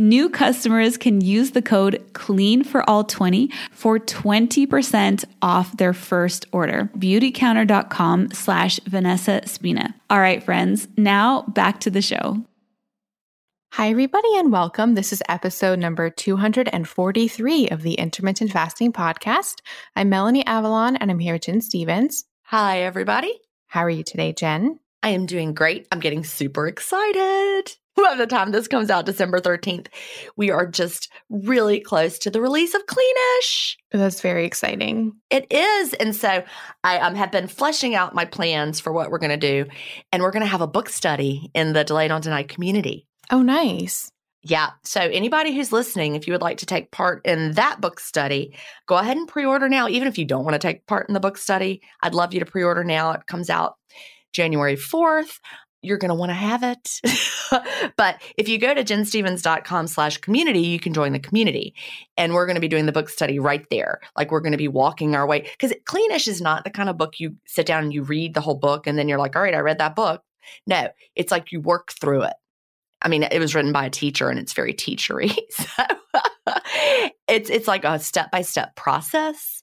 New 0.00 0.30
customers 0.30 0.96
can 0.96 1.20
use 1.20 1.50
the 1.50 1.60
code 1.60 2.02
CLEAN 2.14 2.64
for 2.64 2.88
all 2.88 3.04
20 3.04 3.50
for 3.70 3.98
20% 3.98 5.26
off 5.42 5.76
their 5.76 5.92
first 5.92 6.46
order. 6.52 6.90
Beautycounter.com 6.96 8.30
slash 8.30 8.80
Vanessa 8.86 9.42
Spina. 9.44 9.94
All 10.08 10.18
right, 10.18 10.42
friends, 10.42 10.88
now 10.96 11.42
back 11.48 11.80
to 11.80 11.90
the 11.90 12.00
show. 12.00 12.42
Hi, 13.72 13.90
everybody, 13.90 14.34
and 14.36 14.50
welcome. 14.50 14.94
This 14.94 15.12
is 15.12 15.22
episode 15.28 15.78
number 15.78 16.08
243 16.08 17.68
of 17.68 17.82
the 17.82 17.92
Intermittent 17.92 18.52
Fasting 18.52 18.94
Podcast. 18.94 19.60
I'm 19.94 20.08
Melanie 20.08 20.46
Avalon, 20.46 20.96
and 20.96 21.10
I'm 21.10 21.18
here 21.18 21.34
with 21.34 21.42
Gin 21.42 21.60
Stephens. 21.60 22.24
Hi, 22.44 22.80
everybody. 22.80 23.38
How 23.66 23.84
are 23.84 23.90
you 23.90 24.02
today, 24.02 24.32
Gin? 24.32 24.80
I 25.02 25.10
am 25.10 25.26
doing 25.26 25.52
great. 25.52 25.86
I'm 25.92 26.00
getting 26.00 26.24
super 26.24 26.68
excited. 26.68 27.76
by 28.04 28.14
the 28.14 28.26
time 28.26 28.50
this 28.50 28.68
comes 28.68 28.90
out, 28.90 29.06
December 29.06 29.40
13th, 29.40 29.88
we 30.36 30.50
are 30.50 30.66
just 30.66 31.10
really 31.28 31.80
close 31.80 32.18
to 32.20 32.30
the 32.30 32.40
release 32.40 32.74
of 32.74 32.86
Cleanish. 32.86 33.76
That's 33.92 34.20
very 34.20 34.44
exciting. 34.44 35.12
It 35.30 35.50
is. 35.50 35.94
And 35.94 36.14
so 36.14 36.42
I 36.84 36.98
um, 36.98 37.14
have 37.14 37.32
been 37.32 37.48
fleshing 37.48 37.94
out 37.94 38.14
my 38.14 38.24
plans 38.24 38.80
for 38.80 38.92
what 38.92 39.10
we're 39.10 39.18
going 39.18 39.30
to 39.30 39.36
do. 39.36 39.66
And 40.12 40.22
we're 40.22 40.32
going 40.32 40.44
to 40.44 40.46
have 40.46 40.60
a 40.60 40.66
book 40.66 40.88
study 40.88 41.50
in 41.54 41.72
the 41.72 41.84
Delay 41.84 42.08
Don't 42.08 42.22
Deny 42.22 42.42
community. 42.42 43.06
Oh, 43.30 43.42
nice. 43.42 44.10
Yeah. 44.42 44.70
So 44.84 45.00
anybody 45.00 45.54
who's 45.54 45.70
listening, 45.70 46.14
if 46.14 46.26
you 46.26 46.32
would 46.32 46.40
like 46.40 46.58
to 46.58 46.66
take 46.66 46.90
part 46.90 47.24
in 47.26 47.52
that 47.52 47.80
book 47.80 48.00
study, 48.00 48.56
go 48.86 48.96
ahead 48.96 49.18
and 49.18 49.28
pre-order 49.28 49.68
now. 49.68 49.86
Even 49.86 50.08
if 50.08 50.16
you 50.16 50.24
don't 50.24 50.44
want 50.44 50.54
to 50.54 50.58
take 50.58 50.86
part 50.86 51.08
in 51.08 51.14
the 51.14 51.20
book 51.20 51.36
study, 51.36 51.82
I'd 52.02 52.14
love 52.14 52.32
you 52.32 52.40
to 52.40 52.46
pre-order 52.46 52.82
now. 52.82 53.12
It 53.12 53.26
comes 53.26 53.50
out 53.50 53.76
January 54.32 54.76
4th. 54.76 55.40
You're 55.82 55.98
going 55.98 56.10
to 56.10 56.14
want 56.14 56.30
to 56.30 56.34
have 56.34 56.62
it. 56.62 57.00
but 57.96 58.22
if 58.36 58.48
you 58.48 58.58
go 58.58 58.74
to 58.74 58.84
ginstephens.com 58.84 59.86
slash 59.86 60.18
community, 60.18 60.60
you 60.60 60.78
can 60.78 60.92
join 60.92 61.12
the 61.12 61.18
community. 61.18 61.74
And 62.16 62.34
we're 62.34 62.46
going 62.46 62.56
to 62.56 62.60
be 62.60 62.68
doing 62.68 62.86
the 62.86 62.92
book 62.92 63.08
study 63.08 63.38
right 63.38 63.64
there. 63.70 64.00
Like 64.16 64.30
we're 64.30 64.40
going 64.40 64.52
to 64.52 64.58
be 64.58 64.68
walking 64.68 65.14
our 65.14 65.26
way. 65.26 65.40
Because 65.40 65.72
Cleanish 65.88 66.28
is 66.28 66.40
not 66.40 66.64
the 66.64 66.70
kind 66.70 66.88
of 66.88 66.98
book 66.98 67.18
you 67.18 67.36
sit 67.46 67.66
down 67.66 67.84
and 67.84 67.94
you 67.94 68.02
read 68.02 68.34
the 68.34 68.40
whole 68.40 68.56
book 68.56 68.86
and 68.86 68.98
then 68.98 69.08
you're 69.08 69.18
like, 69.18 69.36
all 69.36 69.42
right, 69.42 69.54
I 69.54 69.60
read 69.60 69.78
that 69.78 69.96
book. 69.96 70.22
No, 70.66 70.88
it's 71.14 71.30
like 71.30 71.52
you 71.52 71.60
work 71.60 71.92
through 71.92 72.22
it. 72.22 72.34
I 73.02 73.08
mean, 73.08 73.22
it 73.22 73.38
was 73.38 73.54
written 73.54 73.72
by 73.72 73.86
a 73.86 73.90
teacher 73.90 74.28
and 74.28 74.38
it's 74.38 74.52
very 74.52 74.74
teachery. 74.74 75.36
So 75.50 75.84
it's 77.28 77.50
it's 77.50 77.68
like 77.68 77.84
a 77.84 77.98
step-by-step 77.98 78.74
process. 78.74 79.62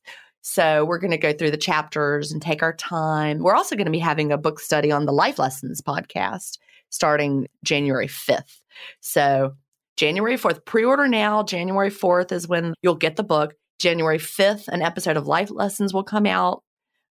So 0.50 0.86
we're 0.86 0.98
going 0.98 1.12
to 1.12 1.18
go 1.18 1.34
through 1.34 1.52
the 1.52 1.58
chapters 1.58 2.32
and 2.32 2.42
take 2.42 2.64
our 2.64 2.72
time. 2.72 3.40
We're 3.40 3.54
also 3.54 3.76
going 3.76 3.86
to 3.86 3.92
be 3.92 4.00
having 4.00 4.32
a 4.32 4.38
book 4.38 4.62
study 4.62 4.94
on 4.94 5.06
the 5.06 5.12
Life 5.12 5.40
Lessons 5.40 5.82
podcast 5.82 6.58
starting 6.90 7.48
January 7.66 8.08
5th. 8.08 8.62
So 9.02 9.58
January 9.98 10.38
4th, 10.38 10.64
pre-order 10.64 11.06
now. 11.06 11.44
January 11.44 11.92
4th 11.92 12.32
is 12.32 12.48
when 12.48 12.74
you'll 12.82 12.96
get 12.96 13.18
the 13.18 13.24
book. 13.24 13.56
January 13.78 14.20
5th, 14.20 14.70
an 14.70 14.82
episode 14.82 15.18
of 15.18 15.28
Life 15.28 15.52
Lessons 15.52 15.94
will 15.94 16.06
come 16.06 16.26
out 16.26 16.64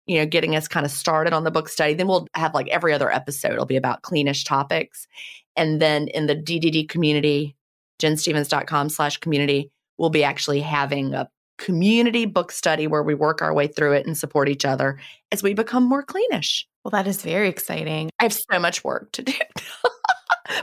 you 0.06 0.20
know, 0.20 0.26
getting 0.26 0.56
us 0.56 0.68
kind 0.68 0.86
of 0.86 0.92
started 0.92 1.34
on 1.34 1.46
the 1.46 1.50
book 1.50 1.70
study. 1.70 1.94
Then 1.94 2.08
we'll 2.08 2.28
have 2.36 2.54
like 2.54 2.68
every 2.68 2.94
other 2.94 3.12
episode, 3.12 3.54
it'll 3.54 3.66
be 3.66 3.78
about 3.78 4.04
cleanish 4.04 4.46
topics. 4.46 5.08
And 5.56 5.82
then 5.82 6.08
in 6.10 6.28
the 6.28 6.36
DDD 6.36 6.90
community, 6.90 7.56
ginstephens.com 8.00 8.90
slash 8.90 9.18
community, 9.18 9.72
we'll 9.98 10.10
be 10.10 10.24
actually 10.24 10.60
having 10.60 11.14
a 11.14 11.30
community 11.58 12.26
book 12.26 12.52
study 12.52 12.88
where 12.88 13.04
we 13.04 13.14
work 13.14 13.42
our 13.42 13.54
way 13.54 13.68
through 13.68 13.94
it 13.94 14.06
and 14.06 14.18
support 14.18 14.50
each 14.50 14.66
other 14.66 15.00
as 15.32 15.44
we 15.44 15.54
become 15.54 15.84
more 15.84 16.06
cleanish. 16.06 16.66
Well, 16.84 16.92
that 16.92 17.08
is 17.08 17.22
very 17.22 17.50
exciting. 17.50 18.10
I 18.20 18.24
have 18.24 18.34
so 18.34 18.60
much 18.60 18.84
work 18.84 19.12
to 19.14 19.22
do. 19.24 19.34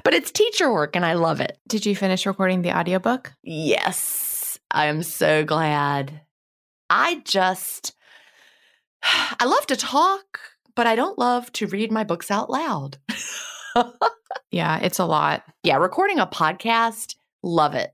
but 0.05 0.15
it's 0.15 0.31
teacher 0.31 0.73
work 0.73 0.97
and 0.97 1.07
I 1.07 1.15
love 1.15 1.41
it. 1.41 1.59
Did 1.69 1.87
you 1.87 1.97
finish 1.97 2.27
recording 2.27 2.63
the 2.63 2.77
audiobook? 2.77 3.33
Yes. 3.43 4.59
I 4.71 4.87
am 4.87 5.03
so 5.03 5.45
glad. 5.45 6.21
I 6.89 7.23
just 7.25 7.95
I 9.03 9.45
love 9.47 9.67
to 9.67 9.77
talk, 9.77 10.41
but 10.75 10.87
I 10.87 10.95
don't 10.95 11.19
love 11.19 11.51
to 11.53 11.67
read 11.67 11.91
my 11.91 12.05
books 12.05 12.31
out 12.31 12.51
loud. 12.51 12.99
yeah, 14.51 14.79
it's 14.81 14.99
a 14.99 15.07
lot. 15.07 15.45
Yeah, 15.63 15.77
recording 15.77 16.19
a 16.19 16.27
podcast, 16.27 17.17
love 17.43 17.75
it. 17.75 17.93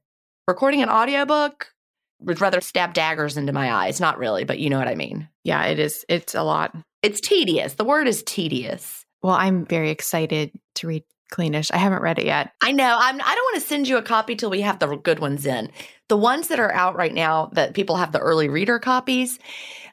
Recording 0.48 0.82
an 0.82 0.88
audiobook, 0.88 1.72
would 2.20 2.40
rather 2.40 2.60
stab 2.60 2.94
daggers 2.94 3.36
into 3.36 3.52
my 3.52 3.72
eyes. 3.72 4.00
Not 4.00 4.18
really, 4.18 4.44
but 4.44 4.58
you 4.58 4.70
know 4.70 4.78
what 4.78 4.88
I 4.88 4.94
mean. 4.94 5.28
Yeah, 5.44 5.64
it 5.64 5.78
is. 5.78 6.04
It's 6.08 6.34
a 6.34 6.42
lot. 6.42 6.74
It's 7.02 7.20
tedious. 7.20 7.74
The 7.74 7.84
word 7.84 8.08
is 8.08 8.22
tedious. 8.24 9.04
Well, 9.22 9.34
I'm 9.34 9.66
very 9.66 9.90
excited 9.90 10.52
to 10.76 10.86
read 10.86 11.04
Cleanish. 11.32 11.72
I 11.72 11.78
haven't 11.78 12.02
read 12.02 12.18
it 12.18 12.26
yet. 12.26 12.52
I 12.62 12.72
know. 12.72 12.96
I'm, 12.98 13.16
I 13.16 13.34
don't 13.34 13.44
want 13.44 13.62
to 13.62 13.68
send 13.68 13.88
you 13.88 13.96
a 13.96 14.02
copy 14.02 14.36
till 14.36 14.50
we 14.50 14.60
have 14.60 14.78
the 14.78 14.96
good 14.96 15.18
ones 15.18 15.44
in. 15.44 15.70
The 16.08 16.16
ones 16.16 16.48
that 16.48 16.60
are 16.60 16.72
out 16.72 16.96
right 16.96 17.12
now 17.12 17.50
that 17.52 17.74
people 17.74 17.96
have 17.96 18.12
the 18.12 18.20
early 18.20 18.48
reader 18.48 18.78
copies, 18.78 19.38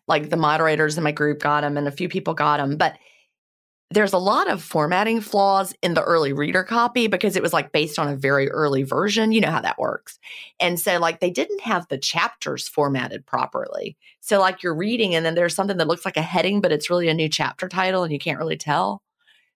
like 0.08 0.30
the 0.30 0.38
moderators 0.38 0.98
in 0.98 1.04
my 1.04 1.12
group 1.12 1.40
got 1.40 1.62
them 1.62 1.78
and 1.78 1.88
a 1.88 1.92
few 1.92 2.08
people 2.08 2.34
got 2.34 2.58
them. 2.58 2.78
But 2.78 2.98
there's 3.94 4.14
a 4.14 4.18
lot 4.18 4.50
of 4.50 4.64
formatting 4.64 5.22
flaws 5.22 5.76
in 5.84 5.94
the 5.94 6.02
early 6.02 6.34
reader 6.34 6.64
copy 6.64 7.06
because 7.08 7.36
it 7.36 7.44
was 7.44 7.54
like 7.54 7.72
based 7.72 8.00
on 8.00 8.08
a 8.08 8.16
very 8.16 8.50
early 8.50 8.82
version. 8.82 9.32
You 9.32 9.42
know 9.42 9.52
how 9.52 9.62
that 9.62 9.78
works. 9.78 10.18
And 10.60 10.80
so, 10.80 10.98
like, 10.98 11.20
they 11.20 11.30
didn't 11.30 11.62
have 11.62 11.88
the 11.88 12.00
chapters 12.00 12.68
formatted 12.68 13.26
properly. 13.26 13.96
So, 14.20 14.40
like, 14.40 14.64
you're 14.64 14.76
reading 14.76 15.14
and 15.14 15.24
then 15.24 15.36
there's 15.36 15.54
something 15.54 15.78
that 15.78 15.88
looks 15.88 16.06
like 16.06 16.18
a 16.18 16.24
heading, 16.24 16.60
but 16.60 16.72
it's 16.72 16.90
really 16.90 17.08
a 17.08 17.14
new 17.14 17.30
chapter 17.30 17.70
title 17.70 18.04
and 18.04 18.12
you 18.12 18.18
can't 18.18 18.40
really 18.40 18.58
tell. 18.58 19.04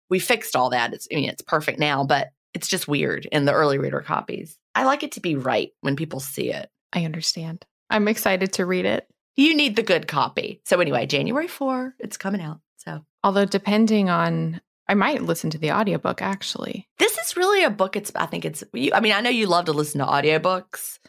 We 0.10 0.20
fixed 0.20 0.56
all 0.56 0.70
that. 0.70 0.94
It's, 0.94 1.08
I 1.12 1.16
mean, 1.16 1.30
it's 1.30 1.42
perfect 1.42 1.80
now, 1.80 2.04
but 2.04 2.30
it's 2.54 2.68
just 2.68 2.88
weird 2.88 3.26
in 3.32 3.46
the 3.46 3.54
early 3.54 3.80
reader 3.80 4.02
copies. 4.02 4.58
I 4.76 4.84
like 4.84 5.02
it 5.02 5.14
to 5.14 5.20
be 5.20 5.36
right 5.36 5.72
when 5.82 5.96
people 5.96 6.20
see 6.20 6.52
it. 6.52 6.70
I 6.94 7.06
understand. 7.06 7.66
I'm 7.90 8.08
excited 8.08 8.54
to 8.54 8.66
read 8.66 8.86
it. 8.86 9.08
You 9.36 9.56
need 9.56 9.76
the 9.76 9.84
good 9.84 10.08
copy. 10.08 10.62
So, 10.64 10.80
anyway, 10.80 11.08
January 11.08 11.48
4, 11.48 11.96
it's 12.00 12.18
coming 12.18 12.42
out. 12.42 12.60
Although 13.28 13.44
depending 13.44 14.10
on, 14.10 14.62
I 14.88 14.94
might 14.94 15.22
listen 15.22 15.50
to 15.50 15.58
the 15.58 15.74
audiobook 15.74 16.22
actually. 16.22 16.88
This 16.98 17.18
is 17.18 17.36
really 17.36 17.66
a 17.66 17.70
book. 17.70 17.98
It's, 17.98 18.10
I 18.16 18.26
think 18.26 18.46
it's, 18.46 18.64
I 18.94 19.02
mean, 19.02 19.12
I 19.12 19.20
know 19.20 19.30
you 19.30 19.48
love 19.48 19.66
to 19.66 19.74
listen 19.74 20.00
to 20.00 20.06
audiobooks. 20.06 21.00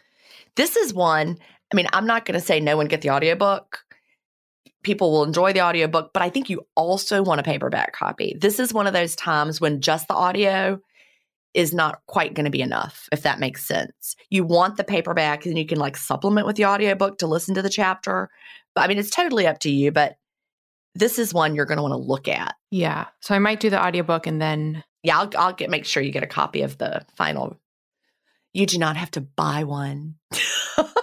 This 0.56 0.75
is 0.75 0.93
one, 0.93 1.38
I 1.73 1.76
mean, 1.76 1.87
I'm 1.93 2.09
not 2.09 2.25
going 2.25 2.35
to 2.35 2.44
say 2.44 2.59
no 2.59 2.76
one 2.76 2.88
get 2.88 3.03
the 3.03 3.11
audiobook. 3.11 3.85
People 4.82 5.12
will 5.12 5.23
enjoy 5.23 5.53
the 5.53 5.61
audiobook, 5.61 6.11
but 6.12 6.25
I 6.25 6.29
think 6.29 6.50
you 6.50 6.67
also 6.75 7.23
want 7.23 7.38
a 7.38 7.44
paperback 7.44 7.93
copy. 7.93 8.37
This 8.37 8.59
is 8.59 8.75
one 8.75 8.88
of 8.88 8.94
those 8.94 9.14
times 9.14 9.61
when 9.61 9.81
just 9.81 10.09
the 10.09 10.14
audio 10.14 10.81
is 11.55 11.73
not 11.73 12.00
quite 12.09 12.35
going 12.35 12.47
to 12.47 12.50
be 12.50 12.62
enough, 12.62 13.09
if 13.12 13.23
that 13.23 13.38
makes 13.38 13.64
sense. 13.64 14.17
You 14.29 14.43
want 14.43 14.76
the 14.76 14.82
paperback 14.82 15.47
and 15.47 15.56
you 15.56 15.67
can 15.67 15.79
like 15.79 15.97
supplement 15.97 16.49
with 16.49 16.56
the 16.56 16.64
audiobook 16.64 17.19
to 17.19 17.29
listen 17.29 17.55
to 17.55 17.62
the 17.62 17.71
chapter. 17.71 18.29
But 18.75 18.81
I 18.82 18.88
mean, 18.88 18.99
it's 18.99 19.09
totally 19.09 19.47
up 19.47 19.61
to 19.61 19.71
you, 19.71 19.93
but 19.93 20.17
this 20.99 21.19
is 21.19 21.33
one 21.33 21.55
you're 21.55 21.67
going 21.67 21.77
to 21.77 21.83
want 21.83 21.93
to 21.93 21.97
look 21.97 22.29
at. 22.29 22.55
Yeah. 22.71 23.06
So 23.21 23.35
I 23.35 23.39
might 23.39 23.61
do 23.61 23.71
the 23.71 23.83
audiobook 23.83 24.27
and 24.27 24.41
then. 24.41 24.83
Yeah, 25.03 25.21
I'll, 25.21 25.31
I'll 25.39 25.53
get 25.53 25.71
make 25.71 25.85
sure 25.85 26.03
you 26.03 26.11
get 26.11 26.25
a 26.25 26.29
copy 26.29 26.62
of 26.62 26.77
the 26.79 27.06
final. 27.17 27.56
You 28.53 28.67
do 28.67 28.79
not 28.79 28.97
have 28.97 29.11
to 29.12 29.21
buy 29.21 29.65
one. 29.65 30.17
oh 30.79 30.95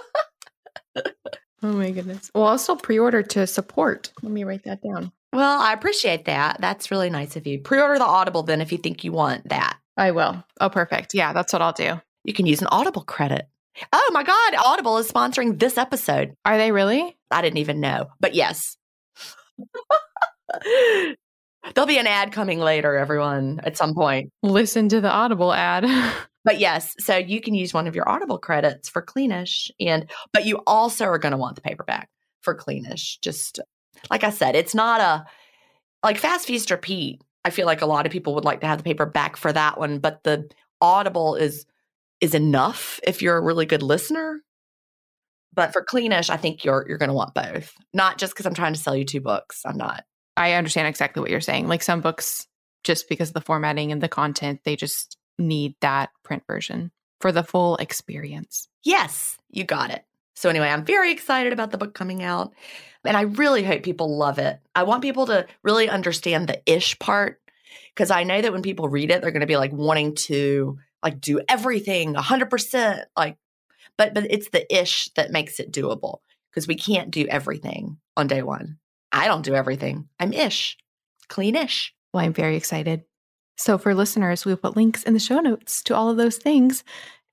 my 1.62 1.90
goodness. 1.90 2.30
Well, 2.34 2.46
I'll 2.46 2.58
still 2.58 2.76
pre 2.76 2.98
order 2.98 3.22
to 3.22 3.46
support. 3.46 4.12
Let 4.22 4.32
me 4.32 4.44
write 4.44 4.64
that 4.64 4.82
down. 4.82 5.12
Well, 5.32 5.60
I 5.60 5.72
appreciate 5.72 6.26
that. 6.26 6.60
That's 6.60 6.90
really 6.90 7.10
nice 7.10 7.36
of 7.36 7.46
you. 7.46 7.58
Pre 7.60 7.80
order 7.80 7.98
the 7.98 8.04
Audible 8.04 8.42
then 8.42 8.60
if 8.60 8.72
you 8.72 8.78
think 8.78 9.04
you 9.04 9.12
want 9.12 9.48
that. 9.48 9.78
I 9.96 10.10
will. 10.10 10.44
Oh, 10.60 10.68
perfect. 10.68 11.14
Yeah, 11.14 11.32
that's 11.32 11.52
what 11.52 11.62
I'll 11.62 11.72
do. 11.72 12.00
You 12.24 12.34
can 12.34 12.46
use 12.46 12.60
an 12.60 12.68
Audible 12.70 13.02
credit. 13.02 13.48
Oh 13.92 14.10
my 14.12 14.22
God, 14.22 14.54
Audible 14.54 14.98
is 14.98 15.10
sponsoring 15.10 15.58
this 15.58 15.78
episode. 15.78 16.34
Are 16.44 16.58
they 16.58 16.72
really? 16.72 17.16
I 17.30 17.42
didn't 17.42 17.58
even 17.58 17.80
know. 17.80 18.08
But 18.20 18.34
yes. 18.34 18.75
There'll 21.74 21.86
be 21.86 21.98
an 21.98 22.06
ad 22.06 22.32
coming 22.32 22.60
later, 22.60 22.96
everyone, 22.96 23.60
at 23.64 23.76
some 23.76 23.94
point. 23.94 24.30
Listen 24.42 24.88
to 24.90 25.00
the 25.00 25.10
Audible 25.10 25.52
ad. 25.52 25.84
but 26.44 26.60
yes, 26.60 26.94
so 26.98 27.16
you 27.16 27.40
can 27.40 27.54
use 27.54 27.74
one 27.74 27.88
of 27.88 27.96
your 27.96 28.08
Audible 28.08 28.38
credits 28.38 28.88
for 28.88 29.02
Cleanish. 29.02 29.70
And 29.80 30.08
but 30.32 30.46
you 30.46 30.62
also 30.66 31.06
are 31.06 31.18
going 31.18 31.32
to 31.32 31.38
want 31.38 31.56
the 31.56 31.62
paperback 31.62 32.08
for 32.42 32.54
Cleanish. 32.54 33.20
Just 33.20 33.58
like 34.10 34.22
I 34.22 34.30
said, 34.30 34.54
it's 34.54 34.74
not 34.74 35.00
a 35.00 35.26
like 36.04 36.18
Fast 36.18 36.46
Feast 36.46 36.70
Repeat 36.70 37.20
I 37.46 37.50
feel 37.50 37.66
like 37.66 37.80
a 37.80 37.86
lot 37.86 38.06
of 38.06 38.12
people 38.12 38.34
would 38.34 38.44
like 38.44 38.60
to 38.62 38.66
have 38.66 38.78
the 38.78 38.84
paperback 38.84 39.36
for 39.36 39.52
that 39.52 39.78
one, 39.78 40.00
but 40.00 40.24
the 40.24 40.50
Audible 40.80 41.36
is 41.36 41.64
is 42.20 42.34
enough 42.34 42.98
if 43.04 43.22
you're 43.22 43.36
a 43.36 43.42
really 43.42 43.66
good 43.66 43.84
listener. 43.84 44.42
But 45.56 45.72
for 45.72 45.82
Cleanish, 45.82 46.30
I 46.30 46.36
think 46.36 46.64
you're 46.64 46.84
you're 46.86 46.98
going 46.98 47.08
to 47.08 47.14
want 47.14 47.34
both. 47.34 47.72
Not 47.92 48.18
just 48.18 48.34
because 48.34 48.46
I'm 48.46 48.54
trying 48.54 48.74
to 48.74 48.80
sell 48.80 48.94
you 48.94 49.04
two 49.04 49.20
books. 49.20 49.62
I'm 49.66 49.76
not. 49.76 50.04
I 50.36 50.52
understand 50.52 50.86
exactly 50.86 51.20
what 51.20 51.30
you're 51.30 51.40
saying. 51.40 51.66
Like 51.66 51.82
some 51.82 52.02
books, 52.02 52.46
just 52.84 53.08
because 53.08 53.30
of 53.30 53.34
the 53.34 53.40
formatting 53.40 53.90
and 53.90 54.02
the 54.02 54.08
content, 54.08 54.60
they 54.64 54.76
just 54.76 55.16
need 55.38 55.74
that 55.80 56.10
print 56.22 56.44
version 56.46 56.92
for 57.20 57.32
the 57.32 57.42
full 57.42 57.76
experience. 57.78 58.68
Yes, 58.84 59.38
you 59.50 59.64
got 59.64 59.90
it. 59.90 60.04
So 60.34 60.50
anyway, 60.50 60.68
I'm 60.68 60.84
very 60.84 61.10
excited 61.10 61.54
about 61.54 61.70
the 61.70 61.78
book 61.78 61.94
coming 61.94 62.22
out. 62.22 62.52
And 63.04 63.16
I 63.16 63.22
really 63.22 63.64
hope 63.64 63.82
people 63.82 64.18
love 64.18 64.38
it. 64.38 64.60
I 64.74 64.82
want 64.82 65.02
people 65.02 65.26
to 65.26 65.46
really 65.62 65.88
understand 65.88 66.48
the 66.48 66.60
ish 66.66 66.98
part 66.98 67.40
because 67.94 68.10
I 68.10 68.24
know 68.24 68.40
that 68.40 68.52
when 68.52 68.62
people 68.62 68.88
read 68.88 69.10
it, 69.10 69.22
they're 69.22 69.30
going 69.30 69.40
to 69.40 69.46
be 69.46 69.56
like 69.56 69.72
wanting 69.72 70.14
to 70.26 70.78
like 71.02 71.20
do 71.20 71.40
everything 71.48 72.14
100% 72.14 73.04
like 73.16 73.38
but 73.98 74.14
but 74.14 74.26
it's 74.30 74.50
the 74.50 74.66
ish 74.74 75.08
that 75.16 75.32
makes 75.32 75.60
it 75.60 75.72
doable 75.72 76.18
because 76.50 76.66
we 76.66 76.74
can't 76.74 77.10
do 77.10 77.26
everything 77.28 77.98
on 78.16 78.26
day 78.26 78.42
1. 78.42 78.78
I 79.12 79.26
don't 79.26 79.44
do 79.44 79.54
everything. 79.54 80.08
I'm 80.18 80.32
ish. 80.32 80.76
Cleanish. 81.28 81.90
Well, 82.12 82.24
I'm 82.24 82.32
very 82.32 82.56
excited. 82.56 83.04
So 83.56 83.78
for 83.78 83.94
listeners, 83.94 84.44
we 84.44 84.54
put 84.56 84.76
links 84.76 85.02
in 85.02 85.14
the 85.14 85.18
show 85.18 85.40
notes 85.40 85.82
to 85.84 85.94
all 85.94 86.10
of 86.10 86.16
those 86.16 86.36
things. 86.36 86.84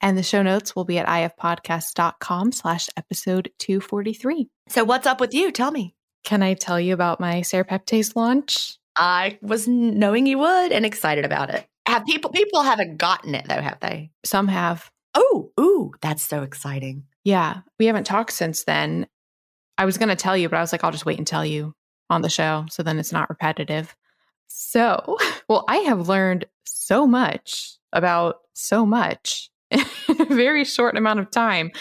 And 0.01 0.17
the 0.17 0.23
show 0.23 0.41
notes 0.41 0.75
will 0.75 0.83
be 0.83 0.97
at 0.97 1.07
ifpodcast.com 1.07 2.51
slash 2.51 2.89
episode 2.97 3.51
243. 3.59 4.49
So 4.67 4.83
what's 4.83 5.07
up 5.07 5.21
with 5.21 5.33
you? 5.33 5.51
Tell 5.51 5.71
me. 5.71 5.95
Can 6.23 6.43
I 6.43 6.53
tell 6.53 6.79
you 6.79 6.93
about 6.93 7.19
my 7.19 7.41
serapeptase 7.41 8.15
launch? 8.15 8.77
I 8.95 9.39
was 9.41 9.67
knowing 9.67 10.25
you 10.25 10.39
would 10.39 10.71
and 10.71 10.85
excited 10.85 11.25
about 11.25 11.49
it. 11.49 11.65
Have 11.85 12.05
people 12.05 12.31
people 12.31 12.61
haven't 12.61 12.97
gotten 12.97 13.35
it 13.35 13.45
though, 13.47 13.61
have 13.61 13.79
they? 13.81 14.11
Some 14.23 14.47
have. 14.47 14.89
Oh, 15.15 15.51
ooh, 15.59 15.93
that's 16.01 16.23
so 16.23 16.43
exciting. 16.43 17.05
Yeah. 17.23 17.61
We 17.79 17.85
haven't 17.85 18.05
talked 18.05 18.33
since 18.33 18.63
then. 18.63 19.07
I 19.77 19.85
was 19.85 19.97
gonna 19.97 20.15
tell 20.15 20.37
you, 20.37 20.49
but 20.49 20.57
I 20.57 20.61
was 20.61 20.71
like, 20.71 20.83
I'll 20.83 20.91
just 20.91 21.05
wait 21.05 21.17
and 21.17 21.27
tell 21.27 21.45
you 21.45 21.73
on 22.09 22.21
the 22.21 22.29
show. 22.29 22.65
So 22.69 22.83
then 22.83 22.99
it's 22.99 23.11
not 23.11 23.29
repetitive. 23.29 23.95
So, 24.47 25.17
well, 25.49 25.65
I 25.67 25.77
have 25.77 26.07
learned 26.07 26.45
so 26.65 27.07
much 27.07 27.77
about 27.91 28.41
so 28.53 28.85
much 28.85 29.49
in 29.71 29.81
a 30.09 30.25
very 30.25 30.63
short 30.63 30.95
amount 30.97 31.19
of 31.19 31.31
time. 31.31 31.71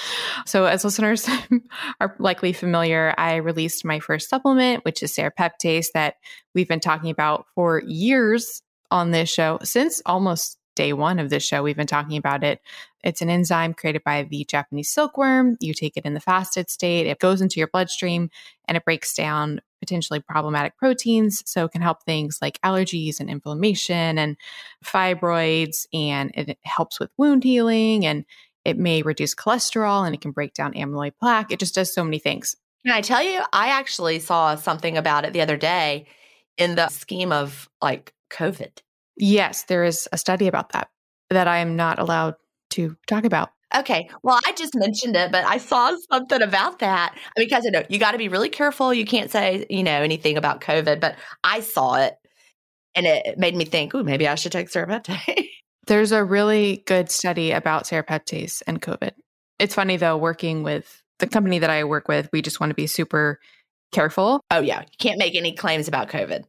So, 0.47 0.65
as 0.65 0.85
listeners 0.85 1.29
are 2.01 2.17
likely 2.19 2.53
familiar, 2.53 3.15
I 3.19 3.37
released 3.37 3.85
my 3.85 4.01
first 4.01 4.31
supplement, 4.31 4.85
which 4.85 5.03
is 5.03 5.15
serapeptase, 5.15 5.89
that 5.95 6.17
we've 6.55 6.69
been 6.69 6.81
talking 6.81 7.11
about 7.11 7.47
for 7.55 7.83
years 7.87 8.63
on 8.91 9.11
this 9.11 9.29
show 9.31 9.59
since 9.63 10.03
almost 10.07 10.59
day 10.75 10.93
one 10.93 11.19
of 11.19 11.31
this 11.31 11.43
show. 11.43 11.63
We've 11.63 11.77
been 11.77 11.87
talking 11.87 12.17
about 12.17 12.45
it. 12.45 12.61
It's 13.05 13.23
an 13.23 13.31
enzyme 13.31 13.75
created 13.75 14.05
by 14.05 14.23
the 14.23 14.45
Japanese 14.45 14.91
silkworm. 14.91 15.57
You 15.61 15.75
take 15.75 15.97
it 15.97 16.05
in 16.05 16.15
the 16.15 16.21
fasted 16.21 16.71
state, 16.71 17.07
it 17.07 17.19
goes 17.19 17.41
into 17.41 17.61
your 17.61 17.69
bloodstream 17.69 18.31
and 18.67 18.77
it 18.77 18.85
breaks 18.85 19.15
down 19.15 19.61
potentially 19.81 20.21
problematic 20.21 20.77
proteins. 20.77 21.43
So 21.45 21.65
it 21.65 21.73
can 21.73 21.83
help 21.83 22.05
things 22.05 22.39
like 22.41 22.61
allergies 22.63 23.19
and 23.19 23.29
inflammation 23.29 24.19
and 24.19 24.37
fibroids, 24.85 25.87
and 25.93 26.31
it 26.35 26.59
helps 26.63 27.01
with 27.01 27.11
wound 27.17 27.43
healing 27.45 28.07
and 28.07 28.25
it 28.65 28.79
may 28.79 29.03
reduce 29.03 29.35
cholesterol 29.35 30.07
and 30.07 30.15
it 30.15 30.21
can 30.21 30.31
break 30.31 30.55
down 30.55 30.75
amyloid 30.75 31.15
plaque. 31.19 31.51
It 31.51 31.59
just 31.59 31.75
does 31.75 31.93
so 31.93 32.05
many 32.05 32.21
things. 32.21 32.57
Can 32.87 32.95
I 32.95 33.01
tell 33.01 33.23
you, 33.23 33.43
I 33.53 33.69
actually 33.69 34.21
saw 34.21 34.55
something 34.55 34.97
about 34.97 35.25
it 35.25 35.33
the 35.33 35.41
other 35.41 35.57
day 35.57 36.07
in 36.57 36.75
the 36.75 36.89
scheme 36.89 37.33
of 37.33 37.69
like 37.81 38.13
COVID. 38.31 38.71
Yes, 39.17 39.65
there 39.65 39.85
is 39.85 40.09
a 40.13 40.19
study 40.19 40.49
about 40.49 40.73
that 40.73 40.89
that 41.31 41.49
I 41.49 41.59
am 41.59 41.77
not 41.77 41.99
allowed 41.99 42.35
to 42.71 42.97
talk 43.07 43.25
about. 43.25 43.51
Okay. 43.75 44.11
Well, 44.23 44.39
I 44.45 44.53
just 44.53 44.75
mentioned 44.75 45.17
it, 45.17 45.33
but 45.33 45.45
I 45.45 45.59
saw 45.59 45.97
something 46.11 46.43
about 46.43 46.81
that 46.81 47.15
I 47.15 47.41
mean, 47.41 47.49
because 47.49 47.67
I 47.67 47.71
know 47.71 47.83
you 47.89 47.99
got 47.99 48.13
to 48.13 48.19
be 48.19 48.29
really 48.29 48.51
careful. 48.51 48.93
You 48.93 49.07
can't 49.07 49.31
say, 49.31 49.67
you 49.71 49.83
know, 49.83 50.03
anything 50.03 50.37
about 50.37 50.61
COVID, 50.61 51.01
but 51.01 51.17
I 51.43 51.61
saw 51.61 51.95
it 51.95 52.15
and 52.95 53.07
it 53.07 53.39
made 53.39 53.57
me 53.57 53.65
think, 53.65 53.95
oh, 53.95 54.03
maybe 54.03 54.29
I 54.29 54.35
should 54.35 54.53
take 54.53 54.69
serapeptase. 54.69 55.49
There's 55.87 56.13
a 56.13 56.23
really 56.23 56.85
good 56.87 57.11
study 57.11 57.51
about 57.53 57.85
serapeptase 57.85 58.63
and 58.67 58.81
COVID. 58.81 59.13
It's 59.59 59.75
funny 59.75 59.97
though, 59.97 60.17
working 60.17 60.63
with 60.63 61.03
the 61.19 61.27
company 61.27 61.59
that 61.61 61.71
I 61.71 61.85
work 61.85 62.09
with, 62.09 62.29
we 62.33 62.43
just 62.43 62.61
want 62.61 62.71
to 62.71 62.75
be 62.75 62.87
super 62.87 63.41
careful. 63.91 64.41
Oh, 64.51 64.61
yeah. 64.61 64.81
You 64.81 64.97
can't 64.99 65.19
make 65.19 65.35
any 65.35 65.53
claims 65.53 65.89
about 65.89 66.09
COVID. 66.09 66.45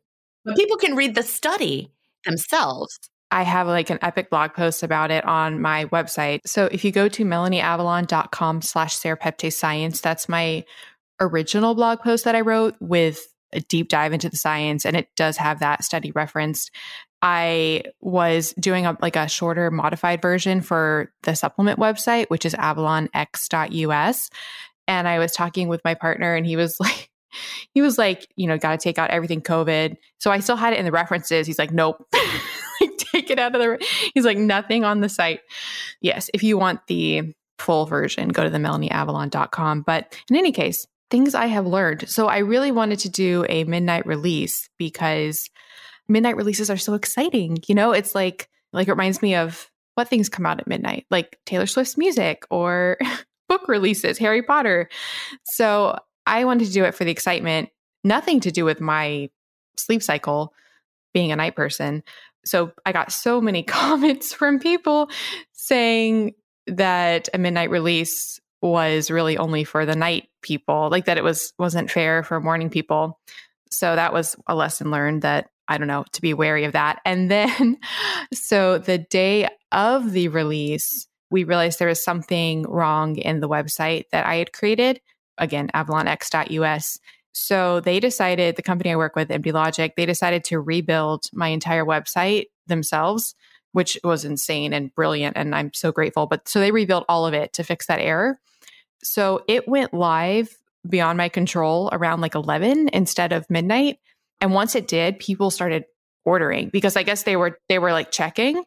But 0.45 0.57
people 0.57 0.77
can 0.77 0.95
read 0.95 1.15
the 1.15 1.23
study 1.23 1.92
themselves. 2.25 2.97
I 3.31 3.41
have 3.41 3.67
like 3.67 3.89
an 3.89 3.99
epic 4.03 4.29
blog 4.29 4.53
post 4.53 4.83
about 4.83 5.09
it 5.09 5.25
on 5.25 5.59
my 5.59 5.85
website. 5.85 6.41
So 6.45 6.69
if 6.71 6.85
you 6.85 6.91
go 6.91 7.09
to 7.09 7.25
melanieavalon.com 7.25 8.61
slash 8.61 8.95
serapeptase 8.95 9.53
science, 9.53 10.01
that's 10.01 10.29
my 10.29 10.63
original 11.19 11.73
blog 11.73 11.99
post 11.99 12.25
that 12.25 12.35
I 12.35 12.41
wrote 12.41 12.75
with 12.79 13.27
a 13.51 13.61
deep 13.61 13.89
dive 13.89 14.13
into 14.13 14.29
the 14.29 14.37
science. 14.37 14.85
And 14.85 14.95
it 14.95 15.07
does 15.15 15.37
have 15.37 15.59
that 15.59 15.83
study 15.83 16.11
referenced. 16.11 16.71
I 17.23 17.83
was 18.01 18.53
doing 18.59 18.85
a, 18.85 18.97
like 19.01 19.15
a 19.15 19.27
shorter 19.27 19.71
modified 19.71 20.21
version 20.21 20.61
for 20.61 21.11
the 21.23 21.35
supplement 21.35 21.79
website, 21.79 22.29
which 22.29 22.45
is 22.45 22.53
avalonx.us. 22.53 24.29
And 24.87 25.07
I 25.07 25.19
was 25.19 25.31
talking 25.31 25.69
with 25.69 25.81
my 25.85 25.93
partner 25.93 26.35
and 26.35 26.45
he 26.45 26.55
was 26.55 26.77
like, 26.79 27.09
he 27.73 27.81
was 27.81 27.97
like, 27.97 28.27
you 28.35 28.47
know, 28.47 28.57
got 28.57 28.71
to 28.71 28.77
take 28.77 28.97
out 28.97 29.09
everything 29.09 29.41
COVID. 29.41 29.97
So 30.19 30.31
I 30.31 30.39
still 30.39 30.55
had 30.55 30.73
it 30.73 30.79
in 30.79 30.85
the 30.85 30.91
references. 30.91 31.47
He's 31.47 31.59
like, 31.59 31.71
nope, 31.71 32.05
take 33.13 33.29
it 33.29 33.39
out 33.39 33.55
of 33.55 33.61
the. 33.61 33.85
He's 34.13 34.25
like, 34.25 34.37
nothing 34.37 34.83
on 34.83 35.01
the 35.01 35.09
site. 35.09 35.41
Yes, 36.01 36.29
if 36.33 36.43
you 36.43 36.57
want 36.57 36.85
the 36.87 37.33
full 37.59 37.85
version, 37.85 38.29
go 38.29 38.43
to 38.43 38.49
the 38.49 38.57
melanieavalon.com. 38.57 39.81
But 39.81 40.17
in 40.29 40.35
any 40.35 40.51
case, 40.51 40.85
things 41.09 41.35
I 41.35 41.45
have 41.45 41.67
learned. 41.67 42.09
So 42.09 42.27
I 42.27 42.39
really 42.39 42.71
wanted 42.71 42.99
to 42.99 43.09
do 43.09 43.45
a 43.47 43.63
midnight 43.65 44.05
release 44.05 44.69
because 44.77 45.49
midnight 46.07 46.37
releases 46.37 46.69
are 46.69 46.77
so 46.77 46.93
exciting. 46.93 47.57
You 47.67 47.75
know, 47.75 47.91
it's 47.91 48.15
like 48.15 48.49
like 48.71 48.87
it 48.87 48.91
reminds 48.91 49.21
me 49.21 49.35
of 49.35 49.69
what 49.95 50.07
things 50.07 50.29
come 50.29 50.45
out 50.45 50.59
at 50.59 50.67
midnight, 50.67 51.05
like 51.11 51.39
Taylor 51.45 51.67
Swift's 51.67 51.97
music 51.97 52.45
or 52.49 52.97
book 53.49 53.67
releases, 53.67 54.17
Harry 54.17 54.41
Potter. 54.41 54.89
So 55.43 55.97
I 56.25 56.45
wanted 56.45 56.67
to 56.67 56.73
do 56.73 56.83
it 56.83 56.95
for 56.95 57.03
the 57.03 57.11
excitement, 57.11 57.69
nothing 58.03 58.39
to 58.41 58.51
do 58.51 58.65
with 58.65 58.81
my 58.81 59.29
sleep 59.77 60.03
cycle, 60.03 60.53
being 61.13 61.31
a 61.31 61.35
night 61.35 61.55
person. 61.55 62.03
So 62.45 62.71
I 62.85 62.91
got 62.91 63.11
so 63.11 63.41
many 63.41 63.63
comments 63.63 64.33
from 64.33 64.59
people 64.59 65.09
saying 65.53 66.33
that 66.67 67.29
a 67.33 67.37
midnight 67.37 67.69
release 67.69 68.39
was 68.61 69.11
really 69.11 69.37
only 69.37 69.63
for 69.63 69.85
the 69.85 69.95
night 69.95 70.29
people, 70.41 70.89
like 70.89 71.05
that 71.05 71.17
it 71.17 71.23
was 71.23 71.53
wasn't 71.59 71.91
fair 71.91 72.23
for 72.23 72.39
morning 72.39 72.69
people. 72.69 73.19
So 73.69 73.95
that 73.95 74.13
was 74.13 74.35
a 74.47 74.55
lesson 74.55 74.91
learned 74.91 75.23
that 75.23 75.49
I 75.67 75.77
don't 75.77 75.87
know 75.87 76.05
to 76.13 76.21
be 76.21 76.33
wary 76.33 76.63
of 76.65 76.73
that. 76.73 77.01
And 77.05 77.29
then 77.29 77.77
so 78.33 78.77
the 78.77 78.97
day 78.97 79.49
of 79.71 80.11
the 80.11 80.29
release, 80.29 81.07
we 81.29 81.43
realized 81.43 81.79
there 81.79 81.87
was 81.87 82.03
something 82.03 82.63
wrong 82.63 83.17
in 83.17 83.39
the 83.39 83.49
website 83.49 84.05
that 84.11 84.25
I 84.25 84.35
had 84.35 84.53
created 84.53 85.01
again, 85.37 85.69
avalonx.us. 85.73 86.99
So 87.33 87.79
they 87.79 87.99
decided, 87.99 88.55
the 88.55 88.61
company 88.61 88.91
I 88.91 88.95
work 88.95 89.15
with, 89.15 89.29
MD 89.29 89.51
Logic, 89.51 89.93
they 89.95 90.05
decided 90.05 90.43
to 90.45 90.59
rebuild 90.59 91.25
my 91.33 91.47
entire 91.47 91.83
website 91.83 92.45
themselves, 92.67 93.35
which 93.71 93.97
was 94.03 94.23
insane 94.23 94.71
and 94.73 94.93
brilliant. 94.93 95.35
And 95.35 95.55
I'm 95.55 95.73
so 95.73 95.91
grateful. 95.91 96.27
But 96.27 96.47
so 96.47 96.59
they 96.59 96.71
rebuilt 96.71 97.05
all 97.09 97.25
of 97.25 97.33
it 97.33 97.53
to 97.53 97.63
fix 97.63 97.87
that 97.87 97.99
error. 97.99 98.39
So 99.03 99.43
it 99.47 99.67
went 99.67 99.93
live 99.93 100.55
beyond 100.87 101.17
my 101.17 101.29
control 101.29 101.89
around 101.91 102.21
like 102.21 102.35
11 102.35 102.89
instead 102.93 103.33
of 103.33 103.49
midnight. 103.49 103.99
And 104.39 104.53
once 104.53 104.75
it 104.75 104.87
did, 104.87 105.19
people 105.19 105.49
started 105.49 105.85
ordering 106.25 106.69
because 106.69 106.95
I 106.95 107.03
guess 107.03 107.23
they 107.23 107.35
were 107.35 107.59
they 107.67 107.79
were 107.79 107.91
like 107.91 108.11
checking 108.11 108.63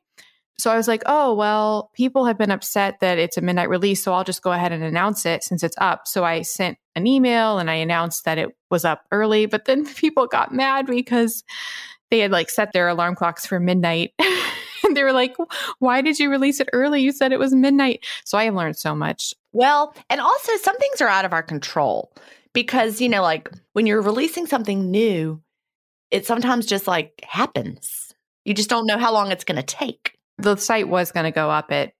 so 0.58 0.70
I 0.70 0.76
was 0.76 0.88
like, 0.88 1.02
oh, 1.04 1.34
well, 1.34 1.90
people 1.92 2.24
have 2.24 2.38
been 2.38 2.50
upset 2.50 3.00
that 3.00 3.18
it's 3.18 3.36
a 3.36 3.42
midnight 3.42 3.68
release. 3.68 4.02
So 4.02 4.14
I'll 4.14 4.24
just 4.24 4.42
go 4.42 4.52
ahead 4.52 4.72
and 4.72 4.82
announce 4.82 5.26
it 5.26 5.44
since 5.44 5.62
it's 5.62 5.76
up. 5.78 6.08
So 6.08 6.24
I 6.24 6.42
sent 6.42 6.78
an 6.94 7.06
email 7.06 7.58
and 7.58 7.70
I 7.70 7.74
announced 7.74 8.24
that 8.24 8.38
it 8.38 8.48
was 8.70 8.84
up 8.84 9.04
early. 9.12 9.46
But 9.46 9.66
then 9.66 9.84
people 9.94 10.26
got 10.26 10.54
mad 10.54 10.86
because 10.86 11.44
they 12.10 12.20
had 12.20 12.30
like 12.30 12.48
set 12.48 12.72
their 12.72 12.88
alarm 12.88 13.16
clocks 13.16 13.44
for 13.44 13.60
midnight. 13.60 14.12
and 14.84 14.96
they 14.96 15.02
were 15.02 15.12
like, 15.12 15.36
why 15.78 16.00
did 16.00 16.18
you 16.18 16.30
release 16.30 16.58
it 16.60 16.70
early? 16.72 17.02
You 17.02 17.12
said 17.12 17.32
it 17.32 17.38
was 17.38 17.54
midnight. 17.54 18.04
So 18.24 18.38
I 18.38 18.44
have 18.44 18.54
learned 18.54 18.78
so 18.78 18.94
much. 18.94 19.34
Well, 19.52 19.94
and 20.08 20.20
also 20.22 20.56
some 20.56 20.78
things 20.78 21.02
are 21.02 21.08
out 21.08 21.26
of 21.26 21.34
our 21.34 21.42
control 21.42 22.14
because, 22.54 23.02
you 23.02 23.10
know, 23.10 23.22
like 23.22 23.50
when 23.74 23.86
you're 23.86 24.00
releasing 24.00 24.46
something 24.46 24.90
new, 24.90 25.42
it 26.10 26.24
sometimes 26.24 26.64
just 26.64 26.86
like 26.86 27.22
happens. 27.28 28.14
You 28.46 28.54
just 28.54 28.70
don't 28.70 28.86
know 28.86 28.96
how 28.96 29.12
long 29.12 29.32
it's 29.32 29.44
going 29.44 29.56
to 29.56 29.62
take 29.62 30.15
the 30.38 30.56
site 30.56 30.88
was 30.88 31.12
going 31.12 31.24
to 31.24 31.30
go 31.30 31.50
up 31.50 31.72
at 31.72 31.92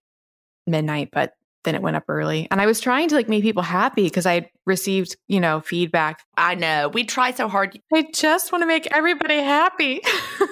midnight, 0.67 1.11
but 1.13 1.33
then 1.65 1.75
it 1.75 1.83
went 1.83 1.97
up 1.97 2.05
early. 2.09 2.49
And 2.51 2.61
I 2.61 2.67
was 2.67 2.81
trying 2.81 3.09
to 3.09 3.15
like 3.15 3.29
make 3.29 3.43
people 3.43 3.63
happy 3.63 4.05
because 4.05 4.27
I 4.27 4.51
received, 4.67 5.17
you 5.29 5.41
know, 5.41 5.61
feedback. 5.61 6.23
I 6.37 6.55
know. 6.55 6.89
We 6.89 7.05
try 7.05 7.33
so 7.33 7.49
hard. 7.49 7.79
I 7.93 8.07
just 8.15 8.53
want 8.53 8.63
to 8.63 8.67
make 8.67 8.87
everybody 8.93 9.37
happy. 9.37 10.01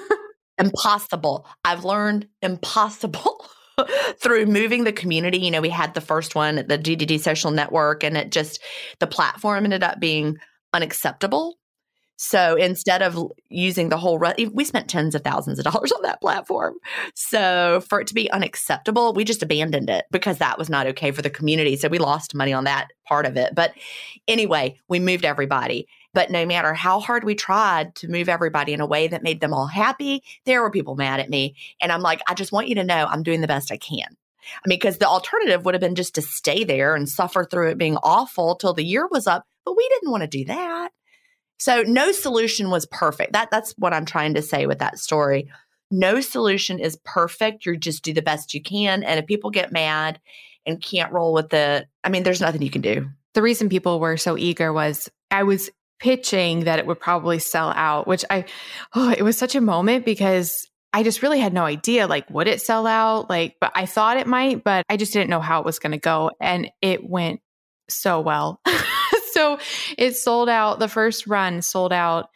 impossible. 0.57 1.47
I've 1.63 1.85
learned 1.85 2.27
impossible. 2.41 3.45
through 4.21 4.45
moving 4.45 4.85
the 4.85 4.93
community, 4.93 5.37
you 5.37 5.51
know, 5.51 5.59
we 5.59 5.67
had 5.67 5.93
the 5.93 5.99
first 5.99 6.33
one, 6.33 6.55
the 6.55 6.77
DDD 6.77 7.19
social 7.19 7.51
network, 7.51 8.05
and 8.05 8.15
it 8.15 8.31
just, 8.31 8.61
the 8.99 9.07
platform 9.07 9.65
ended 9.65 9.83
up 9.83 9.99
being 9.99 10.37
unacceptable 10.73 11.57
so 12.17 12.55
instead 12.55 13.01
of 13.01 13.31
using 13.49 13.89
the 13.89 13.97
whole, 13.97 14.21
we 14.53 14.63
spent 14.63 14.89
tens 14.89 15.15
of 15.15 15.23
thousands 15.23 15.59
of 15.59 15.65
dollars 15.65 15.91
on 15.91 16.01
that 16.03 16.21
platform. 16.21 16.75
So 17.13 17.81
for 17.89 17.99
it 17.99 18.07
to 18.07 18.13
be 18.13 18.31
unacceptable, 18.31 19.13
we 19.13 19.23
just 19.23 19.43
abandoned 19.43 19.89
it 19.89 20.05
because 20.11 20.37
that 20.37 20.57
was 20.57 20.69
not 20.69 20.87
okay 20.87 21.11
for 21.11 21.21
the 21.21 21.29
community. 21.29 21.75
So 21.75 21.89
we 21.89 21.97
lost 21.97 22.35
money 22.35 22.53
on 22.53 22.63
that 22.63 22.91
part 23.05 23.25
of 23.25 23.35
it. 23.37 23.53
But 23.53 23.73
anyway, 24.27 24.77
we 24.87 24.99
moved 24.99 25.25
everybody. 25.25 25.87
But 26.13 26.31
no 26.31 26.45
matter 26.45 26.73
how 26.73 27.01
hard 27.01 27.25
we 27.25 27.35
tried 27.35 27.93
to 27.95 28.07
move 28.07 28.29
everybody 28.29 28.71
in 28.71 28.79
a 28.79 28.85
way 28.85 29.07
that 29.09 29.21
made 29.21 29.41
them 29.41 29.53
all 29.53 29.67
happy, 29.67 30.23
there 30.45 30.61
were 30.61 30.71
people 30.71 30.95
mad 30.95 31.19
at 31.19 31.29
me. 31.29 31.55
And 31.81 31.91
I'm 31.91 32.01
like, 32.01 32.21
I 32.27 32.33
just 32.33 32.53
want 32.53 32.69
you 32.69 32.75
to 32.75 32.85
know 32.85 33.05
I'm 33.05 33.23
doing 33.23 33.41
the 33.41 33.47
best 33.47 33.69
I 33.71 33.77
can. 33.77 34.07
I 34.09 34.67
mean, 34.67 34.79
because 34.79 34.99
the 34.99 35.07
alternative 35.07 35.65
would 35.65 35.73
have 35.73 35.81
been 35.81 35.95
just 35.95 36.15
to 36.15 36.21
stay 36.21 36.63
there 36.63 36.95
and 36.95 37.09
suffer 37.09 37.43
through 37.43 37.71
it 37.71 37.77
being 37.77 37.97
awful 37.97 38.55
till 38.55 38.73
the 38.73 38.85
year 38.85 39.07
was 39.07 39.27
up. 39.27 39.45
But 39.65 39.75
we 39.75 39.89
didn't 39.89 40.11
want 40.11 40.21
to 40.21 40.27
do 40.27 40.45
that. 40.45 40.91
So 41.57 41.83
no 41.83 42.11
solution 42.11 42.69
was 42.69 42.85
perfect. 42.87 43.33
That 43.33 43.49
that's 43.51 43.73
what 43.77 43.93
I'm 43.93 44.05
trying 44.05 44.33
to 44.35 44.41
say 44.41 44.65
with 44.65 44.79
that 44.79 44.99
story. 44.99 45.49
No 45.91 46.19
solution 46.19 46.79
is 46.79 46.97
perfect. 47.05 47.65
You 47.65 47.77
just 47.77 48.03
do 48.03 48.13
the 48.13 48.21
best 48.21 48.53
you 48.53 48.61
can. 48.61 49.03
And 49.03 49.19
if 49.19 49.27
people 49.27 49.51
get 49.51 49.71
mad 49.71 50.19
and 50.65 50.81
can't 50.81 51.13
roll 51.13 51.33
with 51.33 51.53
it, 51.53 51.87
I 52.03 52.09
mean, 52.09 52.23
there's 52.23 52.41
nothing 52.41 52.61
you 52.61 52.71
can 52.71 52.81
do. 52.81 53.09
The 53.33 53.41
reason 53.41 53.69
people 53.69 53.99
were 53.99 54.17
so 54.17 54.37
eager 54.37 54.73
was 54.73 55.09
I 55.31 55.43
was 55.43 55.69
pitching 55.99 56.61
that 56.61 56.79
it 56.79 56.87
would 56.87 56.99
probably 56.99 57.39
sell 57.39 57.69
out, 57.69 58.07
which 58.07 58.25
I, 58.29 58.45
oh, 58.93 59.11
it 59.11 59.23
was 59.23 59.37
such 59.37 59.55
a 59.55 59.61
moment 59.61 60.05
because 60.05 60.67
I 60.93 61.03
just 61.03 61.21
really 61.21 61.39
had 61.39 61.53
no 61.53 61.63
idea, 61.63 62.07
like, 62.07 62.29
would 62.29 62.47
it 62.47 62.61
sell 62.61 62.87
out? 62.87 63.29
Like, 63.29 63.55
but 63.59 63.71
I 63.75 63.85
thought 63.85 64.17
it 64.17 64.27
might, 64.27 64.63
but 64.63 64.85
I 64.89 64.97
just 64.97 65.13
didn't 65.13 65.29
know 65.29 65.41
how 65.41 65.59
it 65.59 65.65
was 65.65 65.79
going 65.79 65.91
to 65.91 65.97
go. 65.97 66.31
And 66.39 66.69
it 66.81 67.07
went 67.07 67.41
so 67.89 68.21
well. 68.21 68.61
so 69.35 69.59
it 69.97 70.15
sold 70.15 70.47
out. 70.49 70.79
The 70.79 70.87
first 70.87 71.27
run 71.27 71.61
sold 71.61 71.91
out 71.91 72.29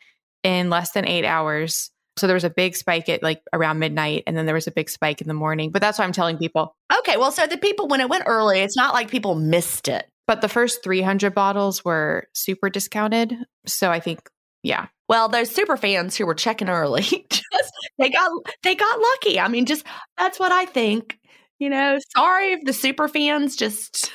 in 0.44 0.70
less 0.70 0.92
than 0.92 1.08
eight 1.08 1.26
hours. 1.26 1.92
So 2.18 2.28
there 2.28 2.34
was 2.34 2.44
a 2.44 2.50
big 2.50 2.76
spike 2.76 3.08
at 3.08 3.24
like 3.24 3.42
around 3.54 3.80
midnight, 3.80 4.24
and 4.28 4.36
then 4.36 4.46
there 4.46 4.56
was 4.56 4.68
a 4.68 4.72
big 4.72 4.90
spike 4.90 5.22
in 5.22 5.28
the 5.28 5.34
morning. 5.34 5.72
But 5.72 5.82
that's 5.82 5.98
why 5.98 6.06
I'm 6.06 6.12
telling 6.12 6.38
people. 6.38 6.76
Okay, 7.00 7.16
well, 7.16 7.32
so 7.32 7.48
the 7.48 7.58
people 7.58 7.88
when 7.88 8.02
it 8.02 8.10
went 8.10 8.26
early, 8.28 8.60
it's 8.60 8.76
not 8.76 8.94
like 8.94 9.10
people 9.10 9.36
missed 9.36 9.88
it. 9.88 10.06
But 10.28 10.42
the 10.42 10.50
first 10.50 10.84
300 10.84 11.34
bottles 11.34 11.84
were 11.84 12.28
super 12.34 12.70
discounted. 12.70 13.34
So 13.66 13.90
I 13.90 14.00
think, 14.00 14.30
yeah. 14.62 14.88
Well, 15.08 15.30
those 15.30 15.50
super 15.50 15.78
fans 15.78 16.16
who 16.18 16.26
were 16.26 16.36
checking 16.36 16.70
early, 16.70 17.02
just 17.30 17.74
they 17.98 18.10
got 18.10 18.30
they 18.64 18.76
got 18.76 19.00
lucky. 19.00 19.40
I 19.40 19.48
mean, 19.48 19.66
just 19.66 19.86
that's 20.18 20.40
what 20.40 20.52
I 20.52 20.66
think. 20.66 21.18
You 21.58 21.70
know, 21.70 21.98
sorry 22.16 22.54
if 22.54 22.60
the 22.66 22.74
super 22.74 23.08
fans 23.08 23.56
just 23.56 24.12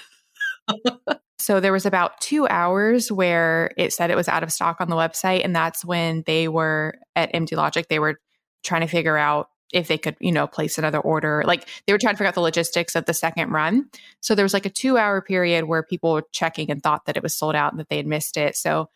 So 1.45 1.61
there 1.61 1.73
was 1.73 1.85
about 1.85 2.23
two 2.23 2.49
hours 2.49 3.13
where 3.13 3.71
it 3.77 3.93
said 3.93 4.11
it 4.11 4.17
was 4.17 4.29
out 4.29 4.43
of 4.43 4.51
stock 4.51 4.81
on 4.81 4.89
the 4.89 4.97
website. 4.97 5.45
And 5.45 5.55
that's 5.55 5.85
when 5.85 6.23
they 6.25 6.49
were 6.49 6.95
at 7.15 7.35
MD 7.35 7.55
Logic, 7.55 7.87
they 7.87 7.99
were 7.99 8.19
trying 8.63 8.81
to 8.81 8.87
figure 8.87 9.19
out 9.19 9.51
if 9.71 9.87
they 9.87 9.99
could, 9.99 10.17
you 10.21 10.33
know, 10.33 10.47
place 10.47 10.79
another 10.79 11.01
order. 11.01 11.43
Like 11.45 11.69
they 11.87 11.93
were 11.93 11.99
trying 11.99 12.15
to 12.15 12.17
figure 12.17 12.29
out 12.29 12.35
the 12.35 12.41
logistics 12.41 12.95
of 12.95 13.05
the 13.05 13.13
second 13.13 13.51
run. 13.51 13.91
So 14.23 14.35
there 14.35 14.43
was 14.43 14.55
like 14.55 14.65
a 14.65 14.71
two 14.71 14.97
hour 14.97 15.21
period 15.21 15.67
where 15.67 15.83
people 15.83 16.15
were 16.15 16.25
checking 16.33 16.71
and 16.71 16.83
thought 16.83 17.05
that 17.05 17.19
it 17.19 17.23
was 17.23 17.37
sold 17.37 17.55
out 17.55 17.75
and 17.75 17.81
that 17.81 17.91
they 17.91 17.99
had 17.99 18.07
missed 18.07 18.39
it. 18.39 18.57
So 18.57 18.89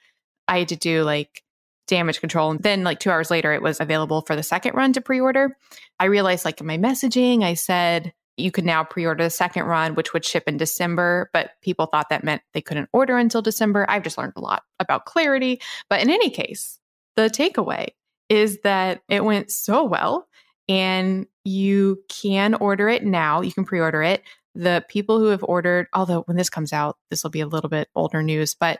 I 0.46 0.60
had 0.60 0.68
to 0.68 0.76
do 0.76 1.02
like 1.02 1.42
damage 1.86 2.20
control. 2.20 2.52
And 2.52 2.62
then 2.62 2.82
like 2.82 2.98
two 2.98 3.10
hours 3.10 3.30
later, 3.30 3.52
it 3.52 3.60
was 3.60 3.78
available 3.78 4.22
for 4.22 4.34
the 4.34 4.42
second 4.42 4.74
run 4.74 4.94
to 4.94 5.02
pre 5.02 5.20
order. 5.20 5.54
I 6.00 6.06
realized 6.06 6.46
like 6.46 6.62
in 6.62 6.66
my 6.66 6.78
messaging, 6.78 7.42
I 7.42 7.52
said, 7.52 8.14
you 8.38 8.50
could 8.50 8.64
now 8.64 8.84
pre-order 8.84 9.24
the 9.24 9.30
second 9.30 9.64
run 9.64 9.94
which 9.94 10.12
would 10.12 10.24
ship 10.24 10.44
in 10.46 10.56
december 10.56 11.30
but 11.32 11.52
people 11.62 11.86
thought 11.86 12.08
that 12.08 12.24
meant 12.24 12.42
they 12.54 12.60
couldn't 12.60 12.88
order 12.92 13.16
until 13.16 13.42
december. 13.42 13.86
I've 13.88 14.02
just 14.02 14.18
learned 14.18 14.34
a 14.36 14.40
lot 14.40 14.62
about 14.78 15.06
clarity. 15.06 15.60
But 15.88 16.00
in 16.00 16.10
any 16.10 16.30
case 16.30 16.78
the 17.16 17.30
takeaway 17.30 17.88
is 18.28 18.60
that 18.62 19.02
it 19.08 19.24
went 19.24 19.50
so 19.50 19.84
well 19.84 20.28
and 20.68 21.26
you 21.44 22.02
can 22.08 22.54
order 22.54 22.88
it 22.88 23.04
now. 23.04 23.40
You 23.40 23.52
can 23.52 23.64
pre-order 23.64 24.02
it. 24.02 24.22
The 24.54 24.84
people 24.88 25.18
who 25.18 25.26
have 25.26 25.42
ordered 25.44 25.86
although 25.92 26.22
when 26.22 26.36
this 26.36 26.50
comes 26.50 26.72
out 26.72 26.96
this 27.10 27.22
will 27.22 27.30
be 27.30 27.40
a 27.40 27.46
little 27.46 27.70
bit 27.70 27.88
older 27.94 28.22
news 28.22 28.54
but 28.54 28.78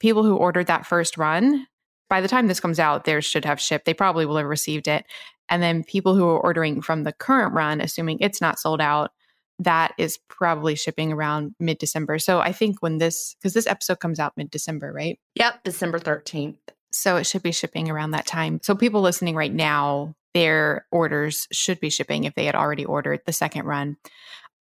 people 0.00 0.24
who 0.24 0.36
ordered 0.36 0.66
that 0.66 0.86
first 0.86 1.18
run 1.18 1.66
by 2.08 2.20
the 2.20 2.28
time 2.28 2.48
this 2.48 2.60
comes 2.60 2.80
out 2.80 3.04
theirs 3.04 3.24
should 3.24 3.44
have 3.44 3.60
shipped. 3.60 3.84
They 3.84 3.94
probably 3.94 4.26
will 4.26 4.36
have 4.36 4.46
received 4.46 4.88
it 4.88 5.04
and 5.50 5.62
then 5.62 5.84
people 5.84 6.14
who 6.14 6.26
are 6.28 6.40
ordering 6.40 6.80
from 6.80 7.04
the 7.04 7.12
current 7.12 7.52
run, 7.52 7.80
assuming 7.80 8.18
it's 8.20 8.40
not 8.40 8.58
sold 8.58 8.80
out, 8.80 9.10
that 9.58 9.92
is 9.98 10.18
probably 10.28 10.74
shipping 10.74 11.12
around 11.12 11.54
mid 11.60 11.78
December. 11.78 12.18
So 12.18 12.40
I 12.40 12.52
think 12.52 12.80
when 12.80 12.98
this, 12.98 13.34
because 13.34 13.52
this 13.52 13.66
episode 13.66 14.00
comes 14.00 14.18
out 14.18 14.32
mid 14.36 14.50
December, 14.50 14.92
right? 14.92 15.18
Yep, 15.34 15.64
December 15.64 15.98
13th. 15.98 16.56
So 16.92 17.16
it 17.16 17.24
should 17.24 17.42
be 17.42 17.52
shipping 17.52 17.90
around 17.90 18.12
that 18.12 18.26
time. 18.26 18.60
So 18.62 18.74
people 18.74 19.00
listening 19.00 19.36
right 19.36 19.52
now, 19.52 20.14
their 20.32 20.86
orders 20.90 21.46
should 21.52 21.78
be 21.80 21.90
shipping 21.90 22.24
if 22.24 22.34
they 22.34 22.46
had 22.46 22.54
already 22.54 22.84
ordered 22.84 23.20
the 23.26 23.32
second 23.32 23.64
run. 23.64 23.96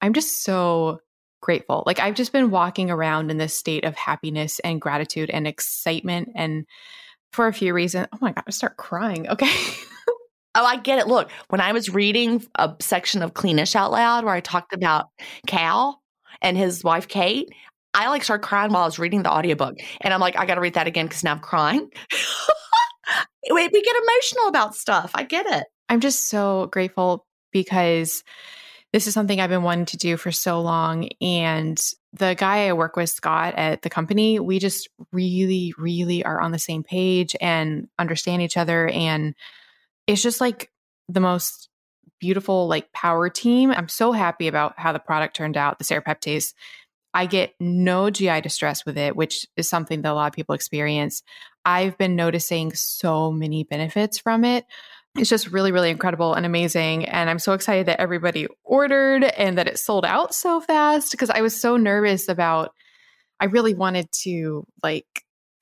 I'm 0.01 0.13
just 0.13 0.43
so 0.43 1.01
grateful. 1.41 1.83
Like 1.85 1.99
I've 1.99 2.15
just 2.15 2.31
been 2.31 2.51
walking 2.51 2.91
around 2.91 3.31
in 3.31 3.37
this 3.37 3.57
state 3.57 3.85
of 3.85 3.95
happiness 3.95 4.59
and 4.59 4.81
gratitude 4.81 5.29
and 5.29 5.47
excitement 5.47 6.29
and 6.35 6.65
for 7.31 7.47
a 7.47 7.53
few 7.53 7.73
reasons. 7.73 8.07
Oh 8.11 8.17
my 8.21 8.31
God, 8.31 8.43
I 8.47 8.51
start 8.51 8.77
crying. 8.77 9.29
Okay. 9.29 9.53
Oh, 10.55 10.65
I 10.65 10.77
get 10.77 10.99
it. 10.99 11.07
Look, 11.07 11.29
when 11.49 11.61
I 11.61 11.71
was 11.71 11.89
reading 11.89 12.43
a 12.55 12.73
section 12.79 13.21
of 13.21 13.33
Cleanish 13.33 13.75
out 13.75 13.91
loud 13.91 14.25
where 14.25 14.33
I 14.33 14.39
talked 14.39 14.73
about 14.73 15.09
Cal 15.45 16.01
and 16.41 16.57
his 16.57 16.83
wife 16.83 17.07
Kate, 17.07 17.49
I 17.93 18.09
like 18.09 18.23
started 18.23 18.45
crying 18.45 18.71
while 18.71 18.83
I 18.83 18.85
was 18.85 18.99
reading 18.99 19.23
the 19.23 19.31
audiobook. 19.31 19.75
And 20.01 20.13
I'm 20.13 20.19
like, 20.19 20.37
I 20.37 20.45
got 20.45 20.55
to 20.55 20.61
read 20.61 20.75
that 20.75 20.87
again 20.87 21.05
because 21.05 21.23
now 21.23 21.33
I'm 21.33 21.39
crying. 21.39 21.89
we, 23.51 23.67
we 23.67 23.81
get 23.81 23.95
emotional 23.95 24.47
about 24.47 24.75
stuff. 24.75 25.11
I 25.13 25.23
get 25.23 25.45
it. 25.47 25.65
I'm 25.87 25.99
just 25.99 26.29
so 26.29 26.67
grateful 26.71 27.25
because 27.51 28.23
this 28.91 29.07
is 29.07 29.13
something 29.13 29.39
I've 29.39 29.49
been 29.49 29.63
wanting 29.63 29.85
to 29.85 29.97
do 29.97 30.17
for 30.17 30.31
so 30.31 30.61
long. 30.61 31.09
And 31.21 31.79
the 32.13 32.35
guy 32.35 32.67
I 32.67 32.73
work 32.73 32.95
with, 32.95 33.09
Scott, 33.09 33.53
at 33.55 33.81
the 33.83 33.89
company, 33.89 34.39
we 34.39 34.59
just 34.59 34.89
really, 35.11 35.73
really 35.77 36.23
are 36.25 36.41
on 36.41 36.51
the 36.51 36.59
same 36.59 36.83
page 36.83 37.35
and 37.39 37.87
understand 37.99 38.41
each 38.41 38.57
other. 38.57 38.87
And 38.87 39.35
it's 40.09 40.23
just 40.23 40.41
like 40.41 40.71
the 41.07 41.19
most 41.19 41.69
beautiful 42.19 42.67
like 42.67 42.91
power 42.91 43.29
team. 43.29 43.71
I'm 43.71 43.87
so 43.87 44.11
happy 44.11 44.47
about 44.47 44.73
how 44.77 44.91
the 44.91 44.99
product 44.99 45.35
turned 45.35 45.55
out, 45.55 45.77
the 45.77 45.85
serapeptase. 45.85 46.53
I 47.13 47.27
get 47.27 47.53
no 47.59 48.09
GI 48.09 48.41
distress 48.41 48.85
with 48.85 48.97
it, 48.97 49.15
which 49.15 49.45
is 49.55 49.69
something 49.69 50.01
that 50.01 50.11
a 50.11 50.13
lot 50.13 50.27
of 50.27 50.33
people 50.33 50.55
experience. 50.55 51.21
I've 51.63 51.97
been 51.97 52.15
noticing 52.15 52.73
so 52.73 53.31
many 53.31 53.63
benefits 53.63 54.17
from 54.17 54.43
it. 54.43 54.65
It's 55.15 55.29
just 55.29 55.51
really, 55.51 55.71
really 55.71 55.89
incredible 55.91 56.33
and 56.33 56.45
amazing. 56.45 57.05
And 57.05 57.29
I'm 57.29 57.39
so 57.39 57.53
excited 57.53 57.85
that 57.87 57.99
everybody 57.99 58.47
ordered 58.63 59.23
and 59.23 59.57
that 59.57 59.67
it 59.67 59.79
sold 59.79 60.05
out 60.05 60.33
so 60.33 60.59
fast 60.59 61.11
because 61.11 61.29
I 61.29 61.41
was 61.41 61.59
so 61.59 61.77
nervous 61.77 62.29
about, 62.29 62.73
I 63.39 63.45
really 63.45 63.73
wanted 63.73 64.11
to, 64.23 64.65
like, 64.83 65.18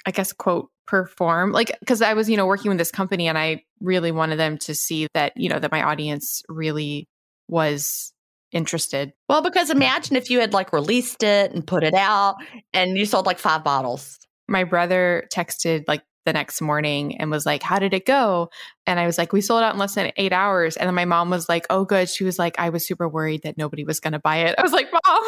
I 0.08 0.12
guess, 0.12 0.34
quote, 0.34 0.72
perform 0.88 1.52
like 1.52 1.78
because 1.82 2.02
i 2.02 2.14
was 2.14 2.30
you 2.30 2.38
know 2.38 2.46
working 2.46 2.70
with 2.70 2.78
this 2.78 2.92
company 2.92 3.28
and 3.28 3.38
i 3.38 3.62
really 3.82 4.10
wanted 4.10 4.38
them 4.38 4.58
to 4.58 4.74
see 4.74 5.06
that 5.14 5.34
you 5.36 5.50
know 5.50 5.60
that 5.60 5.70
my 5.70 5.84
audience 5.84 6.44
really 6.48 7.10
was 7.50 8.14
interested. 8.52 9.14
Well 9.28 9.42
because 9.42 9.70
imagine 9.70 10.16
if 10.16 10.30
you 10.30 10.40
had 10.40 10.54
like 10.54 10.74
released 10.74 11.24
it 11.24 11.52
and 11.52 11.66
put 11.66 11.84
it 11.84 11.94
out 11.94 12.36
and 12.74 12.98
you 12.98 13.06
sold 13.06 13.26
like 13.26 13.40
five 13.40 13.64
bottles. 13.64 14.18
My 14.48 14.64
brother 14.64 15.28
texted 15.34 15.84
like 15.88 16.04
the 16.26 16.34
next 16.34 16.62
morning 16.62 17.20
and 17.20 17.30
was 17.32 17.46
like 17.46 17.64
how 17.64 17.80
did 17.80 17.94
it 17.94 18.06
go? 18.06 18.50
And 18.86 19.00
i 19.00 19.06
was 19.06 19.18
like 19.18 19.34
we 19.34 19.42
sold 19.42 19.64
out 19.64 19.74
in 19.74 19.80
less 19.80 19.96
than 19.96 20.12
eight 20.16 20.34
hours. 20.34 20.78
And 20.78 20.88
then 20.88 20.96
my 20.96 21.06
mom 21.06 21.30
was 21.30 21.50
like 21.50 21.66
oh 21.70 21.86
good. 21.86 22.10
She 22.10 22.24
was 22.24 22.40
like 22.40 22.58
i 22.58 22.70
was 22.70 22.88
super 22.88 23.08
worried 23.08 23.44
that 23.44 23.58
nobody 23.58 23.84
was 23.84 24.00
going 24.00 24.14
to 24.14 24.20
buy 24.20 24.38
it. 24.38 24.56
I 24.58 24.62
was 24.62 24.72
like 24.72 24.88
mom 24.92 25.24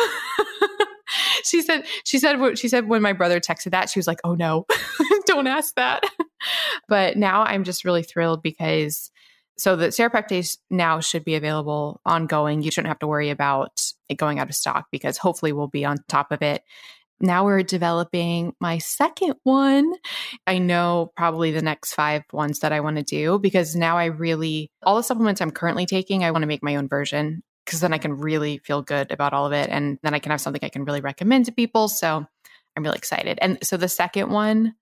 she 1.43 1.61
said 1.61 1.85
she 2.03 2.19
said 2.19 2.57
she 2.57 2.67
said 2.67 2.87
when 2.87 3.01
my 3.01 3.13
brother 3.13 3.39
texted 3.39 3.71
that 3.71 3.89
she 3.89 3.99
was 3.99 4.07
like, 4.07 4.19
"Oh 4.23 4.35
no, 4.35 4.65
don't 5.25 5.47
ask 5.47 5.75
that." 5.75 6.03
but 6.87 7.17
now 7.17 7.43
I'm 7.43 7.63
just 7.63 7.85
really 7.85 8.03
thrilled 8.03 8.41
because 8.41 9.11
so 9.57 9.75
the 9.75 9.87
serapeptase 9.87 10.57
now 10.69 11.01
should 11.01 11.25
be 11.25 11.35
available 11.35 11.99
ongoing. 12.05 12.61
You 12.61 12.71
shouldn't 12.71 12.87
have 12.87 12.99
to 12.99 13.07
worry 13.07 13.29
about 13.29 13.91
it 14.07 14.15
going 14.15 14.39
out 14.39 14.49
of 14.49 14.55
stock 14.55 14.87
because 14.89 15.17
hopefully 15.17 15.51
we'll 15.51 15.67
be 15.67 15.83
on 15.83 15.97
top 16.07 16.31
of 16.31 16.41
it. 16.41 16.63
Now 17.21 17.43
we're 17.43 17.63
developing 17.63 18.53
my 18.61 18.77
second 18.77 19.35
one. 19.43 19.91
I 20.47 20.57
know 20.57 21.11
probably 21.17 21.51
the 21.51 21.61
next 21.61 21.93
five 21.93 22.23
ones 22.31 22.59
that 22.59 22.71
I 22.71 22.79
want 22.79 22.95
to 22.95 23.03
do 23.03 23.39
because 23.39 23.75
now 23.75 23.97
I 23.97 24.05
really, 24.05 24.71
all 24.83 24.95
the 24.95 25.03
supplements 25.03 25.41
I'm 25.41 25.51
currently 25.51 25.85
taking, 25.85 26.23
I 26.23 26.31
want 26.31 26.43
to 26.43 26.47
make 26.47 26.63
my 26.63 26.77
own 26.77 26.87
version 26.87 27.43
because 27.69 27.81
then 27.81 27.93
I 27.93 27.99
can 27.99 28.17
really 28.17 28.57
feel 28.57 28.81
good 28.81 29.11
about 29.11 29.31
all 29.31 29.45
of 29.45 29.53
it. 29.53 29.69
And 29.69 29.99
then 30.01 30.15
I 30.15 30.19
can 30.19 30.31
have 30.31 30.41
something 30.41 30.61
I 30.63 30.69
can 30.69 30.85
really 30.85 31.01
recommend 31.01 31.45
to 31.45 31.51
people. 31.51 31.87
So 31.87 32.25
I'm 32.75 32.83
really 32.83 32.97
excited. 32.97 33.37
And 33.43 33.59
so 33.61 33.77
the 33.77 33.87
second 33.87 34.31
one, 34.31 34.73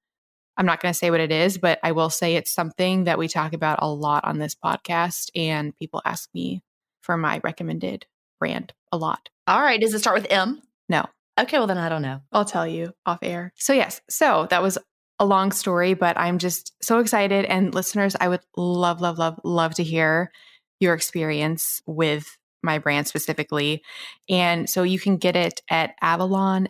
I'm 0.56 0.66
not 0.66 0.82
going 0.82 0.94
to 0.94 0.98
say 0.98 1.12
what 1.12 1.20
it 1.20 1.30
is, 1.30 1.58
but 1.58 1.80
I 1.84 1.92
will 1.92 2.10
say 2.10 2.36
it's 2.36 2.50
something 2.50 3.04
that 3.04 3.20
we 3.20 3.28
talk 3.28 3.52
about 3.52 3.80
a 3.82 3.92
lot 3.92 4.24
on 4.24 4.38
this 4.38 4.56
podcast. 4.56 5.32
And 5.36 5.76
people 5.78 6.02
ask 6.06 6.30
me 6.34 6.64
for 7.02 7.18
my 7.18 7.42
recommended 7.44 8.06
brand 8.40 8.72
a 8.94 8.98
lot. 8.98 9.28
All 9.48 9.62
right. 9.62 9.82
Does 9.82 9.94
it 9.94 10.00
start 10.00 10.22
with 10.22 10.32
M? 10.32 10.62
No. 10.88 11.06
Okay. 11.38 11.58
Well, 11.58 11.68
then 11.68 11.78
I 11.78 11.90
don't 11.90 12.02
know. 12.02 12.22
I'll 12.32 12.46
tell 12.46 12.66
you 12.66 12.94
off 13.06 13.20
air. 13.22 13.52
So, 13.58 13.74
yes. 13.74 14.00
So 14.10 14.48
that 14.50 14.64
was 14.64 14.78
a 15.20 15.26
long 15.26 15.52
story, 15.52 15.94
but 15.94 16.18
I'm 16.18 16.38
just 16.38 16.74
so 16.82 17.00
excited. 17.00 17.44
And 17.44 17.76
listeners, 17.76 18.16
I 18.18 18.30
would 18.30 18.46
love, 18.56 19.02
love, 19.02 19.18
love, 19.18 19.42
love 19.44 19.74
to 19.76 19.84
hear 19.84 20.32
your 20.80 20.94
experience 20.94 21.82
with 21.86 22.38
my 22.68 22.78
brand 22.78 23.08
specifically. 23.08 23.82
And 24.30 24.70
so 24.70 24.84
you 24.84 25.00
can 25.00 25.18
get 25.18 25.36
it 25.36 25.62
at 25.70 26.00
avalonx.us. 26.04 26.70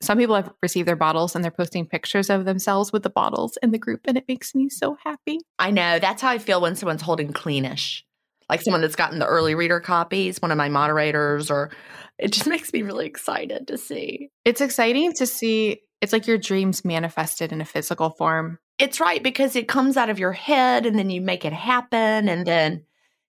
Some 0.00 0.18
people 0.18 0.36
have 0.36 0.52
received 0.62 0.86
their 0.86 0.96
bottles 0.96 1.34
and 1.34 1.42
they're 1.42 1.50
posting 1.50 1.86
pictures 1.86 2.30
of 2.30 2.44
themselves 2.44 2.92
with 2.92 3.02
the 3.02 3.10
bottles 3.10 3.58
in 3.62 3.72
the 3.72 3.78
group, 3.78 4.02
and 4.04 4.16
it 4.16 4.26
makes 4.28 4.54
me 4.54 4.68
so 4.68 4.96
happy. 5.02 5.40
I 5.58 5.70
know. 5.70 5.98
That's 5.98 6.22
how 6.22 6.28
I 6.30 6.38
feel 6.38 6.60
when 6.60 6.76
someone's 6.76 7.02
holding 7.02 7.32
cleanish. 7.32 8.02
Like 8.48 8.62
someone 8.62 8.80
that's 8.80 8.96
gotten 8.96 9.18
the 9.18 9.26
early 9.26 9.54
reader 9.54 9.80
copies, 9.80 10.40
one 10.40 10.50
of 10.50 10.56
my 10.56 10.68
moderators, 10.68 11.50
or 11.50 11.70
it 12.18 12.32
just 12.32 12.46
makes 12.48 12.72
me 12.72 12.82
really 12.82 13.06
excited 13.06 13.66
to 13.68 13.76
see. 13.76 14.30
It's 14.44 14.60
exciting 14.60 15.12
to 15.14 15.26
see. 15.26 15.82
It's 16.00 16.12
like 16.12 16.26
your 16.26 16.38
dreams 16.38 16.84
manifested 16.84 17.52
in 17.52 17.60
a 17.60 17.64
physical 17.64 18.10
form. 18.10 18.58
It's 18.78 19.00
right 19.00 19.22
because 19.22 19.56
it 19.56 19.66
comes 19.66 19.96
out 19.96 20.10
of 20.10 20.20
your 20.20 20.32
head 20.32 20.86
and 20.86 20.96
then 20.96 21.10
you 21.10 21.20
make 21.20 21.44
it 21.44 21.52
happen. 21.52 22.28
And 22.28 22.46
then 22.46 22.84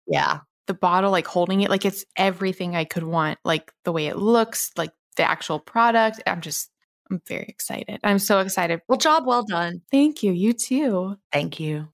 yeah. 0.06 0.40
The 0.66 0.74
bottle, 0.74 1.10
like 1.10 1.26
holding 1.26 1.60
it, 1.60 1.70
like 1.70 1.84
it's 1.84 2.04
everything 2.16 2.74
I 2.74 2.84
could 2.84 3.02
want, 3.02 3.38
like 3.44 3.72
the 3.84 3.92
way 3.92 4.06
it 4.06 4.16
looks, 4.16 4.70
like 4.76 4.92
the 5.16 5.22
actual 5.22 5.58
product. 5.58 6.22
I'm 6.26 6.40
just, 6.40 6.70
I'm 7.10 7.20
very 7.28 7.44
excited. 7.48 8.00
I'm 8.02 8.18
so 8.18 8.40
excited. 8.40 8.80
Well, 8.88 8.98
job 8.98 9.26
well 9.26 9.44
done. 9.44 9.82
Thank 9.90 10.22
you. 10.22 10.32
You 10.32 10.54
too. 10.54 11.16
Thank 11.32 11.60
you. 11.60 11.88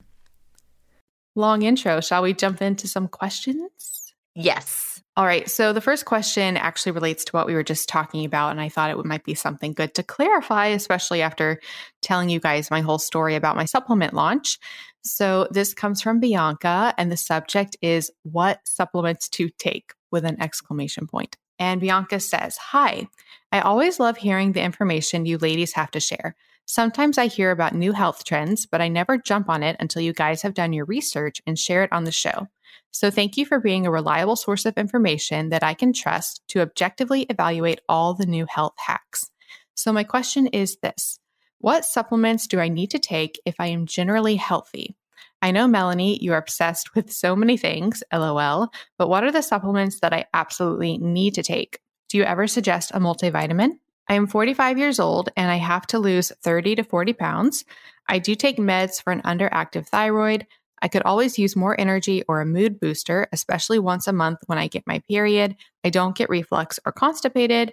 Long 1.34 1.62
intro. 1.62 2.00
Shall 2.00 2.22
we 2.22 2.32
jump 2.32 2.62
into 2.62 2.86
some 2.86 3.08
questions? 3.08 4.14
Yes. 4.34 4.99
All 5.16 5.26
right. 5.26 5.50
So 5.50 5.72
the 5.72 5.80
first 5.80 6.04
question 6.04 6.56
actually 6.56 6.92
relates 6.92 7.24
to 7.24 7.32
what 7.32 7.46
we 7.46 7.54
were 7.54 7.64
just 7.64 7.88
talking 7.88 8.24
about. 8.24 8.52
And 8.52 8.60
I 8.60 8.68
thought 8.68 8.90
it 8.90 9.04
might 9.04 9.24
be 9.24 9.34
something 9.34 9.72
good 9.72 9.92
to 9.94 10.02
clarify, 10.02 10.66
especially 10.66 11.20
after 11.20 11.60
telling 12.00 12.30
you 12.30 12.38
guys 12.38 12.70
my 12.70 12.80
whole 12.80 12.98
story 12.98 13.34
about 13.34 13.56
my 13.56 13.64
supplement 13.64 14.14
launch. 14.14 14.58
So 15.02 15.48
this 15.50 15.74
comes 15.74 16.00
from 16.00 16.20
Bianca, 16.20 16.94
and 16.98 17.10
the 17.10 17.16
subject 17.16 17.76
is 17.80 18.10
what 18.22 18.60
supplements 18.64 19.28
to 19.30 19.48
take 19.58 19.94
with 20.12 20.24
an 20.24 20.40
exclamation 20.40 21.06
point. 21.06 21.36
And 21.58 21.80
Bianca 21.80 22.20
says, 22.20 22.56
Hi, 22.58 23.08
I 23.50 23.60
always 23.60 23.98
love 23.98 24.16
hearing 24.16 24.52
the 24.52 24.62
information 24.62 25.26
you 25.26 25.38
ladies 25.38 25.72
have 25.72 25.90
to 25.92 26.00
share. 26.00 26.36
Sometimes 26.70 27.18
I 27.18 27.26
hear 27.26 27.50
about 27.50 27.74
new 27.74 27.90
health 27.90 28.22
trends, 28.22 28.64
but 28.64 28.80
I 28.80 28.86
never 28.86 29.18
jump 29.18 29.50
on 29.50 29.64
it 29.64 29.74
until 29.80 30.02
you 30.02 30.12
guys 30.12 30.40
have 30.42 30.54
done 30.54 30.72
your 30.72 30.84
research 30.84 31.42
and 31.44 31.58
share 31.58 31.82
it 31.82 31.90
on 31.92 32.04
the 32.04 32.12
show. 32.12 32.46
So 32.92 33.10
thank 33.10 33.36
you 33.36 33.44
for 33.44 33.58
being 33.58 33.86
a 33.86 33.90
reliable 33.90 34.36
source 34.36 34.64
of 34.64 34.78
information 34.78 35.48
that 35.48 35.64
I 35.64 35.74
can 35.74 35.92
trust 35.92 36.42
to 36.50 36.60
objectively 36.60 37.22
evaluate 37.22 37.80
all 37.88 38.14
the 38.14 38.24
new 38.24 38.46
health 38.48 38.74
hacks. 38.76 39.32
So 39.74 39.92
my 39.92 40.04
question 40.04 40.46
is 40.46 40.76
this 40.76 41.18
What 41.58 41.84
supplements 41.84 42.46
do 42.46 42.60
I 42.60 42.68
need 42.68 42.92
to 42.92 43.00
take 43.00 43.40
if 43.44 43.56
I 43.58 43.66
am 43.66 43.84
generally 43.84 44.36
healthy? 44.36 44.94
I 45.42 45.50
know, 45.50 45.66
Melanie, 45.66 46.22
you 46.22 46.32
are 46.34 46.38
obsessed 46.38 46.94
with 46.94 47.10
so 47.10 47.34
many 47.34 47.56
things, 47.56 48.04
lol, 48.12 48.68
but 48.96 49.08
what 49.08 49.24
are 49.24 49.32
the 49.32 49.42
supplements 49.42 49.98
that 50.02 50.12
I 50.12 50.26
absolutely 50.34 50.98
need 50.98 51.34
to 51.34 51.42
take? 51.42 51.80
Do 52.08 52.16
you 52.16 52.22
ever 52.22 52.46
suggest 52.46 52.92
a 52.94 53.00
multivitamin? 53.00 53.80
I 54.10 54.14
am 54.14 54.26
45 54.26 54.76
years 54.76 54.98
old 54.98 55.30
and 55.36 55.52
I 55.52 55.56
have 55.56 55.86
to 55.86 56.00
lose 56.00 56.32
30 56.42 56.74
to 56.74 56.82
40 56.82 57.12
pounds. 57.12 57.64
I 58.08 58.18
do 58.18 58.34
take 58.34 58.56
meds 58.56 59.00
for 59.00 59.12
an 59.12 59.22
underactive 59.22 59.86
thyroid. 59.86 60.48
I 60.82 60.88
could 60.88 61.02
always 61.02 61.38
use 61.38 61.54
more 61.54 61.80
energy 61.80 62.24
or 62.26 62.40
a 62.40 62.46
mood 62.46 62.80
booster, 62.80 63.28
especially 63.30 63.78
once 63.78 64.08
a 64.08 64.12
month 64.12 64.40
when 64.46 64.58
I 64.58 64.66
get 64.66 64.82
my 64.84 65.00
period. 65.08 65.54
I 65.84 65.90
don't 65.90 66.16
get 66.16 66.28
reflux 66.28 66.80
or 66.84 66.90
constipated. 66.90 67.72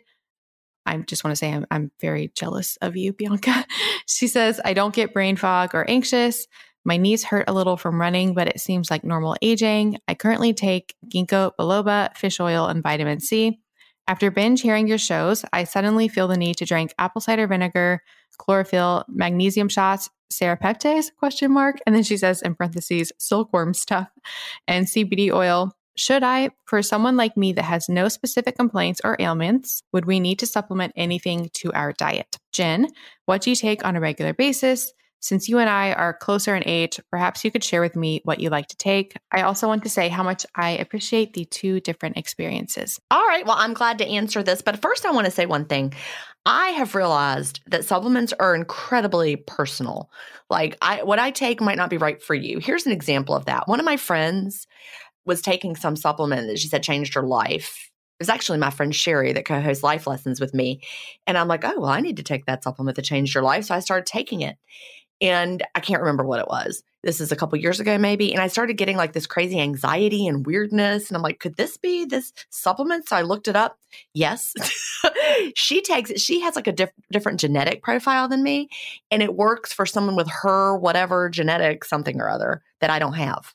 I 0.85 0.97
just 0.97 1.23
want 1.23 1.31
to 1.31 1.35
say 1.35 1.51
I'm, 1.51 1.65
I'm 1.71 1.91
very 1.99 2.31
jealous 2.35 2.77
of 2.81 2.95
you, 2.95 3.13
Bianca. 3.13 3.65
she 4.07 4.27
says, 4.27 4.61
I 4.63 4.73
don't 4.73 4.93
get 4.93 5.15
brain 5.15 5.37
fog 5.37 5.73
or 5.73 5.89
anxious. 5.89 6.45
My 6.85 6.97
knees 6.97 7.23
hurt 7.23 7.49
a 7.49 7.53
little 7.53 7.77
from 7.77 7.99
running, 7.99 8.35
but 8.35 8.47
it 8.47 8.59
seems 8.59 8.91
like 8.91 9.03
normal 9.03 9.35
aging. 9.41 9.97
I 10.07 10.13
currently 10.13 10.53
take 10.53 10.93
ginkgo 11.11 11.53
biloba, 11.59 12.15
fish 12.15 12.39
oil, 12.39 12.67
and 12.67 12.83
vitamin 12.83 13.21
C. 13.21 13.59
After 14.07 14.31
binge 14.31 14.61
hearing 14.61 14.87
your 14.87 14.97
shows, 14.97 15.43
I 15.51 15.65
suddenly 15.65 16.07
feel 16.07 16.27
the 16.27 16.37
need 16.37 16.55
to 16.57 16.65
drink 16.65 16.93
apple 16.97 17.21
cider 17.21 17.45
vinegar, 17.45 18.01
chlorophyll, 18.37 19.03
magnesium 19.09 19.67
shots, 19.67 20.09
serapeptase 20.31 21.07
question 21.17 21.51
mark 21.51 21.77
and 21.85 21.95
then 21.95 22.03
she 22.03 22.17
says 22.17 22.41
in 22.41 22.53
parentheses 22.53 23.11
silkworm 23.17 23.73
stuff 23.73 24.09
and 24.67 24.85
CBD 24.85 25.31
oil. 25.31 25.71
Should 25.95 26.21
I, 26.21 26.51
for 26.65 26.83
someone 26.83 27.17
like 27.17 27.35
me 27.35 27.53
that 27.53 27.63
has 27.63 27.89
no 27.89 28.07
specific 28.07 28.55
complaints 28.55 29.01
or 29.03 29.17
ailments, 29.19 29.81
would 29.93 30.05
we 30.05 30.19
need 30.19 30.37
to 30.39 30.45
supplement 30.45 30.93
anything 30.95 31.49
to 31.55 31.73
our 31.73 31.91
diet? 31.91 32.37
Gin, 32.51 32.89
what 33.25 33.41
do 33.41 33.49
you 33.49 33.55
take 33.55 33.83
on 33.83 33.95
a 33.95 33.99
regular 33.99 34.33
basis? 34.33 34.93
Since 35.19 35.49
you 35.49 35.57
and 35.57 35.69
I 35.69 35.93
are 35.93 36.13
closer 36.13 36.55
in 36.55 36.63
age, 36.65 36.99
perhaps 37.09 37.43
you 37.43 37.51
could 37.51 37.63
share 37.63 37.81
with 37.81 37.95
me 37.95 38.21
what 38.23 38.39
you 38.39 38.49
like 38.49 38.67
to 38.67 38.77
take. 38.77 39.15
I 39.31 39.41
also 39.41 39.67
want 39.67 39.83
to 39.83 39.89
say 39.89 40.09
how 40.09 40.23
much 40.23 40.45
I 40.55 40.71
appreciate 40.71 41.33
the 41.33 41.45
two 41.45 41.79
different 41.79 42.17
experiences. 42.17 42.99
All 43.09 43.25
right. 43.25 43.45
Well, 43.45 43.57
I'm 43.57 43.73
glad 43.73 43.97
to 43.99 44.07
answer 44.07 44.43
this. 44.43 44.61
But 44.61 44.81
first, 44.81 45.05
I 45.05 45.11
want 45.11 45.25
to 45.25 45.31
say 45.31 45.45
one 45.45 45.65
thing. 45.65 45.93
I 46.45 46.69
have 46.69 46.95
realized 46.95 47.59
that 47.67 47.83
supplements 47.83 48.33
are 48.39 48.55
incredibly 48.55 49.35
personal. 49.35 50.09
Like, 50.49 50.77
I, 50.81 51.03
what 51.03 51.19
I 51.19 51.31
take 51.31 51.59
might 51.59 51.77
not 51.77 51.89
be 51.89 51.97
right 51.97 52.21
for 52.21 52.35
you. 52.35 52.59
Here's 52.59 52.85
an 52.85 52.93
example 52.93 53.35
of 53.35 53.45
that. 53.45 53.67
One 53.67 53.79
of 53.79 53.85
my 53.85 53.97
friends 53.97 54.67
was 55.25 55.41
taking 55.41 55.75
some 55.75 55.97
supplement 55.97 56.47
that 56.47 56.59
she 56.59 56.69
said 56.69 56.83
changed 56.83 57.15
her 57.15 57.23
life 57.23 57.87
it 58.19 58.23
was 58.23 58.29
actually 58.29 58.57
my 58.57 58.71
friend 58.71 58.95
Sherry 58.95 59.31
that 59.33 59.45
co 59.45 59.61
hosts 59.61 59.83
life 59.83 60.07
lessons 60.07 60.41
with 60.41 60.51
me. 60.51 60.81
And 61.27 61.37
I'm 61.37 61.47
like, 61.47 61.63
oh, 61.63 61.79
well, 61.79 61.91
I 61.91 62.01
need 62.01 62.17
to 62.17 62.23
take 62.23 62.47
that 62.47 62.63
supplement 62.63 62.95
that 62.95 63.05
changed 63.05 63.35
your 63.35 63.43
life. 63.43 63.65
So 63.65 63.75
I 63.75 63.79
started 63.79 64.07
taking 64.07 64.41
it 64.41 64.57
and 65.19 65.65
I 65.73 65.79
can't 65.79 66.01
remember 66.01 66.25
what 66.25 66.39
it 66.39 66.47
was. 66.47 66.83
This 67.03 67.21
is 67.21 67.31
a 67.31 67.35
couple 67.35 67.57
years 67.57 67.79
ago, 67.79 67.97
maybe. 67.97 68.33
And 68.33 68.41
I 68.41 68.47
started 68.47 68.77
getting 68.77 68.97
like 68.97 69.13
this 69.13 69.25
crazy 69.25 69.59
anxiety 69.59 70.27
and 70.27 70.45
weirdness. 70.45 71.07
And 71.07 71.15
I'm 71.15 71.23
like, 71.23 71.39
could 71.39 71.55
this 71.55 71.77
be 71.77 72.05
this 72.05 72.33
supplement? 72.49 73.07
So 73.07 73.15
I 73.15 73.21
looked 73.21 73.47
it 73.47 73.55
up. 73.55 73.79
Yes. 74.13 74.53
she 75.55 75.81
takes 75.81 76.09
it. 76.09 76.19
She 76.19 76.41
has 76.41 76.55
like 76.55 76.67
a 76.67 76.71
diff- 76.71 76.91
different 77.11 77.39
genetic 77.39 77.81
profile 77.81 78.27
than 78.27 78.43
me. 78.43 78.69
And 79.09 79.23
it 79.23 79.35
works 79.35 79.73
for 79.73 79.85
someone 79.85 80.15
with 80.15 80.29
her, 80.41 80.77
whatever 80.77 81.29
genetic 81.29 81.83
something 81.85 82.19
or 82.19 82.29
other 82.29 82.61
that 82.81 82.89
I 82.89 82.99
don't 82.99 83.13
have. 83.13 83.53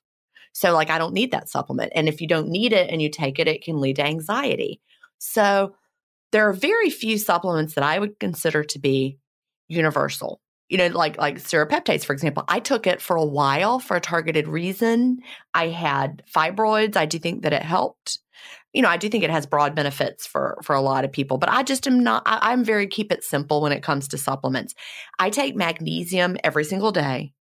So, 0.55 0.73
like, 0.73 0.91
I 0.91 0.99
don't 0.99 1.15
need 1.15 1.31
that 1.31 1.49
supplement. 1.49 1.93
And 1.95 2.09
if 2.09 2.21
you 2.21 2.29
don't 2.29 2.49
need 2.49 2.73
it 2.73 2.91
and 2.91 3.01
you 3.01 3.09
take 3.09 3.39
it, 3.39 3.49
it 3.49 3.65
can 3.65 3.81
lead 3.81 3.97
to 3.97 4.05
anxiety. 4.05 4.81
So, 5.19 5.75
there 6.31 6.47
are 6.49 6.53
very 6.53 6.91
few 6.91 7.17
supplements 7.17 7.75
that 7.75 7.85
I 7.85 7.99
would 7.99 8.19
consider 8.19 8.63
to 8.65 8.79
be 8.79 9.19
universal 9.69 10.41
you 10.73 10.79
know, 10.79 10.89
like 10.89 11.19
like 11.19 11.37
serapeptase, 11.37 12.03
for 12.03 12.15
example. 12.15 12.45
I 12.49 12.59
took 12.59 12.87
it 12.87 13.03
for 13.03 13.15
a 13.15 13.25
while 13.25 13.79
for 13.79 13.95
a 13.95 14.01
targeted 14.01 14.49
reason. 14.49 15.19
I 15.53 15.69
had 15.69 16.23
fibroids. 16.35 16.97
I 16.97 17.05
do 17.05 17.19
think 17.19 17.43
that 17.43 17.53
it 17.53 17.61
helped. 17.61 18.19
You 18.73 18.81
know, 18.81 18.89
I 18.89 18.97
do 18.97 19.11
think 19.11 19.23
it 19.23 19.29
has 19.29 19.45
broad 19.45 19.75
benefits 19.75 20.27
for 20.27 20.59
for 20.63 20.75
a 20.75 20.81
lot 20.81 21.05
of 21.05 21.13
people, 21.13 21.37
but 21.37 21.51
I 21.51 21.63
just 21.63 21.87
am 21.87 22.03
not. 22.03 22.23
I, 22.25 22.53
I'm 22.53 22.65
very 22.65 22.87
keep 22.87 23.13
it 23.13 23.23
simple 23.23 23.61
when 23.61 23.73
it 23.73 23.83
comes 23.83 24.09
to 24.09 24.19
supplements. 24.19 24.75
I 25.19 25.29
take 25.29 25.55
magnesium 25.55 26.39
every 26.43 26.65
single 26.65 26.91
day, 26.91 27.35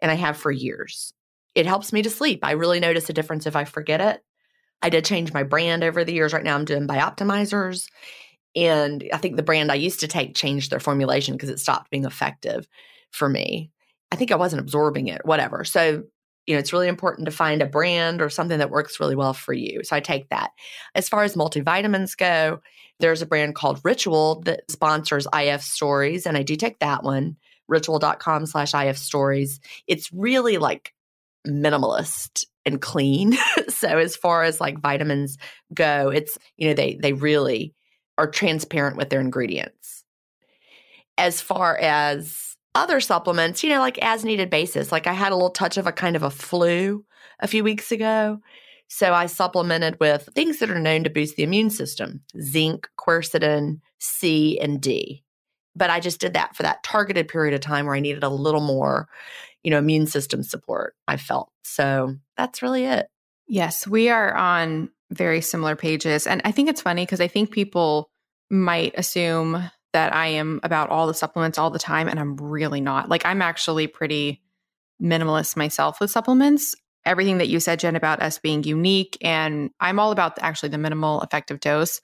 and 0.00 0.10
I 0.10 0.14
have 0.14 0.36
for 0.36 0.50
years. 0.50 1.14
It 1.54 1.66
helps 1.66 1.92
me 1.92 2.02
to 2.02 2.10
sleep. 2.10 2.40
I 2.42 2.52
really 2.52 2.80
notice 2.80 3.08
a 3.08 3.12
difference 3.12 3.46
if 3.46 3.54
I 3.54 3.64
forget 3.64 4.00
it. 4.00 4.24
I 4.82 4.88
did 4.88 5.04
change 5.04 5.32
my 5.32 5.44
brand 5.44 5.84
over 5.84 6.02
the 6.02 6.14
years. 6.14 6.32
Right 6.32 6.42
now, 6.42 6.56
I'm 6.56 6.64
doing 6.64 6.88
Bioptimizers 6.88 7.86
and 8.54 9.08
I 9.12 9.18
think 9.18 9.36
the 9.36 9.42
brand 9.42 9.72
I 9.72 9.76
used 9.76 10.00
to 10.00 10.08
take 10.08 10.34
changed 10.34 10.70
their 10.70 10.80
formulation 10.80 11.34
because 11.34 11.48
it 11.48 11.60
stopped 11.60 11.90
being 11.90 12.04
effective 12.04 12.68
for 13.10 13.28
me. 13.28 13.70
I 14.10 14.16
think 14.16 14.30
I 14.30 14.36
wasn't 14.36 14.60
absorbing 14.60 15.08
it, 15.08 15.24
whatever. 15.24 15.64
So, 15.64 16.04
you 16.46 16.54
know, 16.54 16.58
it's 16.58 16.72
really 16.72 16.88
important 16.88 17.26
to 17.26 17.32
find 17.32 17.62
a 17.62 17.66
brand 17.66 18.20
or 18.20 18.28
something 18.28 18.58
that 18.58 18.70
works 18.70 19.00
really 19.00 19.16
well 19.16 19.32
for 19.32 19.54
you. 19.54 19.82
So 19.84 19.96
I 19.96 20.00
take 20.00 20.28
that. 20.28 20.50
As 20.94 21.08
far 21.08 21.22
as 21.22 21.34
multivitamins 21.34 22.16
go, 22.16 22.60
there's 23.00 23.22
a 23.22 23.26
brand 23.26 23.54
called 23.54 23.80
Ritual 23.84 24.42
that 24.42 24.70
sponsors 24.70 25.26
IF 25.34 25.62
stories, 25.62 26.26
and 26.26 26.36
I 26.36 26.42
do 26.42 26.56
take 26.56 26.78
that 26.80 27.02
one, 27.02 27.36
ritual.com 27.68 28.46
slash 28.46 28.74
IF 28.74 28.98
stories. 28.98 29.60
It's 29.86 30.12
really 30.12 30.58
like 30.58 30.92
minimalist 31.46 32.44
and 32.64 32.80
clean. 32.80 33.36
so 33.68 33.88
as 33.98 34.14
far 34.14 34.42
as 34.42 34.60
like 34.60 34.80
vitamins 34.80 35.38
go, 35.72 36.10
it's, 36.10 36.38
you 36.56 36.68
know, 36.68 36.74
they 36.74 36.98
they 37.00 37.12
really 37.12 37.74
are 38.18 38.30
transparent 38.30 38.96
with 38.96 39.10
their 39.10 39.20
ingredients. 39.20 40.04
As 41.18 41.40
far 41.40 41.76
as 41.78 42.56
other 42.74 43.00
supplements, 43.00 43.62
you 43.62 43.70
know, 43.70 43.80
like 43.80 43.98
as 43.98 44.24
needed 44.24 44.50
basis, 44.50 44.92
like 44.92 45.06
I 45.06 45.12
had 45.12 45.32
a 45.32 45.34
little 45.34 45.50
touch 45.50 45.76
of 45.76 45.86
a 45.86 45.92
kind 45.92 46.16
of 46.16 46.22
a 46.22 46.30
flu 46.30 47.04
a 47.40 47.46
few 47.46 47.62
weeks 47.64 47.92
ago. 47.92 48.40
So 48.88 49.14
I 49.14 49.26
supplemented 49.26 49.98
with 50.00 50.28
things 50.34 50.58
that 50.58 50.70
are 50.70 50.78
known 50.78 51.04
to 51.04 51.10
boost 51.10 51.36
the 51.36 51.42
immune 51.42 51.70
system 51.70 52.22
zinc, 52.40 52.88
quercetin, 52.98 53.80
C, 53.98 54.58
and 54.60 54.80
D. 54.80 55.24
But 55.74 55.90
I 55.90 56.00
just 56.00 56.20
did 56.20 56.34
that 56.34 56.54
for 56.54 56.62
that 56.62 56.82
targeted 56.82 57.28
period 57.28 57.54
of 57.54 57.60
time 57.60 57.86
where 57.86 57.94
I 57.94 58.00
needed 58.00 58.22
a 58.22 58.28
little 58.28 58.60
more, 58.60 59.08
you 59.62 59.70
know, 59.70 59.78
immune 59.78 60.06
system 60.06 60.42
support, 60.42 60.94
I 61.08 61.16
felt. 61.16 61.50
So 61.62 62.16
that's 62.36 62.60
really 62.60 62.84
it. 62.84 63.06
Yes, 63.52 63.86
we 63.86 64.08
are 64.08 64.34
on 64.34 64.88
very 65.10 65.42
similar 65.42 65.76
pages. 65.76 66.26
And 66.26 66.40
I 66.42 66.52
think 66.52 66.70
it's 66.70 66.80
funny 66.80 67.04
because 67.04 67.20
I 67.20 67.28
think 67.28 67.50
people 67.50 68.08
might 68.50 68.94
assume 68.96 69.70
that 69.92 70.14
I 70.14 70.28
am 70.28 70.58
about 70.62 70.88
all 70.88 71.06
the 71.06 71.12
supplements 71.12 71.58
all 71.58 71.68
the 71.68 71.78
time, 71.78 72.08
and 72.08 72.18
I'm 72.18 72.36
really 72.36 72.80
not. 72.80 73.10
Like, 73.10 73.26
I'm 73.26 73.42
actually 73.42 73.88
pretty 73.88 74.40
minimalist 75.02 75.54
myself 75.54 76.00
with 76.00 76.10
supplements. 76.10 76.74
Everything 77.04 77.36
that 77.36 77.48
you 77.48 77.60
said, 77.60 77.78
Gin, 77.78 77.94
about 77.94 78.22
us 78.22 78.38
being 78.38 78.64
unique, 78.64 79.18
and 79.20 79.68
I'm 79.80 79.98
all 79.98 80.12
about 80.12 80.38
actually 80.40 80.70
the 80.70 80.78
minimal 80.78 81.20
effective 81.20 81.60
dose 81.60 82.00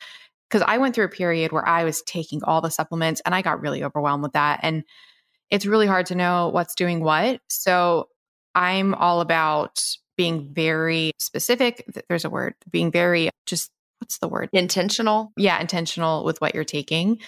because 0.50 0.62
I 0.68 0.76
went 0.76 0.94
through 0.94 1.06
a 1.06 1.08
period 1.08 1.50
where 1.50 1.66
I 1.66 1.84
was 1.84 2.02
taking 2.02 2.44
all 2.44 2.60
the 2.60 2.70
supplements 2.70 3.22
and 3.24 3.34
I 3.34 3.40
got 3.40 3.62
really 3.62 3.82
overwhelmed 3.82 4.22
with 4.22 4.32
that. 4.34 4.60
And 4.62 4.84
it's 5.48 5.64
really 5.64 5.86
hard 5.86 6.04
to 6.06 6.14
know 6.14 6.50
what's 6.50 6.74
doing 6.74 7.00
what. 7.00 7.40
So 7.48 8.08
I'm 8.54 8.92
all 8.94 9.22
about 9.22 9.80
being 10.18 10.52
very 10.52 11.12
specific. 11.18 11.86
There's 12.08 12.26
a 12.26 12.30
word, 12.30 12.54
being 12.70 12.90
very 12.90 13.30
just, 13.46 13.70
what's 14.00 14.18
the 14.18 14.28
word? 14.28 14.50
Intentional. 14.52 15.32
Yeah, 15.36 15.58
intentional 15.58 16.24
with 16.24 16.40
what 16.42 16.54
you're 16.54 16.64
taking. 16.64 17.20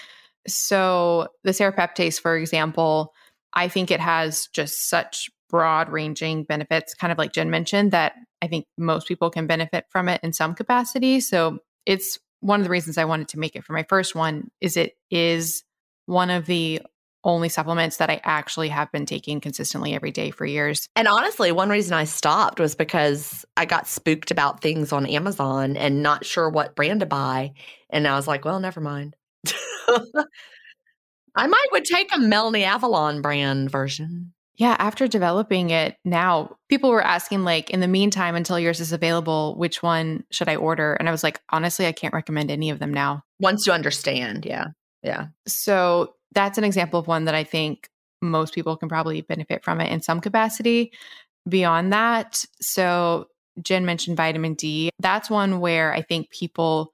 So 0.47 1.29
the 1.45 1.53
serapeptase, 1.53 2.21
for 2.21 2.37
example, 2.37 3.15
I 3.55 3.69
think 3.69 3.91
it 3.91 4.01
has 4.01 4.49
just 4.53 4.91
such 4.91 5.31
broad 5.49 5.89
ranging 5.89 6.45
benefits, 6.45 6.95
kind 6.95 7.13
of 7.13 7.19
like 7.19 7.33
Gin 7.33 7.49
mentioned, 7.49 7.93
that 7.93 8.15
I 8.43 8.49
think 8.49 8.67
most 8.77 9.09
people 9.09 9.31
can 9.31 9.47
benefit 9.47 9.85
from 9.91 10.09
it 10.09 10.21
in 10.23 10.33
some 10.33 10.55
capacity. 10.55 11.21
So 11.21 11.59
it's 11.87 12.19
one 12.41 12.61
of 12.61 12.65
the 12.65 12.71
reasons 12.71 12.99
I 12.99 13.05
wanted 13.05 13.29
to 13.29 13.39
make 13.39 13.55
it 13.55 13.65
for 13.65 13.73
my 13.73 13.85
first 13.89 14.15
one 14.15 14.51
is 14.61 14.77
it 14.77 14.95
is 15.11 15.63
one 16.07 16.31
of 16.31 16.47
the 16.47 16.83
only 17.25 17.49
supplements 17.49 17.99
that 17.99 18.11
I 18.11 18.21
actually 18.25 18.69
have 18.69 18.91
been 18.93 19.07
taking 19.07 19.41
consistently 19.41 19.95
every 19.95 20.11
day 20.11 20.31
for 20.31 20.47
years. 20.47 20.89
And 20.97 21.09
honestly, 21.09 21.53
one 21.53 21.69
reason 21.69 21.95
I 21.95 22.05
stopped 22.05 22.61
was 22.61 22.75
because 22.75 23.45
I 23.57 23.65
got 23.65 23.89
spooked 23.89 24.31
about 24.31 24.61
things 24.61 24.93
on 24.93 25.07
Amazon 25.07 25.77
and 25.77 26.03
not 26.03 26.25
sure 26.25 26.49
what 26.49 26.75
brand 26.75 27.01
to 27.01 27.07
buy. 27.07 27.53
And 27.91 28.07
I 28.07 28.17
was 28.17 28.27
like, 28.27 28.45
well, 28.45 28.61
never 28.61 28.81
mind. 28.81 29.17
I 31.37 31.47
might 31.47 31.67
would 31.73 31.85
take 31.85 32.15
a 32.15 32.19
Melanie 32.19 32.65
Avalon 32.65 33.23
brand 33.23 33.71
version. 33.71 34.33
Yeah, 34.57 34.77
after 34.79 35.09
developing 35.09 35.71
it 35.71 35.97
now, 36.05 36.57
people 36.69 36.91
were 36.91 37.03
asking 37.03 37.45
like 37.45 37.71
in 37.71 37.81
the 37.81 37.89
meantime 37.89 38.35
until 38.35 38.59
yours 38.59 38.79
is 38.79 38.93
available, 38.93 39.57
which 39.57 39.83
one 39.83 40.25
should 40.31 40.49
I 40.49 40.57
order? 40.57 40.95
And 40.95 41.09
I 41.09 41.13
was 41.13 41.23
like, 41.23 41.41
honestly, 41.49 41.87
I 41.87 41.93
can't 41.93 42.13
recommend 42.13 42.51
any 42.51 42.69
of 42.69 42.79
them 42.79 42.93
now. 42.93 43.23
Once 43.39 43.67
you 43.67 43.73
understand, 43.73 44.45
yeah. 44.45 44.67
Yeah. 45.03 45.29
So 45.47 46.15
that's 46.33 46.59
an 46.59 46.65
example 46.65 47.01
of 47.01 47.07
one 47.07 47.25
that 47.25 47.35
I 47.35 47.45
think 47.45 47.89
most 48.23 48.55
people 48.55 48.77
can 48.77 48.89
probably 48.89 49.23
benefit 49.23 49.65
from 49.65 49.81
it 49.81 49.91
in 49.91 50.01
some 50.01 50.21
capacity. 50.21 50.93
Beyond 51.49 51.93
that, 51.93 52.45
so 52.61 53.29
Gin 53.63 53.85
mentioned 53.85 54.17
vitamin 54.17 54.55
D. 54.55 54.91
That's 54.99 55.31
one 55.31 55.61
where 55.61 55.93
I 55.93 56.03
think 56.03 56.31
people 56.31 56.93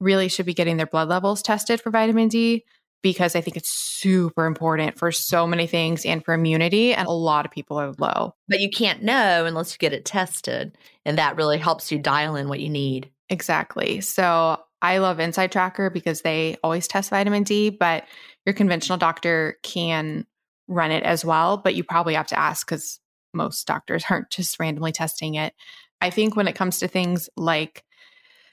really 0.00 0.28
should 0.28 0.46
be 0.46 0.54
getting 0.54 0.76
their 0.76 0.86
blood 0.86 1.08
levels 1.08 1.42
tested 1.42 1.80
for 1.80 1.90
vitamin 1.90 2.28
D 2.28 2.64
because 3.02 3.36
I 3.36 3.40
think 3.40 3.56
it's 3.56 3.70
super 3.70 4.46
important 4.46 4.98
for 4.98 5.12
so 5.12 5.46
many 5.46 5.66
things 5.66 6.04
and 6.04 6.24
for 6.24 6.34
immunity. 6.34 6.92
And 6.92 7.06
a 7.06 7.12
lot 7.12 7.46
of 7.46 7.52
people 7.52 7.78
are 7.78 7.92
low. 7.98 8.34
But 8.48 8.60
you 8.60 8.68
can't 8.68 9.02
know 9.02 9.44
unless 9.46 9.72
you 9.72 9.78
get 9.78 9.92
it 9.92 10.04
tested. 10.04 10.76
And 11.04 11.16
that 11.16 11.36
really 11.36 11.58
helps 11.58 11.92
you 11.92 11.98
dial 11.98 12.36
in 12.36 12.48
what 12.48 12.60
you 12.60 12.68
need. 12.68 13.10
Exactly. 13.28 14.00
So 14.00 14.60
I 14.86 14.98
love 14.98 15.18
InsideTracker 15.18 15.92
because 15.92 16.22
they 16.22 16.56
always 16.62 16.86
test 16.86 17.10
vitamin 17.10 17.42
D, 17.42 17.70
but 17.70 18.04
your 18.44 18.52
conventional 18.52 18.98
doctor 18.98 19.56
can 19.64 20.26
run 20.68 20.92
it 20.92 21.02
as 21.02 21.24
well. 21.24 21.56
But 21.56 21.74
you 21.74 21.82
probably 21.82 22.14
have 22.14 22.28
to 22.28 22.38
ask 22.38 22.64
because 22.64 23.00
most 23.34 23.66
doctors 23.66 24.04
aren't 24.10 24.30
just 24.30 24.60
randomly 24.60 24.92
testing 24.92 25.34
it. 25.34 25.54
I 26.00 26.10
think 26.10 26.36
when 26.36 26.46
it 26.46 26.54
comes 26.54 26.78
to 26.78 26.88
things 26.88 27.28
like 27.36 27.82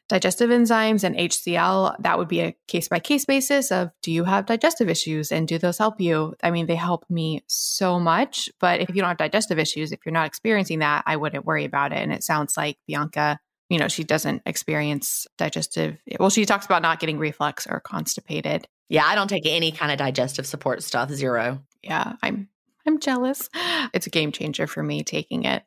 digestive 0.10 0.50
enzymes 0.50 1.04
and 1.04 1.16
HCl, 1.16 1.98
that 2.00 2.18
would 2.18 2.30
be 2.30 2.42
a 2.42 2.56
case 2.68 2.88
by 2.88 3.00
case 3.00 3.26
basis 3.26 3.72
of 3.72 3.92
do 4.02 4.12
you 4.12 4.24
have 4.24 4.48
digestive 4.48 4.90
issues 4.90 5.32
and 5.32 5.48
do 5.48 5.60
those 5.60 5.78
help 5.78 6.02
you? 6.02 6.34
I 6.42 6.50
mean, 6.50 6.66
they 6.66 6.76
help 6.76 7.06
me 7.12 7.44
so 7.46 8.00
much. 8.00 8.50
But 8.60 8.82
if 8.82 8.90
you 8.90 8.96
don't 8.96 9.10
have 9.10 9.18
digestive 9.18 9.60
issues, 9.60 9.92
if 9.92 10.00
you're 10.04 10.14
not 10.14 10.26
experiencing 10.26 10.80
that, 10.80 11.04
I 11.06 11.16
wouldn't 11.16 11.46
worry 11.46 11.66
about 11.66 11.92
it. 11.92 12.00
And 12.00 12.12
it 12.12 12.24
sounds 12.24 12.58
like 12.58 12.80
Bianca, 12.88 13.40
you 13.70 13.80
know, 13.80 13.88
she 13.88 14.04
doesn't 14.04 14.42
experience 14.46 15.28
digestive. 15.38 15.98
Well, 16.20 16.30
she 16.30 16.46
talks 16.46 16.66
about 16.66 16.82
not 16.82 17.00
getting 17.00 17.18
reflux 17.18 17.66
or 17.68 17.80
constipated. 17.80 18.68
Yeah, 18.90 19.06
I 19.06 19.16
don't 19.16 19.30
take 19.30 19.46
any 19.46 19.72
kind 19.72 19.92
of 19.92 19.98
digestive 19.98 20.46
support 20.46 20.84
stuff, 20.84 21.10
zero. 21.12 21.64
Yeah, 21.82 22.14
I'm 22.22 22.50
I'm 22.86 23.00
jealous. 23.00 23.50
It's 23.94 24.08
a 24.08 24.10
game 24.10 24.32
changer 24.32 24.66
for 24.66 24.82
me 24.82 25.04
taking 25.04 25.44
it, 25.44 25.64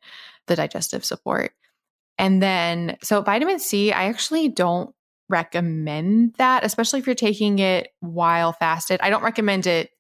the 0.46 0.56
digestive 0.56 1.04
support. 1.04 1.52
And 2.18 2.42
then, 2.42 2.96
so 3.02 3.22
vitamin 3.22 3.58
C, 3.58 3.92
I 3.92 4.04
actually 4.04 4.48
don't 4.48 4.94
recommend 5.28 6.34
that, 6.38 6.64
especially 6.64 7.00
if 7.00 7.06
you're 7.06 7.14
taking 7.14 7.58
it 7.58 7.88
while 8.00 8.52
fasted. 8.52 9.00
I 9.00 9.10
don't 9.10 9.22
recommend 9.22 9.66
it 9.66 9.90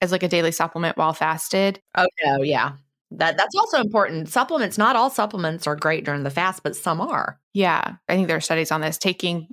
as 0.00 0.12
like 0.12 0.22
a 0.22 0.28
daily 0.28 0.52
supplement 0.52 0.96
while 0.96 1.12
fasted. 1.12 1.80
Oh 1.94 2.06
no, 2.24 2.42
yeah. 2.42 2.72
That 3.12 3.36
that's 3.36 3.54
also 3.54 3.80
important. 3.80 4.28
Supplements, 4.28 4.78
not 4.78 4.96
all 4.96 5.10
supplements 5.10 5.66
are 5.66 5.76
great 5.76 6.04
during 6.04 6.24
the 6.24 6.30
fast, 6.30 6.62
but 6.62 6.76
some 6.76 7.00
are. 7.00 7.38
Yeah. 7.54 7.96
I 8.08 8.14
think 8.14 8.28
there 8.28 8.36
are 8.36 8.40
studies 8.40 8.72
on 8.72 8.80
this. 8.80 8.98
Taking 8.98 9.48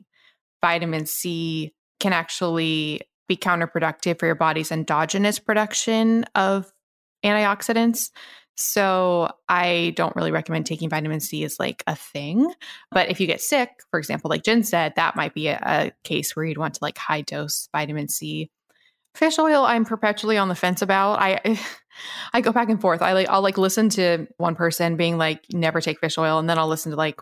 vitamin 0.61 1.05
C 1.05 1.73
can 1.99 2.13
actually 2.13 3.01
be 3.27 3.37
counterproductive 3.37 4.19
for 4.19 4.25
your 4.25 4.35
body's 4.35 4.71
endogenous 4.71 5.39
production 5.39 6.25
of 6.35 6.71
antioxidants. 7.23 8.09
So 8.55 9.31
I 9.49 9.93
don't 9.95 10.15
really 10.15 10.31
recommend 10.31 10.65
taking 10.65 10.89
vitamin 10.89 11.19
C 11.19 11.43
as 11.43 11.57
like 11.59 11.83
a 11.87 11.95
thing. 11.95 12.53
But 12.91 13.09
if 13.09 13.19
you 13.19 13.27
get 13.27 13.41
sick, 13.41 13.69
for 13.89 13.99
example, 13.99 14.29
like 14.29 14.43
Gin 14.43 14.63
said, 14.63 14.93
that 14.95 15.15
might 15.15 15.33
be 15.33 15.47
a, 15.47 15.59
a 15.63 15.91
case 16.03 16.35
where 16.35 16.45
you'd 16.45 16.57
want 16.57 16.75
to 16.75 16.83
like 16.83 16.97
high 16.97 17.21
dose 17.21 17.67
vitamin 17.71 18.09
C. 18.09 18.51
Fish 19.15 19.37
oil, 19.37 19.63
I'm 19.63 19.85
perpetually 19.85 20.37
on 20.37 20.49
the 20.49 20.55
fence 20.55 20.81
about. 20.81 21.19
I 21.19 21.59
I 22.33 22.41
go 22.41 22.51
back 22.51 22.69
and 22.69 22.81
forth. 22.81 23.01
I 23.01 23.13
like 23.13 23.29
I'll 23.29 23.41
like 23.41 23.57
listen 23.57 23.89
to 23.89 24.27
one 24.37 24.55
person 24.55 24.97
being 24.97 25.17
like, 25.17 25.41
never 25.51 25.81
take 25.81 25.99
fish 25.99 26.17
oil, 26.17 26.39
and 26.39 26.49
then 26.49 26.57
I'll 26.57 26.67
listen 26.67 26.91
to 26.91 26.97
like 26.97 27.21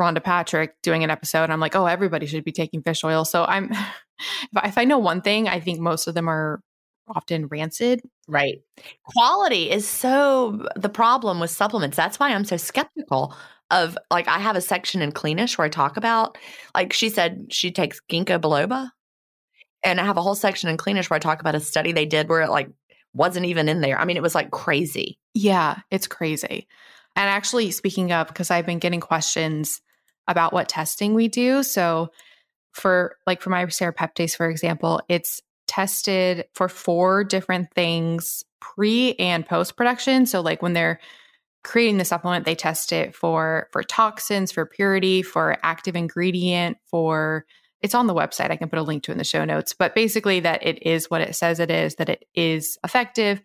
Rhonda 0.00 0.22
Patrick 0.22 0.74
doing 0.82 1.02
an 1.04 1.10
episode. 1.10 1.44
And 1.44 1.52
I'm 1.52 1.60
like, 1.60 1.74
oh, 1.74 1.86
everybody 1.86 2.26
should 2.26 2.44
be 2.44 2.52
taking 2.52 2.82
fish 2.82 3.02
oil. 3.04 3.24
So 3.24 3.44
I'm 3.44 3.70
if 4.20 4.56
I, 4.56 4.68
if 4.68 4.78
I 4.78 4.84
know 4.84 4.98
one 4.98 5.20
thing, 5.22 5.48
I 5.48 5.60
think 5.60 5.80
most 5.80 6.06
of 6.06 6.14
them 6.14 6.28
are 6.28 6.60
often 7.08 7.46
rancid. 7.46 8.02
Right. 8.26 8.60
Quality 9.04 9.70
is 9.70 9.88
so 9.88 10.66
the 10.76 10.88
problem 10.88 11.40
with 11.40 11.50
supplements. 11.50 11.96
That's 11.96 12.20
why 12.20 12.32
I'm 12.32 12.44
so 12.44 12.56
skeptical 12.56 13.34
of 13.70 13.98
like 14.10 14.28
I 14.28 14.38
have 14.38 14.56
a 14.56 14.60
section 14.60 15.02
in 15.02 15.12
Cleanish 15.12 15.58
where 15.58 15.66
I 15.66 15.68
talk 15.68 15.96
about 15.96 16.38
like 16.74 16.92
she 16.92 17.08
said 17.08 17.46
she 17.50 17.70
takes 17.70 18.00
ginkgo 18.10 18.38
biloba. 18.38 18.90
And 19.88 20.00
I 20.00 20.04
have 20.04 20.18
a 20.18 20.22
whole 20.22 20.34
section 20.34 20.68
in 20.68 20.76
Cleanish 20.76 21.08
where 21.08 21.16
I 21.16 21.20
talk 21.20 21.40
about 21.40 21.54
a 21.54 21.60
study 21.60 21.92
they 21.92 22.06
did 22.06 22.28
where 22.28 22.42
it 22.42 22.50
like 22.50 22.70
wasn't 23.14 23.46
even 23.46 23.68
in 23.68 23.80
there. 23.80 23.98
I 23.98 24.04
mean, 24.04 24.16
it 24.16 24.22
was 24.22 24.34
like 24.34 24.50
crazy. 24.50 25.18
Yeah, 25.34 25.78
it's 25.90 26.06
crazy. 26.06 26.68
And 27.16 27.28
actually, 27.28 27.70
speaking 27.70 28.12
of, 28.12 28.28
because 28.28 28.50
I've 28.50 28.66
been 28.66 28.78
getting 28.78 29.00
questions 29.00 29.80
about 30.26 30.52
what 30.52 30.68
testing 30.68 31.14
we 31.14 31.28
do. 31.28 31.62
So, 31.62 32.10
for 32.72 33.16
like 33.26 33.40
for 33.40 33.50
my 33.50 33.64
serapeptase, 33.66 34.36
for 34.36 34.48
example, 34.48 35.00
it's 35.08 35.40
tested 35.66 36.44
for 36.54 36.68
four 36.68 37.24
different 37.24 37.72
things 37.72 38.44
pre 38.60 39.14
and 39.14 39.46
post 39.46 39.76
production. 39.76 40.26
So 40.26 40.40
like 40.40 40.62
when 40.62 40.74
they're 40.74 41.00
creating 41.64 41.98
the 41.98 42.04
supplement, 42.04 42.44
they 42.44 42.54
test 42.54 42.92
it 42.92 43.14
for 43.14 43.68
for 43.72 43.82
toxins, 43.82 44.52
for 44.52 44.66
purity, 44.66 45.22
for 45.22 45.56
active 45.62 45.96
ingredient, 45.96 46.76
for 46.86 47.46
it's 47.82 47.94
on 47.94 48.06
the 48.06 48.14
website. 48.14 48.50
I 48.50 48.56
can 48.56 48.68
put 48.68 48.78
a 48.78 48.82
link 48.82 49.04
to 49.04 49.12
in 49.12 49.18
the 49.18 49.24
show 49.24 49.44
notes, 49.44 49.72
but 49.72 49.94
basically 49.94 50.40
that 50.40 50.66
it 50.66 50.82
is 50.86 51.10
what 51.10 51.20
it 51.20 51.34
says 51.36 51.60
it 51.60 51.70
is, 51.70 51.96
that 51.96 52.08
it 52.08 52.24
is 52.34 52.78
effective. 52.84 53.40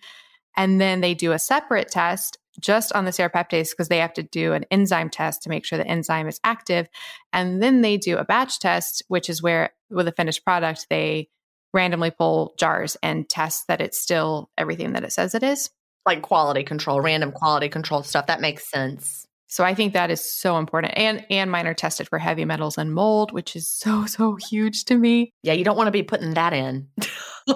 And 0.55 0.79
then 0.79 1.01
they 1.01 1.13
do 1.13 1.31
a 1.31 1.39
separate 1.39 1.89
test 1.89 2.37
just 2.59 2.93
on 2.93 3.05
the 3.05 3.11
serapeptase 3.11 3.71
because 3.71 3.87
they 3.87 3.97
have 3.97 4.13
to 4.13 4.23
do 4.23 4.53
an 4.53 4.65
enzyme 4.69 5.09
test 5.09 5.43
to 5.43 5.49
make 5.49 5.65
sure 5.65 5.77
the 5.77 5.87
enzyme 5.87 6.27
is 6.27 6.39
active. 6.43 6.87
And 7.31 7.61
then 7.61 7.81
they 7.81 7.97
do 7.97 8.17
a 8.17 8.25
batch 8.25 8.59
test, 8.59 9.03
which 9.07 9.29
is 9.29 9.41
where 9.41 9.71
with 9.89 10.07
a 10.07 10.11
finished 10.11 10.45
product, 10.45 10.87
they 10.89 11.29
randomly 11.73 12.11
pull 12.11 12.53
jars 12.57 12.95
and 13.01 13.27
test 13.27 13.67
that 13.67 13.81
it's 13.81 13.99
still 13.99 14.51
everything 14.57 14.93
that 14.93 15.03
it 15.03 15.11
says 15.11 15.33
it 15.33 15.43
is. 15.43 15.71
Like 16.05 16.21
quality 16.21 16.63
control, 16.63 17.01
random 17.01 17.31
quality 17.31 17.69
control 17.69 18.03
stuff. 18.03 18.27
That 18.27 18.41
makes 18.41 18.69
sense. 18.69 19.25
So 19.53 19.63
I 19.63 19.75
think 19.75 19.93
that 19.93 20.09
is 20.09 20.19
so 20.19 20.57
important. 20.57 20.93
And 20.97 21.27
and 21.29 21.51
mine 21.51 21.67
are 21.67 21.75
tested 21.75 22.09
for 22.09 22.17
heavy 22.17 22.43
metals 22.43 22.79
and 22.79 22.91
mold, 22.91 23.31
which 23.31 23.55
is 23.55 23.67
so, 23.69 24.07
so 24.07 24.35
huge 24.49 24.85
to 24.85 24.97
me. 24.97 25.31
Yeah, 25.43 25.53
you 25.53 25.63
don't 25.63 25.77
want 25.77 25.85
to 25.85 25.91
be 25.91 26.01
putting 26.01 26.33
that 26.33 26.53
in. 26.53 26.87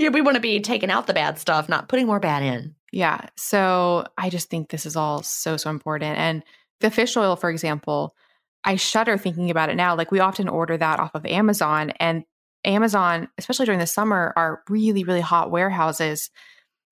yeah, 0.00 0.08
we 0.08 0.22
want 0.22 0.34
to 0.34 0.40
be 0.40 0.58
taking 0.58 0.90
out 0.90 1.06
the 1.06 1.14
bad 1.14 1.38
stuff, 1.38 1.68
not 1.68 1.88
putting 1.88 2.08
more 2.08 2.18
bad 2.18 2.42
in. 2.42 2.74
Yeah. 2.90 3.28
So 3.36 4.08
I 4.18 4.28
just 4.28 4.50
think 4.50 4.70
this 4.70 4.86
is 4.86 4.96
all 4.96 5.22
so, 5.22 5.56
so 5.56 5.70
important. 5.70 6.18
And 6.18 6.42
the 6.80 6.90
fish 6.90 7.16
oil, 7.16 7.36
for 7.36 7.48
example, 7.48 8.16
I 8.64 8.74
shudder 8.74 9.16
thinking 9.16 9.50
about 9.50 9.68
it 9.68 9.76
now. 9.76 9.94
Like 9.94 10.10
we 10.10 10.18
often 10.18 10.48
order 10.48 10.76
that 10.76 10.98
off 10.98 11.14
of 11.14 11.24
Amazon 11.26 11.90
and 12.00 12.24
Amazon, 12.64 13.28
especially 13.38 13.66
during 13.66 13.78
the 13.78 13.86
summer, 13.86 14.32
are 14.34 14.64
really, 14.68 15.04
really 15.04 15.20
hot 15.20 15.52
warehouses. 15.52 16.30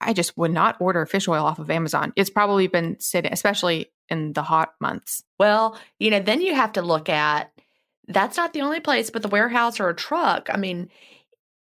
I 0.00 0.12
just 0.12 0.38
would 0.38 0.52
not 0.52 0.76
order 0.80 1.06
fish 1.06 1.26
oil 1.26 1.44
off 1.44 1.58
of 1.58 1.70
Amazon. 1.70 2.12
It's 2.14 2.30
probably 2.30 2.68
been 2.68 3.00
sitting, 3.00 3.32
especially 3.32 3.90
in 4.12 4.32
the 4.34 4.42
hot 4.42 4.74
months. 4.80 5.24
Well, 5.38 5.78
you 5.98 6.10
know, 6.10 6.20
then 6.20 6.40
you 6.40 6.54
have 6.54 6.72
to 6.72 6.82
look 6.82 7.08
at 7.08 7.50
that's 8.08 8.36
not 8.36 8.52
the 8.52 8.60
only 8.60 8.80
place, 8.80 9.10
but 9.10 9.22
the 9.22 9.28
warehouse 9.28 9.80
or 9.80 9.88
a 9.88 9.94
truck. 9.94 10.48
I 10.52 10.56
mean, 10.56 10.90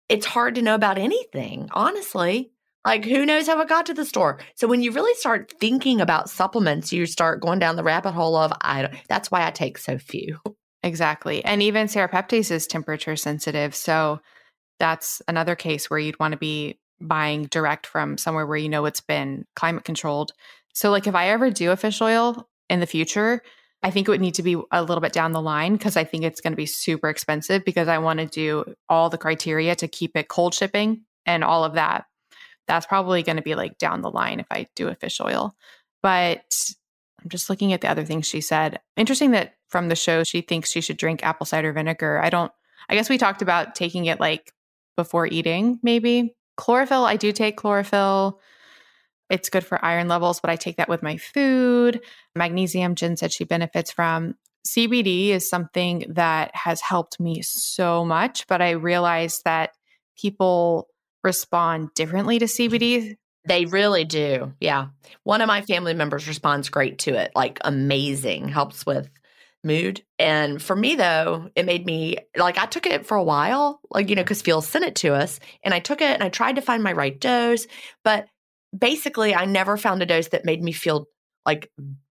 it's 0.09 0.27
hard 0.27 0.55
to 0.57 0.63
know 0.63 0.75
about 0.75 0.99
anything, 0.99 1.69
honestly. 1.73 2.51
Like, 2.85 3.05
who 3.05 3.27
knows 3.27 3.49
how 3.49 3.61
it 3.61 3.69
got 3.69 3.87
to 3.87 3.95
the 3.95 4.05
store? 4.05 4.39
So 4.55 4.69
when 4.69 4.81
you 4.81 4.93
really 4.93 5.15
start 5.15 5.53
thinking 5.59 6.01
about 6.01 6.31
supplements, 6.31 6.93
you 6.93 7.07
start 7.07 7.41
going 7.41 7.59
down 7.59 7.75
the 7.75 7.83
rabbit 7.83 8.13
hole 8.13 8.37
of 8.37 8.53
I. 8.61 8.83
Don't, 8.83 8.95
that's 9.09 9.31
why 9.31 9.45
I 9.45 9.51
take 9.51 9.79
so 9.79 9.99
few. 9.99 10.39
Exactly. 10.85 11.45
And 11.45 11.63
even 11.63 11.89
serapeptase 11.89 12.53
is 12.53 12.69
temperature 12.69 13.17
sensitive. 13.17 13.75
So 13.75 14.21
that's 14.79 15.21
another 15.27 15.57
case 15.57 15.91
where 15.91 15.99
you'd 15.99 16.21
want 16.21 16.33
to 16.33 16.39
be 16.39 16.79
buying 17.01 17.47
direct 17.47 17.87
from 17.87 18.19
somewhere 18.19 18.47
where 18.47 18.57
you 18.57 18.69
know 18.69 18.85
it's 18.85 19.01
been 19.01 19.47
climate 19.57 19.85
controlled. 19.85 20.33
So, 20.77 20.91
like, 20.91 21.07
if 21.07 21.15
I 21.15 21.31
ever 21.31 21.51
do 21.51 21.71
a 21.71 21.77
fish 21.77 22.03
oil 22.03 22.51
in 22.69 22.81
the 22.81 22.87
future, 22.87 23.41
I 23.83 23.91
think 23.91 24.07
it 24.07 24.11
would 24.11 24.21
need 24.21 24.35
to 24.35 24.43
be 24.43 24.61
a 24.71 24.83
little 24.83 25.01
bit 25.01 25.15
down 25.15 25.33
the 25.33 25.41
line 25.41 25.73
because 25.73 25.97
I 25.97 26.05
think 26.05 26.23
it's 26.23 26.43
going 26.43 26.53
to 26.53 26.57
be 26.57 26.67
super 26.67 27.09
expensive 27.09 27.65
because 27.65 27.89
I 27.89 27.97
want 27.97 28.21
to 28.21 28.27
do 28.27 28.75
all 28.87 29.09
the 29.09 29.17
criteria 29.17 29.75
to 29.75 29.89
keep 29.89 30.15
it 30.19 30.29
cold 30.29 30.53
shipping 30.53 31.07
and 31.25 31.43
all 31.43 31.65
of 31.65 31.73
that. 31.77 32.05
That's 32.69 32.85
probably 32.85 33.23
going 33.23 33.37
to 33.37 33.43
be 33.43 33.55
like 33.55 33.79
down 33.79 34.03
the 34.03 34.11
line 34.11 34.39
if 34.39 34.49
I 34.51 34.67
do 34.77 34.89
a 34.89 34.95
fish 34.95 35.19
oil. 35.19 35.57
But 36.03 36.45
I'm 37.23 37.31
just 37.31 37.49
looking 37.49 37.73
at 37.73 37.81
the 37.81 37.89
other 37.89 38.05
things 38.05 38.27
she 38.29 38.43
said. 38.43 38.79
Interesting 38.99 39.31
that 39.31 39.55
from 39.71 39.89
the 39.89 39.97
show, 39.97 40.25
she 40.25 40.43
thinks 40.43 40.71
she 40.71 40.83
should 40.83 40.99
drink 40.99 41.25
apple 41.25 41.47
cider 41.47 41.73
vinegar. 41.73 42.21
I 42.23 42.29
don't, 42.29 42.53
I 42.91 42.97
guess 42.97 43.09
we 43.09 43.17
talked 43.17 43.41
about 43.41 43.77
taking 43.77 44.05
it 44.05 44.21
like 44.21 44.53
before 44.95 45.27
eating, 45.27 45.81
maybe. 45.83 46.37
Chlorophyll, 46.59 47.07
I 47.07 47.17
do 47.17 47.33
take 47.33 47.57
chlorophyll. 47.57 48.41
It's 49.31 49.51
good 49.51 49.65
for 49.65 49.85
iron 49.85 50.09
levels, 50.09 50.41
but 50.41 50.51
I 50.51 50.57
take 50.57 50.77
that 50.77 50.89
with 50.89 51.03
my 51.03 51.17
food. 51.17 52.01
Magnesium, 52.35 52.95
Gin 52.95 53.17
said 53.17 53.33
she 53.33 53.45
benefits 53.45 53.91
from. 53.91 54.35
CBD 54.67 55.29
is 55.29 55.49
something 55.49 56.05
that 56.09 56.55
has 56.55 56.81
helped 56.81 57.21
me 57.21 57.43
so 57.43 58.05
much, 58.05 58.47
but 58.47 58.61
I 58.61 58.71
realized 58.71 59.43
that 59.45 59.71
people 60.19 60.89
respond 61.23 61.91
differently 61.95 62.39
to 62.39 62.47
CBD. 62.47 62.97
Mm-hmm. 62.97 63.13
They 63.47 63.65
really 63.65 64.05
do. 64.05 64.53
Yeah. 64.61 64.89
One 65.23 65.41
of 65.41 65.47
my 65.47 65.63
family 65.63 65.95
members 65.95 66.27
responds 66.27 66.69
great 66.69 66.99
to 67.01 67.15
it, 67.15 67.31
like 67.37 67.61
amazing, 67.65 68.49
helps 68.49 68.85
with 68.85 69.09
mood. 69.63 70.03
And 70.19 70.61
for 70.61 70.75
me, 70.75 70.95
though, 70.97 71.51
it 71.55 71.67
made 71.67 71.87
me 71.87 72.19
like 72.37 72.59
I 72.59 72.67
took 72.67 72.87
it 72.87 73.07
for 73.07 73.17
a 73.17 73.23
while, 73.23 73.81
like, 73.91 74.09
you 74.09 74.17
know, 74.17 74.23
because 74.23 74.43
Feals 74.43 74.69
sent 74.69 74.85
it 74.85 74.97
to 74.97 75.15
us. 75.15 75.39
And 75.63 75.75
I 75.75 75.81
took 75.81 76.01
it 76.01 76.11
and 76.15 76.23
I 76.23 76.29
tried 76.29 76.57
to 76.57 76.63
find 76.63 76.83
my 76.83 76.93
right 76.93 77.19
dose. 77.19 77.67
But 78.03 78.27
basically, 78.77 79.35
I 79.35 79.45
never 79.45 79.77
found 79.77 80.03
a 80.03 80.07
dose 80.07 80.29
that 80.29 80.45
made 80.45 80.63
me 80.63 80.73
feel 80.73 81.07
like 81.45 81.71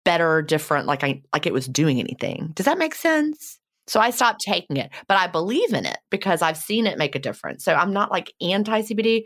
better, 0.05 0.41
different, 0.41 0.87
like 0.87 1.03
I 1.03 1.21
like 1.33 1.45
it 1.45 1.53
was 1.53 1.67
doing 1.67 1.99
anything. 1.99 2.51
Does 2.55 2.65
that 2.65 2.77
make 2.77 2.95
sense? 2.95 3.59
So 3.87 3.99
I 3.99 4.11
stopped 4.11 4.41
taking 4.41 4.77
it, 4.77 4.91
but 5.07 5.17
I 5.17 5.27
believe 5.27 5.73
in 5.73 5.85
it 5.85 5.97
because 6.11 6.41
I've 6.41 6.57
seen 6.57 6.85
it 6.85 6.97
make 6.97 7.15
a 7.15 7.19
difference. 7.19 7.63
So 7.63 7.73
I'm 7.73 7.91
not 7.91 8.11
like 8.11 8.33
anti 8.41 8.81
CBD. 8.81 9.25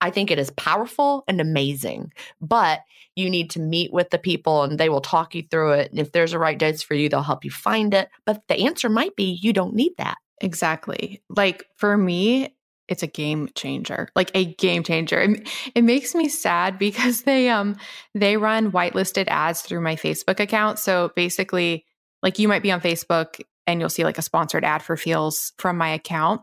I 0.00 0.10
think 0.10 0.30
it 0.30 0.38
is 0.38 0.50
powerful 0.52 1.24
and 1.26 1.40
amazing, 1.40 2.12
but 2.40 2.80
you 3.16 3.30
need 3.30 3.50
to 3.50 3.60
meet 3.60 3.92
with 3.92 4.10
the 4.10 4.18
people 4.18 4.62
and 4.62 4.78
they 4.78 4.88
will 4.90 5.00
talk 5.00 5.34
you 5.34 5.42
through 5.50 5.72
it. 5.72 5.90
And 5.90 5.98
if 5.98 6.12
there's 6.12 6.34
a 6.34 6.38
right 6.38 6.58
dose 6.58 6.82
for 6.82 6.94
you, 6.94 7.08
they'll 7.08 7.22
help 7.22 7.44
you 7.44 7.50
find 7.50 7.94
it. 7.94 8.10
But 8.26 8.42
the 8.48 8.66
answer 8.66 8.88
might 8.88 9.16
be 9.16 9.38
you 9.42 9.52
don't 9.52 9.74
need 9.74 9.92
that. 9.98 10.18
Exactly. 10.40 11.22
Like 11.30 11.66
for 11.76 11.96
me, 11.96 12.54
it's 12.88 13.02
a 13.02 13.06
game 13.06 13.48
changer 13.54 14.08
like 14.14 14.30
a 14.34 14.44
game 14.54 14.82
changer. 14.82 15.20
It, 15.20 15.48
it, 15.74 15.82
makes 15.82 16.14
me 16.14 16.28
sad 16.28 16.78
because 16.78 17.22
they 17.22 17.48
um 17.48 17.76
they 18.14 18.36
run 18.36 18.72
whitelisted 18.72 19.28
ads 19.28 19.62
through 19.62 19.80
my 19.80 19.96
facebook 19.96 20.40
account. 20.40 20.78
So 20.78 21.10
basically 21.16 21.84
like 22.22 22.38
you 22.38 22.48
might 22.48 22.62
be 22.62 22.72
on 22.72 22.80
facebook 22.80 23.40
and 23.66 23.80
you'll 23.80 23.90
see 23.90 24.04
like 24.04 24.18
a 24.18 24.22
sponsored 24.22 24.64
ad 24.64 24.82
for 24.82 24.96
Feals 24.96 25.52
from 25.58 25.76
my 25.76 25.88
account. 25.90 26.42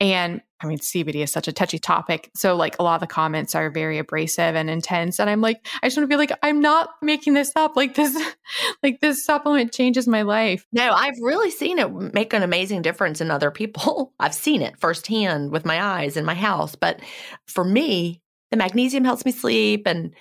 And 0.00 0.42
I 0.60 0.66
mean, 0.66 0.78
CBD 0.78 1.22
is 1.22 1.30
such 1.30 1.46
a 1.46 1.52
touchy 1.52 1.78
topic. 1.78 2.30
So, 2.34 2.56
like, 2.56 2.76
a 2.78 2.82
lot 2.82 2.96
of 2.96 3.00
the 3.00 3.06
comments 3.06 3.54
are 3.54 3.70
very 3.70 3.98
abrasive 3.98 4.56
and 4.56 4.68
intense. 4.68 5.20
And 5.20 5.30
I'm 5.30 5.40
like, 5.40 5.64
I 5.82 5.86
just 5.86 5.96
want 5.96 6.10
to 6.10 6.12
be 6.12 6.16
like, 6.16 6.32
I'm 6.42 6.60
not 6.60 6.90
making 7.00 7.34
this 7.34 7.52
up. 7.54 7.76
Like, 7.76 7.94
this, 7.94 8.16
like, 8.82 9.00
this 9.00 9.24
supplement 9.24 9.72
changes 9.72 10.08
my 10.08 10.22
life. 10.22 10.66
No, 10.72 10.90
I've 10.90 11.18
really 11.22 11.50
seen 11.50 11.78
it 11.78 11.92
make 12.12 12.32
an 12.32 12.42
amazing 12.42 12.82
difference 12.82 13.20
in 13.20 13.30
other 13.30 13.52
people. 13.52 14.12
I've 14.20 14.34
seen 14.34 14.62
it 14.62 14.80
firsthand 14.80 15.52
with 15.52 15.64
my 15.64 15.82
eyes 15.82 16.16
in 16.16 16.24
my 16.24 16.34
house. 16.34 16.74
But 16.74 17.00
for 17.46 17.64
me, 17.64 18.20
the 18.50 18.56
magnesium 18.56 19.04
helps 19.04 19.24
me 19.24 19.30
sleep. 19.30 19.86
And 19.86 20.12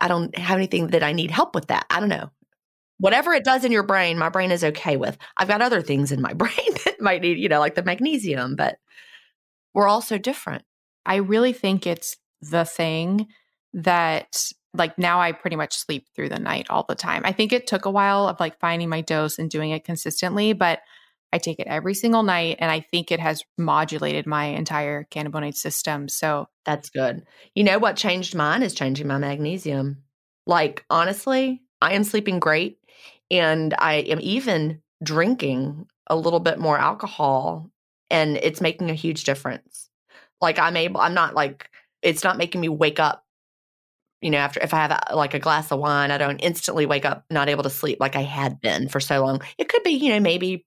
I 0.00 0.08
don't 0.08 0.36
have 0.36 0.56
anything 0.56 0.88
that 0.88 1.04
I 1.04 1.12
need 1.12 1.30
help 1.30 1.54
with 1.54 1.68
that. 1.68 1.86
I 1.88 2.00
don't 2.00 2.08
know. 2.08 2.30
Whatever 2.98 3.32
it 3.32 3.44
does 3.44 3.64
in 3.64 3.70
your 3.70 3.84
brain, 3.84 4.18
my 4.18 4.28
brain 4.28 4.50
is 4.50 4.64
okay 4.64 4.96
with. 4.96 5.16
I've 5.36 5.46
got 5.46 5.62
other 5.62 5.82
things 5.82 6.10
in 6.10 6.20
my 6.20 6.32
brain 6.34 6.74
that 6.84 7.00
might 7.00 7.22
need, 7.22 7.38
you 7.38 7.48
know, 7.48 7.60
like 7.60 7.76
the 7.76 7.84
magnesium, 7.84 8.56
but 8.56 8.78
we're 9.74 9.88
all 9.88 10.02
so 10.02 10.18
different. 10.18 10.64
I 11.06 11.16
really 11.16 11.52
think 11.52 11.86
it's 11.86 12.16
the 12.40 12.64
thing 12.64 13.28
that 13.72 14.52
like 14.74 14.98
now 14.98 15.20
I 15.20 15.32
pretty 15.32 15.56
much 15.56 15.76
sleep 15.76 16.06
through 16.14 16.28
the 16.28 16.38
night 16.38 16.66
all 16.70 16.84
the 16.88 16.94
time. 16.94 17.22
I 17.24 17.32
think 17.32 17.52
it 17.52 17.66
took 17.66 17.84
a 17.84 17.90
while 17.90 18.28
of 18.28 18.40
like 18.40 18.60
finding 18.60 18.88
my 18.88 19.00
dose 19.00 19.38
and 19.38 19.50
doing 19.50 19.70
it 19.70 19.84
consistently, 19.84 20.52
but 20.52 20.80
I 21.32 21.38
take 21.38 21.58
it 21.58 21.66
every 21.66 21.94
single 21.94 22.22
night 22.22 22.56
and 22.58 22.70
I 22.70 22.80
think 22.80 23.10
it 23.10 23.20
has 23.20 23.42
modulated 23.58 24.26
my 24.26 24.46
entire 24.46 25.04
cannabinoid 25.04 25.54
system. 25.54 26.08
So 26.08 26.48
that's 26.64 26.90
good. 26.90 27.26
You 27.54 27.64
know 27.64 27.78
what 27.78 27.96
changed 27.96 28.34
mine 28.34 28.62
is 28.62 28.74
changing 28.74 29.06
my 29.06 29.18
magnesium. 29.18 30.04
Like 30.46 30.84
honestly, 30.88 31.62
I 31.82 31.94
am 31.94 32.04
sleeping 32.04 32.38
great 32.38 32.78
and 33.30 33.74
I 33.78 33.96
am 33.96 34.20
even 34.22 34.82
drinking 35.02 35.86
a 36.06 36.16
little 36.16 36.40
bit 36.40 36.58
more 36.58 36.78
alcohol 36.78 37.70
and 38.10 38.36
it's 38.38 38.60
making 38.60 38.90
a 38.90 38.94
huge 38.94 39.24
difference. 39.24 39.88
Like 40.40 40.58
I'm 40.58 40.76
able, 40.76 41.00
I'm 41.00 41.14
not 41.14 41.34
like, 41.34 41.68
it's 42.02 42.24
not 42.24 42.38
making 42.38 42.60
me 42.60 42.68
wake 42.68 43.00
up, 43.00 43.24
you 44.20 44.30
know, 44.30 44.38
after 44.38 44.60
if 44.60 44.72
I 44.72 44.78
have 44.78 44.90
a, 44.90 45.16
like 45.16 45.34
a 45.34 45.38
glass 45.38 45.70
of 45.70 45.80
wine, 45.80 46.10
I 46.10 46.18
don't 46.18 46.38
instantly 46.38 46.86
wake 46.86 47.04
up 47.04 47.24
not 47.30 47.48
able 47.48 47.62
to 47.64 47.70
sleep 47.70 47.98
like 48.00 48.16
I 48.16 48.22
had 48.22 48.60
been 48.60 48.88
for 48.88 49.00
so 49.00 49.24
long. 49.24 49.40
It 49.58 49.68
could 49.68 49.82
be, 49.82 49.92
you 49.92 50.10
know, 50.10 50.20
maybe, 50.20 50.64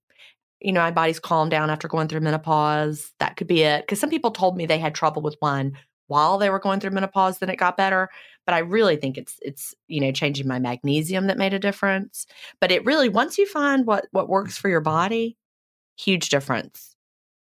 you 0.59 0.71
know, 0.71 0.81
my 0.81 0.91
body's 0.91 1.19
calmed 1.19 1.51
down 1.51 1.69
after 1.69 1.87
going 1.87 2.07
through 2.07 2.21
menopause. 2.21 3.11
That 3.19 3.37
could 3.37 3.47
be 3.47 3.63
it. 3.63 3.87
Cause 3.87 3.99
some 3.99 4.09
people 4.09 4.31
told 4.31 4.57
me 4.57 4.65
they 4.65 4.77
had 4.77 4.95
trouble 4.95 5.21
with 5.21 5.37
wine 5.41 5.77
while 6.11 6.37
they 6.37 6.49
were 6.49 6.59
going 6.59 6.81
through 6.81 6.91
menopause, 6.91 7.39
then 7.39 7.49
it 7.49 7.55
got 7.55 7.77
better. 7.77 8.09
But 8.45 8.53
I 8.53 8.59
really 8.59 8.97
think 8.97 9.17
it's 9.17 9.37
it's 9.41 9.73
you 9.87 10.01
know 10.01 10.11
changing 10.11 10.45
my 10.45 10.59
magnesium 10.59 11.27
that 11.27 11.37
made 11.37 11.53
a 11.53 11.59
difference. 11.59 12.27
But 12.59 12.69
it 12.69 12.83
really 12.83 13.07
once 13.07 13.37
you 13.37 13.47
find 13.47 13.85
what 13.85 14.07
what 14.11 14.27
works 14.27 14.57
for 14.57 14.67
your 14.67 14.81
body, 14.81 15.37
huge 15.97 16.27
difference. 16.27 16.90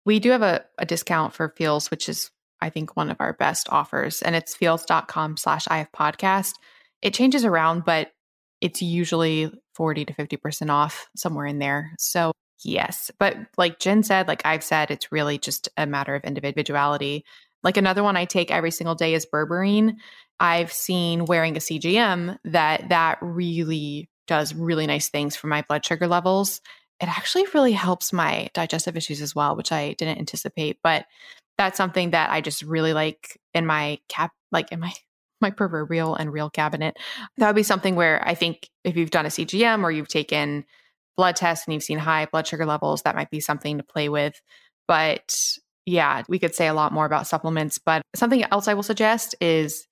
We 0.08 0.20
do 0.20 0.32
have 0.32 0.42
a, 0.42 0.64
a 0.78 0.86
discount 0.86 1.34
for 1.34 1.50
Feals, 1.58 1.92
which 1.92 2.08
is, 2.08 2.32
I 2.62 2.70
think, 2.70 2.96
one 2.96 3.12
of 3.12 3.18
our 3.20 3.34
best 3.34 3.68
offers. 3.70 4.22
And 4.22 4.38
it's 4.38 4.56
feals.com 4.56 5.36
slash 5.36 5.68
IF 5.70 5.92
podcast. 5.92 6.54
It 7.02 7.14
changes 7.14 7.44
around, 7.44 7.84
but 7.84 8.14
it's 8.62 8.82
usually 8.82 9.52
40 9.76 10.06
to 10.06 10.14
50% 10.14 10.70
off 10.70 11.10
somewhere 11.18 11.46
in 11.46 11.60
there. 11.60 11.92
So, 12.00 12.32
yes. 12.64 13.12
But 13.20 13.36
like 13.58 13.80
Gin 13.80 14.02
said, 14.02 14.30
like 14.30 14.44
I've 14.46 14.64
said, 14.64 14.92
it's 14.92 15.12
really 15.12 15.38
just 15.38 15.68
a 15.76 15.86
matter 15.86 16.16
of 16.16 16.24
individuality. 16.24 17.26
Like 17.62 17.76
another 17.76 18.02
one 18.02 18.16
I 18.16 18.24
take 18.24 18.50
every 18.50 18.72
single 18.72 18.96
day 18.96 19.14
is 19.14 19.28
berberine. 19.32 19.96
I've 20.40 20.72
seen 20.72 21.26
wearing 21.26 21.58
a 21.58 21.60
CGM 21.60 22.38
that 22.46 22.88
that 22.88 23.18
really 23.22 24.10
does 24.26 24.54
really 24.54 24.88
nice 24.88 25.10
things 25.10 25.36
for 25.36 25.48
my 25.48 25.64
blood 25.68 25.86
sugar 25.86 26.08
levels 26.08 26.62
it 27.00 27.08
actually 27.08 27.46
really 27.54 27.74
helps 27.74 28.12
my 28.12 28.50
digestive 28.54 28.98
issues 28.98 29.22
as 29.22 29.36
well, 29.36 29.56
which 29.56 29.72
I 29.72 29.94
didn't 29.94 30.18
anticipate. 30.18 30.80
But 30.84 31.06
that's 31.58 31.78
something 31.78 32.12
that 32.12 32.32
I 32.32 32.42
just 32.42 32.64
really 32.64 32.94
like 32.94 33.40
in 33.54 33.66
my 33.66 34.00
cap, 34.10 34.32
like 34.52 34.72
in 34.72 34.80
my 34.80 34.94
my 35.40 35.52
proverbial 35.52 36.16
and 36.16 36.34
real 36.34 36.50
cabinet. 36.50 36.98
That 37.38 37.46
would 37.48 37.56
be 37.56 37.62
something 37.62 37.96
where 37.96 38.28
I 38.28 38.34
think 38.34 38.70
if 38.84 38.98
you've 38.98 39.12
done 39.12 39.28
a 39.28 39.30
CGM 39.30 39.84
or 39.84 39.92
you've 39.92 40.08
taken 40.08 40.66
blood 41.16 41.36
tests 41.36 41.68
and 41.68 41.76
you've 41.76 41.84
seen 41.84 42.00
high 42.00 42.26
blood 42.26 42.48
sugar 42.48 42.66
levels, 42.66 43.04
that 43.04 43.16
might 43.16 43.30
be 43.30 43.40
something 43.40 43.78
to 43.78 43.84
play 43.84 44.10
with. 44.10 44.42
But 44.88 45.38
yeah, 45.86 46.24
we 46.28 46.40
could 46.40 46.56
say 46.56 46.68
a 46.68 46.74
lot 46.74 46.92
more 46.92 47.06
about 47.06 47.28
supplements. 47.28 47.78
But 47.78 48.02
something 48.16 48.44
else 48.46 48.68
I 48.68 48.74
will 48.74 48.82
suggest 48.82 49.36
is 49.40 49.86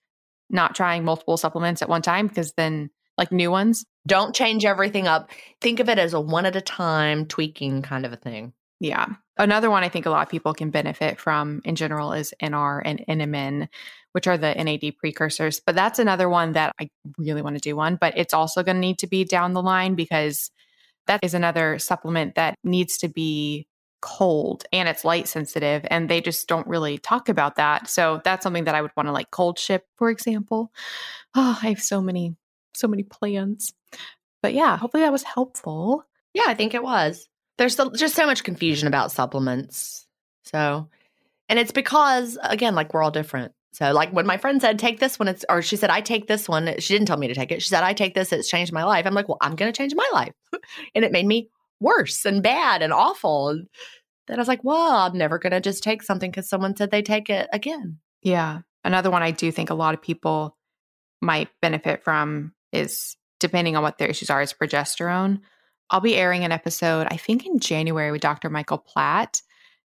not 0.49 0.73
trying 0.73 1.03
multiple 1.03 1.37
supplements 1.37 1.83
at 1.83 1.89
one 1.89 2.01
time 2.01 2.27
because 2.27 2.53
then 2.57 2.89
like 3.17 3.31
new 3.31 3.51
ones. 3.51 3.85
Don't 4.07 4.35
change 4.35 4.65
everything 4.65 5.07
up. 5.07 5.31
Think 5.61 5.79
of 5.79 5.89
it 5.89 5.97
as 5.97 6.13
a 6.13 6.19
one 6.19 6.45
at 6.45 6.55
a 6.55 6.61
time 6.61 7.25
tweaking 7.25 7.81
kind 7.81 8.05
of 8.05 8.13
a 8.13 8.17
thing. 8.17 8.53
Yeah. 8.79 9.07
Another 9.37 9.69
one 9.69 9.83
I 9.83 9.89
think 9.89 10.05
a 10.05 10.09
lot 10.09 10.23
of 10.23 10.29
people 10.29 10.53
can 10.53 10.69
benefit 10.69 11.19
from 11.19 11.61
in 11.65 11.75
general 11.75 12.13
is 12.13 12.33
NR 12.41 12.81
and 12.85 13.03
NMN, 13.09 13.67
which 14.11 14.27
are 14.27 14.37
the 14.37 14.53
NAD 14.53 14.97
precursors. 14.97 15.59
But 15.65 15.75
that's 15.75 15.99
another 15.99 16.29
one 16.29 16.53
that 16.53 16.73
I 16.79 16.89
really 17.17 17.41
want 17.41 17.55
to 17.55 17.61
do 17.61 17.75
one, 17.75 17.97
but 17.99 18.17
it's 18.17 18.33
also 18.33 18.63
going 18.63 18.75
to 18.77 18.81
need 18.81 18.99
to 18.99 19.07
be 19.07 19.23
down 19.23 19.53
the 19.53 19.61
line 19.61 19.95
because 19.95 20.51
that 21.07 21.19
is 21.23 21.33
another 21.33 21.79
supplement 21.79 22.35
that 22.35 22.55
needs 22.63 22.97
to 22.99 23.07
be 23.07 23.67
cold 24.01 24.65
and 24.71 24.87
it's 24.87 25.03
light 25.03 25.27
sensitive 25.27 25.83
and 25.89 26.09
they 26.09 26.21
just 26.21 26.47
don't 26.47 26.67
really 26.67 26.97
talk 26.97 27.27
about 27.27 27.55
that. 27.55 27.89
So 27.89 28.21
that's 28.23 28.43
something 28.43 28.65
that 28.65 28.75
I 28.75 28.81
would 28.81 28.91
want 28.95 29.07
to 29.07 29.13
like 29.13 29.31
cold 29.31 29.57
ship, 29.57 29.85
for 29.97 30.09
example. 30.09 30.71
Oh, 31.33 31.59
I 31.63 31.69
have 31.69 31.81
so 31.81 32.01
many 32.01 32.35
so 32.75 32.87
many 32.87 33.03
plans. 33.03 33.73
But 34.41 34.53
yeah, 34.53 34.77
hopefully 34.77 35.03
that 35.03 35.11
was 35.11 35.23
helpful. 35.23 36.03
Yeah, 36.33 36.43
I 36.47 36.53
think 36.53 36.73
it 36.73 36.83
was. 36.83 37.27
There's 37.57 37.75
just 37.95 38.15
so 38.15 38.25
much 38.25 38.43
confusion 38.43 38.87
about 38.87 39.11
supplements. 39.11 40.05
So, 40.43 40.89
and 41.49 41.57
it's 41.57 41.71
because, 41.71 42.37
again, 42.43 42.75
like 42.75 42.93
we're 42.93 43.01
all 43.01 43.11
different. 43.11 43.53
So, 43.71 43.91
like 43.91 44.11
when 44.11 44.25
my 44.25 44.37
friend 44.37 44.61
said, 44.61 44.79
take 44.79 44.99
this 44.99 45.19
one, 45.19 45.27
it's, 45.27 45.43
or 45.49 45.61
she 45.61 45.75
said, 45.75 45.89
I 45.89 45.99
take 45.99 46.27
this 46.27 46.47
one, 46.47 46.79
she 46.79 46.93
didn't 46.93 47.07
tell 47.07 47.17
me 47.17 47.27
to 47.27 47.35
take 47.35 47.51
it. 47.51 47.61
She 47.61 47.67
said, 47.67 47.83
I 47.83 47.93
take 47.93 48.13
this, 48.13 48.31
it's 48.31 48.47
changed 48.47 48.71
my 48.71 48.85
life. 48.85 49.05
I'm 49.05 49.13
like, 49.13 49.27
well, 49.27 49.37
I'm 49.41 49.55
going 49.55 49.71
to 49.71 49.77
change 49.77 49.93
my 49.95 50.09
life. 50.13 50.33
and 50.95 51.03
it 51.03 51.11
made 51.11 51.25
me 51.25 51.49
worse 51.81 52.23
and 52.23 52.41
bad 52.41 52.81
and 52.81 52.93
awful. 52.93 53.49
And 53.49 53.67
then 54.27 54.37
I 54.37 54.41
was 54.41 54.47
like, 54.47 54.63
well, 54.63 54.97
I'm 54.97 55.17
never 55.17 55.39
going 55.39 55.51
to 55.51 55.59
just 55.59 55.83
take 55.83 56.03
something 56.03 56.31
because 56.31 56.47
someone 56.47 56.75
said 56.75 56.89
they 56.89 57.01
take 57.01 57.29
it 57.29 57.49
again. 57.51 57.99
Yeah. 58.21 58.59
Another 58.85 59.11
one 59.11 59.23
I 59.23 59.31
do 59.31 59.51
think 59.51 59.69
a 59.69 59.75
lot 59.75 59.93
of 59.93 60.01
people 60.01 60.55
might 61.21 61.49
benefit 61.61 62.01
from 62.03 62.53
is 62.71 63.15
depending 63.39 63.75
on 63.75 63.83
what 63.83 63.97
their 63.97 64.07
issues 64.07 64.29
are, 64.29 64.41
is 64.41 64.53
progesterone. 64.53 65.41
I'll 65.89 66.01
be 66.01 66.15
airing 66.15 66.43
an 66.43 66.51
episode, 66.51 67.07
I 67.09 67.17
think 67.17 67.45
in 67.45 67.59
January 67.59 68.11
with 68.11 68.21
Dr. 68.21 68.49
Michael 68.49 68.77
Platt. 68.77 69.41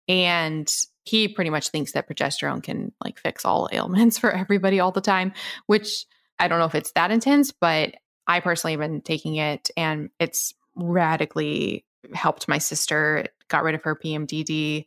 And 0.08 0.72
he 1.04 1.28
pretty 1.28 1.50
much 1.50 1.70
thinks 1.70 1.94
that 1.94 2.08
progesterone 2.08 2.64
can 2.64 2.92
like 3.04 3.20
fix 3.20 3.46
all 3.46 3.70
ailments 3.72 4.18
for 4.20 4.32
everybody 4.32 4.80
all 4.80 4.92
the 4.92 5.02
time, 5.02 5.34
which 5.68 6.06
I 6.40 6.48
don't 6.48 6.60
know 6.60 6.66
if 6.66 6.76
it's 6.76 6.92
that 6.94 7.12
intense, 7.12 7.52
but 7.52 7.96
I 8.28 8.40
personally 8.40 8.74
have 8.74 8.80
been 8.80 9.02
taking 9.02 9.36
it 9.36 9.70
and 9.76 10.10
it's 10.20 10.54
radically 10.76 11.86
helped 12.14 12.48
my 12.48 12.58
sister. 12.58 13.26
Got 13.48 13.64
rid 13.64 13.76
of 13.76 13.84
her 13.84 13.96
PMDD. 13.96 14.86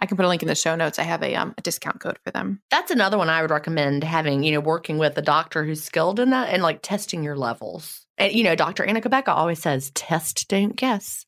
I 0.00 0.06
can 0.06 0.16
put 0.16 0.26
a 0.26 0.28
link 0.28 0.42
in 0.42 0.48
the 0.48 0.54
show 0.54 0.74
notes. 0.74 0.98
I 0.98 1.04
have 1.04 1.22
a, 1.22 1.34
um, 1.34 1.54
a 1.56 1.62
discount 1.62 2.00
code 2.00 2.18
for 2.24 2.30
them. 2.30 2.60
That's 2.70 2.90
another 2.90 3.16
one 3.16 3.30
I 3.30 3.42
would 3.42 3.50
recommend 3.50 4.04
having, 4.04 4.42
you 4.42 4.52
know, 4.52 4.60
working 4.60 4.98
with 4.98 5.16
a 5.16 5.22
doctor 5.22 5.64
who's 5.64 5.82
skilled 5.82 6.20
in 6.20 6.30
that 6.30 6.50
and 6.50 6.62
like 6.62 6.80
testing 6.82 7.22
your 7.22 7.36
levels. 7.36 8.04
And, 8.18 8.32
you 8.32 8.44
know, 8.44 8.54
Dr. 8.54 8.84
Anna 8.84 9.00
Cabeca 9.00 9.28
always 9.28 9.60
says, 9.62 9.90
test, 9.94 10.48
don't 10.48 10.76
guess, 10.76 11.26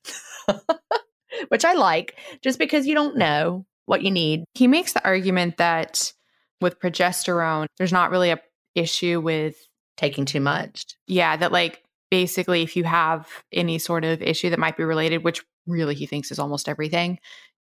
which 1.49 1.65
I 1.65 1.75
like 1.75 2.17
just 2.43 2.59
because 2.59 2.87
you 2.87 2.95
don't 2.95 3.17
know 3.17 3.67
what 3.87 4.03
you 4.03 4.11
need. 4.11 4.45
He 4.55 4.67
makes 4.67 4.93
the 4.93 5.05
argument 5.05 5.57
that 5.59 6.13
with 6.61 6.81
progesterone, 6.81 7.67
there's 7.79 7.93
not 7.93 8.11
really 8.11 8.31
a 8.31 8.41
issue 8.75 9.21
with 9.21 9.57
taking 9.97 10.25
too 10.25 10.41
much. 10.41 10.85
Yeah, 11.07 11.37
that 11.37 11.53
like 11.53 11.83
basically, 12.11 12.63
if 12.63 12.77
you 12.77 12.85
have 12.85 13.29
any 13.53 13.79
sort 13.79 14.05
of 14.05 14.23
issue 14.23 14.51
that 14.51 14.59
might 14.59 14.77
be 14.77 14.85
related, 14.85 15.25
which 15.25 15.43
really 15.67 15.95
he 15.95 16.07
thinks 16.07 16.31
is 16.31 16.39
almost 16.39 16.69
everything, 16.69 17.19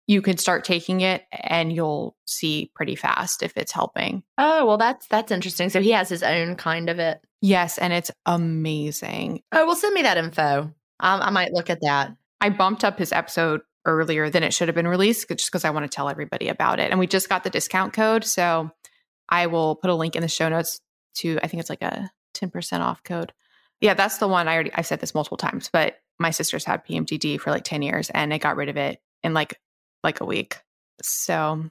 you 0.08 0.22
can 0.22 0.38
start 0.38 0.64
taking 0.64 1.02
it 1.02 1.24
and 1.30 1.70
you'll 1.72 2.16
see 2.24 2.72
pretty 2.74 2.96
fast 2.96 3.42
if 3.42 3.52
it's 3.56 3.70
helping. 3.70 4.24
Oh, 4.38 4.64
well, 4.64 4.78
that's 4.78 5.06
that's 5.06 5.30
interesting. 5.30 5.68
So 5.68 5.80
he 5.80 5.90
has 5.90 6.08
his 6.08 6.22
own 6.24 6.56
kind 6.56 6.88
of 6.88 6.98
it. 6.98 7.20
Yes, 7.40 7.78
and 7.78 7.92
it's 7.92 8.10
amazing. 8.26 9.42
Oh, 9.52 9.66
well, 9.66 9.76
send 9.76 9.94
me 9.94 10.02
that 10.02 10.16
info. 10.16 10.74
Um, 11.00 11.22
I 11.22 11.30
might 11.30 11.52
look 11.52 11.70
at 11.70 11.82
that. 11.82 12.16
I 12.40 12.48
bumped 12.48 12.84
up 12.84 12.98
his 12.98 13.12
episode 13.12 13.60
earlier 13.84 14.30
than 14.30 14.42
it 14.42 14.52
should 14.52 14.68
have 14.68 14.74
been 14.74 14.88
released 14.88 15.28
just 15.28 15.50
because 15.50 15.64
I 15.64 15.70
want 15.70 15.84
to 15.84 15.94
tell 15.94 16.08
everybody 16.08 16.48
about 16.48 16.80
it. 16.80 16.90
And 16.90 16.98
we 16.98 17.06
just 17.06 17.28
got 17.28 17.44
the 17.44 17.50
discount 17.50 17.92
code. 17.92 18.24
So 18.24 18.70
I 19.28 19.46
will 19.46 19.76
put 19.76 19.90
a 19.90 19.94
link 19.94 20.16
in 20.16 20.22
the 20.22 20.28
show 20.28 20.48
notes 20.48 20.80
to, 21.16 21.38
I 21.42 21.48
think 21.48 21.60
it's 21.60 21.70
like 21.70 21.82
a 21.82 22.10
10% 22.34 22.80
off 22.80 23.02
code. 23.04 23.32
Yeah, 23.80 23.94
that's 23.94 24.18
the 24.18 24.28
one 24.28 24.48
I 24.48 24.54
already, 24.54 24.72
I've 24.74 24.86
said 24.86 25.00
this 25.00 25.14
multiple 25.14 25.36
times, 25.36 25.70
but 25.72 25.96
my 26.18 26.30
sister's 26.30 26.64
had 26.64 26.84
PMDD 26.84 27.38
for 27.40 27.50
like 27.50 27.64
10 27.64 27.82
years 27.82 28.10
and 28.10 28.34
I 28.34 28.38
got 28.38 28.56
rid 28.56 28.68
of 28.68 28.76
it 28.76 29.00
in 29.22 29.34
like, 29.34 29.58
like 30.02 30.20
a 30.20 30.26
week. 30.26 30.58
So. 31.02 31.64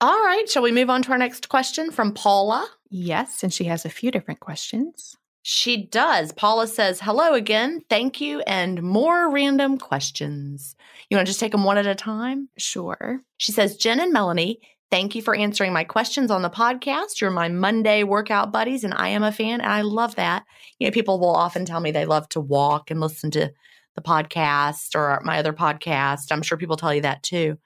All 0.00 0.24
right. 0.24 0.48
Shall 0.48 0.62
we 0.62 0.72
move 0.72 0.90
on 0.90 1.02
to 1.02 1.12
our 1.12 1.18
next 1.18 1.48
question 1.48 1.90
from 1.90 2.12
Paula? 2.12 2.68
Yes. 2.90 3.42
And 3.42 3.52
she 3.52 3.64
has 3.64 3.84
a 3.84 3.90
few 3.90 4.10
different 4.10 4.40
questions. 4.40 5.16
She 5.46 5.76
does. 5.76 6.32
Paula 6.32 6.66
says, 6.66 7.00
Hello 7.00 7.34
again. 7.34 7.82
Thank 7.90 8.18
you. 8.18 8.40
And 8.46 8.82
more 8.82 9.30
random 9.30 9.76
questions. 9.76 10.74
You 11.08 11.18
want 11.18 11.26
to 11.26 11.30
just 11.30 11.40
take 11.40 11.52
them 11.52 11.64
one 11.64 11.76
at 11.76 11.86
a 11.86 11.94
time? 11.94 12.48
Sure. 12.56 13.20
She 13.36 13.52
says, 13.52 13.76
Gin 13.76 14.00
and 14.00 14.10
Melanie, 14.10 14.60
thank 14.90 15.14
you 15.14 15.20
for 15.20 15.34
answering 15.34 15.74
my 15.74 15.84
questions 15.84 16.30
on 16.30 16.40
the 16.40 16.48
podcast. 16.48 17.20
You're 17.20 17.30
my 17.30 17.48
Monday 17.48 18.04
workout 18.04 18.52
buddies, 18.52 18.84
and 18.84 18.94
I 18.94 19.08
am 19.08 19.22
a 19.22 19.32
fan, 19.32 19.60
and 19.60 19.70
I 19.70 19.82
love 19.82 20.14
that. 20.14 20.44
You 20.78 20.86
know, 20.86 20.92
people 20.92 21.20
will 21.20 21.36
often 21.36 21.66
tell 21.66 21.80
me 21.80 21.90
they 21.90 22.06
love 22.06 22.26
to 22.30 22.40
walk 22.40 22.90
and 22.90 22.98
listen 22.98 23.30
to 23.32 23.52
the 23.94 24.02
podcast 24.02 24.94
or 24.94 25.20
my 25.24 25.38
other 25.38 25.52
podcast. 25.52 26.30
I'm 26.30 26.42
sure 26.42 26.58
people 26.58 26.76
tell 26.76 26.94
you 26.94 27.02
that 27.02 27.22
too. 27.22 27.58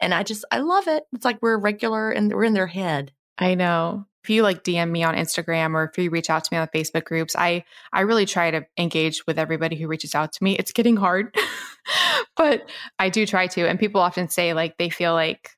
And 0.00 0.12
I 0.12 0.22
just, 0.22 0.44
I 0.50 0.58
love 0.58 0.88
it. 0.88 1.04
It's 1.12 1.24
like 1.24 1.38
we're 1.40 1.56
regular 1.56 2.10
and 2.10 2.32
we're 2.32 2.44
in 2.44 2.54
their 2.54 2.66
head. 2.66 3.12
I 3.38 3.54
know 3.54 4.06
if 4.24 4.30
you 4.30 4.42
like 4.42 4.64
DM 4.64 4.90
me 4.90 5.04
on 5.04 5.14
Instagram 5.14 5.74
or 5.74 5.84
if 5.84 5.98
you 5.98 6.08
reach 6.08 6.30
out 6.30 6.44
to 6.44 6.48
me 6.50 6.56
on 6.56 6.66
Facebook 6.68 7.04
groups, 7.04 7.36
I 7.36 7.64
I 7.92 8.00
really 8.00 8.24
try 8.24 8.50
to 8.50 8.64
engage 8.78 9.26
with 9.26 9.38
everybody 9.38 9.76
who 9.76 9.86
reaches 9.86 10.14
out 10.14 10.32
to 10.32 10.42
me. 10.42 10.56
It's 10.56 10.72
getting 10.72 10.96
hard, 10.96 11.36
but 12.36 12.68
I 12.98 13.10
do 13.10 13.26
try 13.26 13.48
to. 13.48 13.68
And 13.68 13.78
people 13.78 14.00
often 14.00 14.28
say 14.28 14.54
like 14.54 14.78
they 14.78 14.88
feel 14.88 15.12
like 15.12 15.50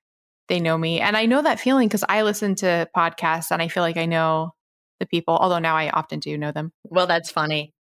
they 0.49 0.59
know 0.59 0.77
me, 0.77 1.01
and 1.01 1.17
I 1.17 1.27
know 1.27 1.43
that 1.43 1.61
feeling 1.61 1.87
because 1.87 2.05
I 2.09 2.23
listen 2.23 2.57
to 2.57 2.89
podcasts 2.95 3.53
and 3.53 3.63
I 3.63 3.69
feel 3.69 3.85
like 3.85 3.97
I 3.97 4.07
know 4.07 4.53
the 4.99 5.07
people. 5.07 5.37
Although 5.37 5.61
now 5.61 5.77
I 5.77 5.91
often 5.91 6.19
do 6.19 6.37
know 6.37 6.51
them. 6.51 6.73
Well, 6.83 7.07
that's 7.07 7.31
funny. 7.31 7.73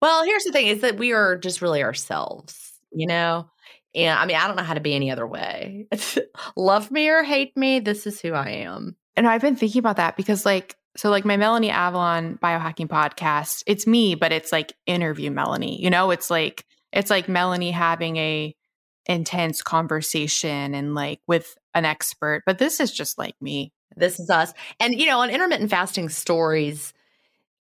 Well, 0.00 0.24
here's 0.24 0.44
the 0.44 0.52
thing: 0.52 0.68
is 0.68 0.80
that 0.82 0.98
we 0.98 1.12
are 1.12 1.36
just 1.36 1.62
really 1.62 1.82
ourselves, 1.82 2.72
you 2.92 3.06
know. 3.06 3.48
And 3.94 4.18
I 4.18 4.26
mean, 4.26 4.36
I 4.36 4.46
don't 4.46 4.56
know 4.56 4.62
how 4.62 4.74
to 4.74 4.80
be 4.80 4.94
any 4.94 5.10
other 5.10 5.26
way. 5.26 5.86
Love 6.56 6.90
me 6.90 7.08
or 7.08 7.22
hate 7.22 7.56
me, 7.56 7.80
this 7.80 8.06
is 8.06 8.20
who 8.20 8.32
I 8.32 8.50
am. 8.50 8.96
And 9.16 9.26
I've 9.26 9.40
been 9.40 9.56
thinking 9.56 9.80
about 9.80 9.96
that 9.96 10.16
because, 10.16 10.44
like, 10.46 10.76
so 10.96 11.10
like 11.10 11.24
my 11.24 11.36
Melanie 11.36 11.70
Avalon 11.70 12.38
biohacking 12.42 12.88
podcast, 12.88 13.62
it's 13.66 13.86
me, 13.86 14.14
but 14.14 14.32
it's 14.32 14.52
like 14.52 14.72
interview 14.86 15.30
Melanie. 15.30 15.82
You 15.82 15.90
know, 15.90 16.10
it's 16.10 16.30
like 16.30 16.64
it's 16.92 17.10
like 17.10 17.28
Melanie 17.28 17.70
having 17.70 18.16
a 18.16 18.54
intense 19.06 19.62
conversation 19.62 20.74
and 20.74 20.94
like 20.94 21.20
with 21.26 21.56
an 21.74 21.84
expert, 21.84 22.42
but 22.46 22.58
this 22.58 22.80
is 22.80 22.92
just 22.92 23.16
like 23.18 23.34
me. 23.40 23.72
This 23.96 24.20
is 24.20 24.28
us. 24.28 24.52
And 24.80 24.98
you 24.98 25.06
know, 25.06 25.20
on 25.20 25.30
intermittent 25.30 25.70
fasting 25.70 26.08
stories, 26.08 26.92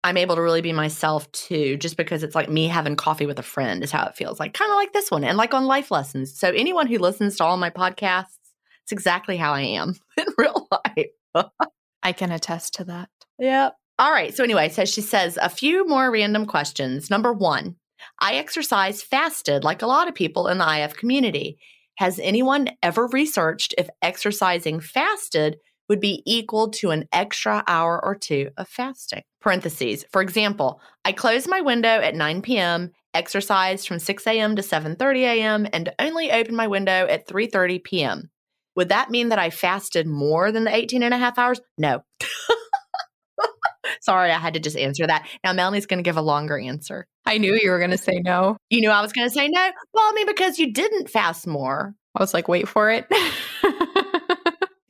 I'm 0.04 0.16
able 0.16 0.34
to 0.34 0.42
really 0.42 0.62
be 0.62 0.72
myself 0.72 1.30
too, 1.32 1.76
just 1.76 1.96
because 1.96 2.22
it's 2.22 2.34
like 2.34 2.50
me 2.50 2.66
having 2.66 2.96
coffee 2.96 3.26
with 3.26 3.38
a 3.38 3.44
friend 3.44 3.84
is 3.84 3.92
how 3.92 4.04
it 4.06 4.16
feels 4.16 4.40
like, 4.40 4.52
kind 4.52 4.70
of 4.70 4.76
like 4.76 4.92
this 4.92 5.10
one, 5.10 5.22
and 5.22 5.38
like 5.38 5.54
on 5.54 5.66
life 5.66 5.90
lessons. 5.90 6.36
So, 6.36 6.50
anyone 6.50 6.88
who 6.88 6.98
listens 6.98 7.36
to 7.36 7.44
all 7.44 7.56
my 7.56 7.70
podcasts, 7.70 8.38
it's 8.82 8.92
exactly 8.92 9.36
how 9.36 9.52
I 9.52 9.62
am 9.62 9.94
in 10.16 10.26
real 10.36 10.68
life. 10.70 11.06
I 12.02 12.12
can 12.12 12.32
attest 12.32 12.74
to 12.74 12.84
that. 12.84 13.08
Yeah. 13.38 13.70
All 13.98 14.10
right. 14.10 14.34
So, 14.34 14.42
anyway, 14.42 14.70
so 14.70 14.84
she 14.84 15.02
says 15.02 15.38
a 15.40 15.48
few 15.48 15.86
more 15.86 16.10
random 16.10 16.46
questions. 16.46 17.08
Number 17.08 17.32
one, 17.32 17.76
I 18.20 18.34
exercise 18.34 19.02
fasted 19.02 19.62
like 19.62 19.82
a 19.82 19.86
lot 19.86 20.08
of 20.08 20.14
people 20.14 20.48
in 20.48 20.58
the 20.58 20.82
IF 20.82 20.94
community. 20.96 21.58
Has 21.96 22.18
anyone 22.18 22.70
ever 22.82 23.06
researched 23.06 23.74
if 23.78 23.88
exercising 24.00 24.80
fasted 24.80 25.58
would 25.92 26.00
be 26.00 26.22
equal 26.24 26.70
to 26.70 26.90
an 26.90 27.06
extra 27.12 27.62
hour 27.66 28.02
or 28.02 28.14
two 28.14 28.48
of 28.56 28.66
fasting? 28.66 29.20
Parentheses. 29.42 30.06
For 30.10 30.22
example, 30.22 30.80
I 31.04 31.12
close 31.12 31.46
my 31.46 31.60
window 31.60 31.90
at 32.00 32.14
9 32.14 32.40
p.m., 32.40 32.92
exercise 33.12 33.84
from 33.84 33.98
6 33.98 34.26
a.m. 34.26 34.56
to 34.56 34.62
7:30 34.62 35.18
a.m., 35.18 35.66
and 35.70 35.92
only 35.98 36.32
open 36.32 36.56
my 36.56 36.66
window 36.66 37.06
at 37.06 37.28
3:30 37.28 37.84
p.m. 37.84 38.30
Would 38.74 38.88
that 38.88 39.10
mean 39.10 39.28
that 39.28 39.38
I 39.38 39.50
fasted 39.50 40.06
more 40.06 40.50
than 40.50 40.64
the 40.64 40.74
18 40.74 41.02
and 41.02 41.12
a 41.12 41.18
half 41.18 41.38
hours? 41.38 41.60
No. 41.76 42.02
Sorry, 44.00 44.30
I 44.30 44.38
had 44.38 44.54
to 44.54 44.60
just 44.60 44.78
answer 44.78 45.06
that. 45.06 45.28
Now, 45.44 45.52
Melanie's 45.52 45.84
going 45.84 45.98
to 45.98 46.08
give 46.08 46.16
a 46.16 46.22
longer 46.22 46.58
answer. 46.58 47.06
I 47.26 47.36
knew 47.36 47.52
you 47.62 47.70
were 47.70 47.78
going 47.78 47.90
to 47.90 47.98
say 47.98 48.22
no. 48.24 48.56
You 48.70 48.80
knew 48.80 48.88
I 48.88 49.02
was 49.02 49.12
going 49.12 49.28
to 49.28 49.34
say 49.34 49.46
no? 49.48 49.70
Well, 49.92 50.08
I 50.08 50.12
mean, 50.14 50.26
because 50.26 50.58
you 50.58 50.72
didn't 50.72 51.10
fast 51.10 51.46
more. 51.46 51.94
I 52.14 52.22
was 52.22 52.32
like, 52.32 52.48
wait 52.48 52.66
for 52.66 52.90
it. 52.90 53.06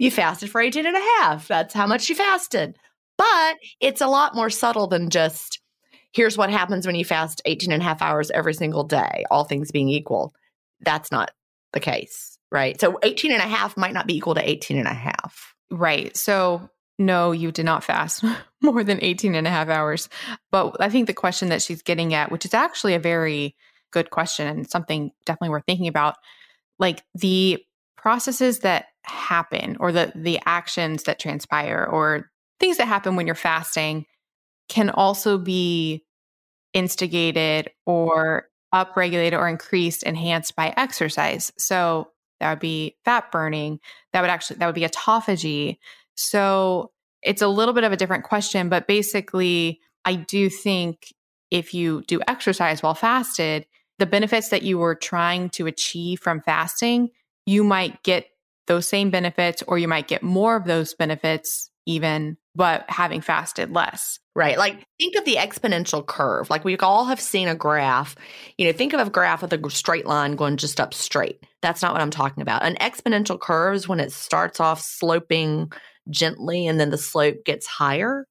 you 0.03 0.11
fasted 0.11 0.51
for 0.51 0.61
18 0.61 0.87
and 0.87 0.97
a 0.97 1.01
half. 1.21 1.49
That's 1.49 1.75
how 1.75 1.87
much 1.87 2.09
you 2.09 2.15
fasted. 2.15 2.77
But 3.19 3.57
it's 3.81 4.01
a 4.01 4.07
lot 4.07 4.35
more 4.35 4.51
subtle 4.51 4.87
than 4.87 5.11
just 5.11 5.61
here's 6.13 6.37
what 6.37 6.51
happens 6.51 6.87
when 6.87 6.95
you 6.95 7.05
fast 7.05 7.41
18 7.45 7.73
and 7.73 7.83
a 7.83 7.85
half 7.85 8.03
hours 8.03 8.31
every 8.31 8.55
single 8.55 8.85
day, 8.85 9.25
all 9.31 9.45
things 9.45 9.71
being 9.71 9.89
equal. 9.89 10.35
That's 10.81 11.11
not 11.11 11.31
the 11.73 11.81
case 11.81 12.33
right? 12.53 12.79
So 12.79 12.99
18 13.03 13.33
and 13.33 13.41
a 13.41 13.47
half 13.47 13.77
might 13.77 13.95
not 13.95 14.07
be 14.07 14.15
equal 14.15 14.35
to 14.35 14.49
18 14.49 14.77
and 14.77 14.87
a 14.87 14.95
half. 14.95 15.57
Right. 15.71 16.17
So 16.17 16.69
no, 16.99 17.33
you 17.33 17.51
did 17.51 17.65
not 17.65 17.83
fast 17.83 18.23
more 18.63 18.85
than 18.85 18.99
18 19.03 19.35
and 19.35 19.47
a 19.47 19.51
half 19.51 19.69
hours. 19.69 20.09
But 20.53 20.77
I 20.79 20.91
think 20.91 21.07
the 21.07 21.15
question 21.15 21.49
that 21.49 21.63
she's 21.63 21.83
getting 21.83 22.15
at, 22.15 22.31
which 22.31 22.45
is 22.45 22.55
actually 22.55 22.95
a 22.95 23.01
very 23.01 23.57
good 23.91 24.11
question 24.11 24.47
and 24.47 24.71
something 24.71 25.11
definitely 25.25 25.49
worth 25.49 25.65
thinking 25.67 25.89
about, 25.89 26.17
like 26.79 27.03
the 27.15 27.65
processes 28.03 28.59
that 28.61 28.87
happen 29.05 29.77
or 29.81 29.93
the 29.93 30.13
the 30.15 30.41
actions 30.45 31.05
that 31.05 31.21
transpire 31.21 31.89
or 31.91 32.31
things 32.61 32.77
that 32.77 32.89
happen 32.89 33.17
when 33.17 33.27
you're 33.27 33.35
fasting 33.35 34.05
can 34.69 34.91
also 34.91 35.39
be 35.39 36.05
instigated 36.75 37.71
or 37.87 38.49
upregulated 38.75 39.39
or 39.39 39.49
increased 39.49 40.03
enhanced 40.03 40.57
by 40.57 40.73
exercise. 40.77 41.53
So 41.59 42.09
that 42.41 42.51
would 42.51 42.61
be 42.61 42.97
fat 43.05 43.31
burning, 43.31 43.79
that 44.13 44.21
would 44.21 44.31
actually 44.31 44.57
that 44.57 44.67
would 44.67 44.75
be 44.75 44.83
autophagy. 44.83 45.79
So 46.17 46.91
it's 47.23 47.43
a 47.43 47.49
little 47.49 47.75
bit 47.75 47.85
of 47.85 47.93
a 47.93 47.97
different 47.97 48.25
question, 48.25 48.69
but 48.69 48.89
basically 48.89 49.81
I 50.05 50.17
do 50.17 50.51
think 50.51 51.13
if 51.51 51.73
you 51.73 52.03
do 52.09 52.21
exercise 52.27 52.83
while 52.83 52.95
fasted, 52.95 53.67
the 53.99 54.07
benefits 54.07 54.49
that 54.49 54.63
you 54.63 54.79
were 54.79 54.97
trying 54.97 55.51
to 55.51 55.67
achieve 55.67 56.19
from 56.19 56.41
fasting, 56.41 57.11
you 57.47 57.65
might 57.65 58.03
get 58.03 58.27
those 58.67 58.89
same 58.89 59.11
benefits 59.11 59.63
or 59.67 59.79
you 59.79 59.89
might 59.89 60.09
get 60.09 60.23
more 60.23 60.57
of 60.57 60.65
those 60.65 60.95
benefits 60.95 61.71
even 61.87 62.37
but 62.55 62.85
having 62.89 63.21
fasted 63.21 63.73
less. 63.73 64.19
Right. 64.35 64.59
Like 64.59 64.85
think 64.99 65.17
of 65.17 65.25
the 65.25 65.37
exponential 65.37 66.07
curve. 66.07 66.51
Like 66.51 66.65
we 66.65 66.77
all 66.79 67.07
have 67.07 67.21
seen 67.21 67.49
a 67.49 67.55
graph. 67.55 68.15
You 68.57 68.67
know, 68.67 68.73
think 68.73 68.93
of 68.93 69.07
a 69.07 69.11
graph 69.11 69.43
with 69.43 69.53
a 69.53 69.71
straight 69.71 70.07
line 70.07 70.37
going 70.37 70.59
just 70.59 70.81
up 70.81 70.95
straight. 70.95 71.45
That's 71.61 71.83
not 71.83 71.93
what 71.93 72.03
I'm 72.03 72.11
talking 72.11 72.43
about. 72.43 72.63
An 72.63 72.77
exponential 72.77 73.41
curve 73.41 73.75
is 73.75 73.89
when 73.89 74.01
it 74.01 74.13
starts 74.13 74.61
off 74.61 74.81
sloping 74.81 75.73
gently 76.11 76.67
and 76.67 76.79
then 76.79 76.91
the 76.91 76.99
slope 76.99 77.45
gets 77.45 77.67
higher. 77.67 78.27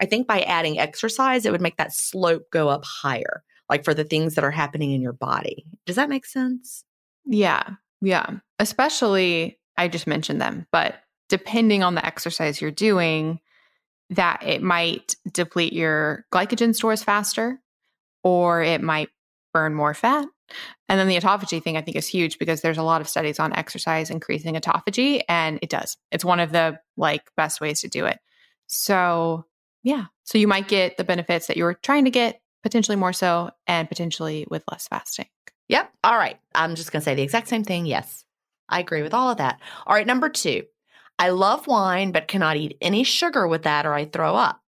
I 0.00 0.06
think 0.06 0.26
by 0.26 0.40
adding 0.42 0.78
exercise, 0.78 1.44
it 1.44 1.52
would 1.52 1.60
make 1.60 1.76
that 1.76 1.92
slope 1.92 2.44
go 2.50 2.68
up 2.68 2.84
higher, 2.84 3.42
like 3.68 3.84
for 3.84 3.92
the 3.92 4.04
things 4.04 4.34
that 4.34 4.44
are 4.44 4.50
happening 4.50 4.92
in 4.92 5.02
your 5.02 5.12
body. 5.12 5.66
Does 5.84 5.96
that 5.96 6.08
make 6.08 6.26
sense? 6.26 6.84
Yeah. 7.26 7.74
Yeah. 8.00 8.38
Especially, 8.58 9.58
I 9.76 9.88
just 9.88 10.06
mentioned 10.06 10.40
them, 10.40 10.66
but 10.72 10.96
depending 11.28 11.82
on 11.82 11.94
the 11.94 12.04
exercise 12.04 12.60
you're 12.60 12.70
doing, 12.70 13.40
that 14.10 14.42
it 14.44 14.62
might 14.62 15.14
deplete 15.32 15.72
your 15.72 16.26
glycogen 16.32 16.74
stores 16.74 17.02
faster 17.02 17.60
or 18.24 18.62
it 18.62 18.82
might 18.82 19.08
burn 19.54 19.74
more 19.74 19.94
fat. 19.94 20.26
And 20.88 20.98
then 20.98 21.06
the 21.06 21.16
autophagy 21.16 21.62
thing 21.62 21.76
I 21.76 21.82
think 21.82 21.96
is 21.96 22.08
huge 22.08 22.38
because 22.38 22.60
there's 22.60 22.78
a 22.78 22.82
lot 22.82 23.00
of 23.00 23.08
studies 23.08 23.38
on 23.38 23.54
exercise 23.54 24.10
increasing 24.10 24.56
autophagy 24.56 25.22
and 25.28 25.60
it 25.62 25.70
does. 25.70 25.96
It's 26.10 26.24
one 26.24 26.40
of 26.40 26.50
the 26.50 26.80
like 26.96 27.22
best 27.36 27.60
ways 27.60 27.80
to 27.82 27.88
do 27.88 28.06
it. 28.06 28.18
So, 28.66 29.46
yeah. 29.84 30.06
So 30.24 30.38
you 30.38 30.48
might 30.48 30.68
get 30.68 30.96
the 30.96 31.04
benefits 31.04 31.46
that 31.46 31.56
you 31.56 31.64
were 31.64 31.74
trying 31.74 32.04
to 32.04 32.10
get 32.10 32.40
potentially 32.62 32.96
more 32.96 33.12
so 33.12 33.50
and 33.66 33.88
potentially 33.88 34.46
with 34.50 34.64
less 34.70 34.88
fasting. 34.88 35.26
Yep. 35.70 35.92
All 36.02 36.16
right. 36.16 36.36
I'm 36.52 36.74
just 36.74 36.90
going 36.90 37.00
to 37.00 37.04
say 37.04 37.14
the 37.14 37.22
exact 37.22 37.46
same 37.46 37.62
thing. 37.62 37.86
Yes. 37.86 38.24
I 38.68 38.80
agree 38.80 39.02
with 39.02 39.14
all 39.14 39.30
of 39.30 39.38
that. 39.38 39.60
All 39.86 39.94
right, 39.94 40.06
number 40.06 40.28
2. 40.28 40.64
I 41.18 41.30
love 41.30 41.68
wine, 41.68 42.10
but 42.10 42.26
cannot 42.26 42.56
eat 42.56 42.76
any 42.80 43.04
sugar 43.04 43.46
with 43.46 43.62
that 43.62 43.86
or 43.86 43.94
I 43.94 44.06
throw 44.06 44.34
up. 44.34 44.60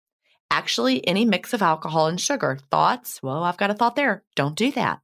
Actually, 0.51 1.07
any 1.09 1.25
mix 1.25 1.55
of 1.55 1.63
alcohol 1.63 2.07
and 2.07 2.21
sugar. 2.21 2.59
Thoughts? 2.71 3.23
Well, 3.23 3.45
I've 3.45 3.57
got 3.57 3.71
a 3.71 3.75
thought 3.75 3.97
there. 3.97 4.25
Don't 4.37 4.57
do 4.57 4.71
that. 4.73 5.01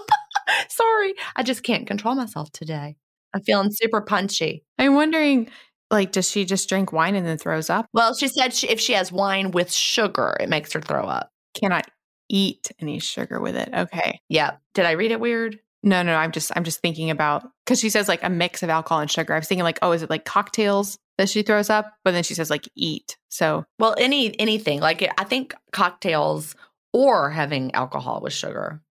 Sorry, 0.68 1.14
I 1.36 1.44
just 1.44 1.62
can't 1.62 1.86
control 1.86 2.16
myself 2.16 2.50
today. 2.50 2.96
I'm 3.32 3.42
feeling 3.42 3.70
super 3.70 4.00
punchy. 4.00 4.64
I'm 4.76 4.94
wondering, 4.94 5.50
like, 5.90 6.10
does 6.10 6.28
she 6.28 6.46
just 6.46 6.68
drink 6.68 6.92
wine 6.92 7.14
and 7.14 7.26
then 7.26 7.38
throws 7.38 7.70
up? 7.70 7.86
Well, 7.92 8.14
she 8.14 8.26
said 8.26 8.54
she, 8.54 8.68
if 8.68 8.80
she 8.80 8.94
has 8.94 9.12
wine 9.12 9.52
with 9.52 9.70
sugar, 9.70 10.36
it 10.40 10.48
makes 10.48 10.72
her 10.72 10.80
throw 10.80 11.04
up. 11.04 11.30
Cannot 11.54 11.86
eat 12.28 12.70
any 12.80 12.98
sugar 12.98 13.40
with 13.40 13.56
it. 13.56 13.70
Okay. 13.72 14.20
Yeah. 14.28 14.56
Did 14.74 14.86
I 14.86 14.92
read 14.92 15.10
it 15.10 15.20
weird? 15.20 15.58
No, 15.82 16.02
no, 16.02 16.16
I'm 16.16 16.32
just 16.32 16.50
I'm 16.56 16.64
just 16.64 16.80
thinking 16.80 17.10
about 17.10 17.48
because 17.64 17.78
she 17.78 17.90
says 17.90 18.08
like 18.08 18.24
a 18.24 18.28
mix 18.28 18.62
of 18.62 18.70
alcohol 18.70 19.00
and 19.00 19.10
sugar. 19.10 19.34
I 19.34 19.38
was 19.38 19.46
thinking 19.46 19.64
like, 19.64 19.78
oh, 19.80 19.92
is 19.92 20.02
it 20.02 20.10
like 20.10 20.24
cocktails 20.24 20.98
that 21.18 21.28
she 21.28 21.42
throws 21.42 21.70
up? 21.70 21.94
But 22.04 22.12
then 22.12 22.24
she 22.24 22.34
says 22.34 22.50
like 22.50 22.68
eat. 22.74 23.16
So 23.28 23.64
Well, 23.78 23.94
any 23.98 24.38
anything 24.40 24.80
like 24.80 25.08
I 25.18 25.24
think 25.24 25.54
cocktails 25.72 26.56
or 26.92 27.30
having 27.30 27.74
alcohol 27.74 28.20
with 28.20 28.32
sugar, 28.32 28.82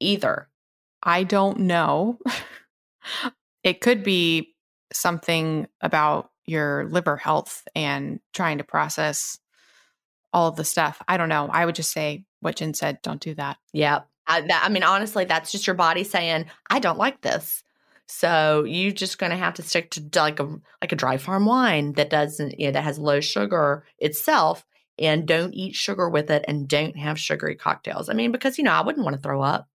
either. 0.00 0.48
I 1.02 1.24
don't 1.24 1.60
know. 1.60 2.18
it 3.64 3.80
could 3.80 4.04
be 4.04 4.54
something 4.92 5.66
about 5.80 6.30
your 6.46 6.86
liver 6.86 7.16
health 7.16 7.66
and 7.74 8.20
trying 8.32 8.58
to 8.58 8.64
process 8.64 9.38
all 10.32 10.48
of 10.48 10.56
the 10.56 10.64
stuff. 10.64 11.02
I 11.08 11.16
don't 11.16 11.28
know. 11.28 11.48
I 11.52 11.66
would 11.66 11.74
just 11.74 11.92
say 11.92 12.24
what 12.40 12.56
Gin 12.56 12.74
said. 12.74 13.00
Don't 13.02 13.20
do 13.20 13.34
that. 13.34 13.58
Yeah. 13.72 14.00
I, 14.26 14.42
that, 14.42 14.62
I 14.64 14.68
mean, 14.68 14.82
honestly, 14.82 15.24
that's 15.24 15.50
just 15.50 15.66
your 15.66 15.74
body 15.74 16.04
saying, 16.04 16.46
"I 16.68 16.78
don't 16.78 16.98
like 16.98 17.22
this." 17.22 17.62
So 18.06 18.64
you're 18.64 18.92
just 18.92 19.18
going 19.18 19.30
to 19.30 19.36
have 19.36 19.54
to 19.54 19.62
stick 19.62 19.90
to 19.92 20.02
like 20.16 20.38
a 20.40 20.48
like 20.80 20.92
a 20.92 20.96
dry 20.96 21.16
farm 21.16 21.46
wine 21.46 21.92
that 21.94 22.10
doesn't 22.10 22.58
you 22.58 22.66
know, 22.66 22.72
that 22.72 22.84
has 22.84 22.98
low 22.98 23.20
sugar 23.20 23.84
itself, 23.98 24.64
and 24.98 25.26
don't 25.26 25.54
eat 25.54 25.74
sugar 25.74 26.08
with 26.08 26.30
it, 26.30 26.44
and 26.46 26.68
don't 26.68 26.96
have 26.96 27.18
sugary 27.18 27.56
cocktails. 27.56 28.08
I 28.08 28.14
mean, 28.14 28.30
because 28.30 28.58
you 28.58 28.64
know 28.64 28.72
I 28.72 28.82
wouldn't 28.82 29.04
want 29.04 29.16
to 29.16 29.22
throw 29.22 29.40
up, 29.42 29.66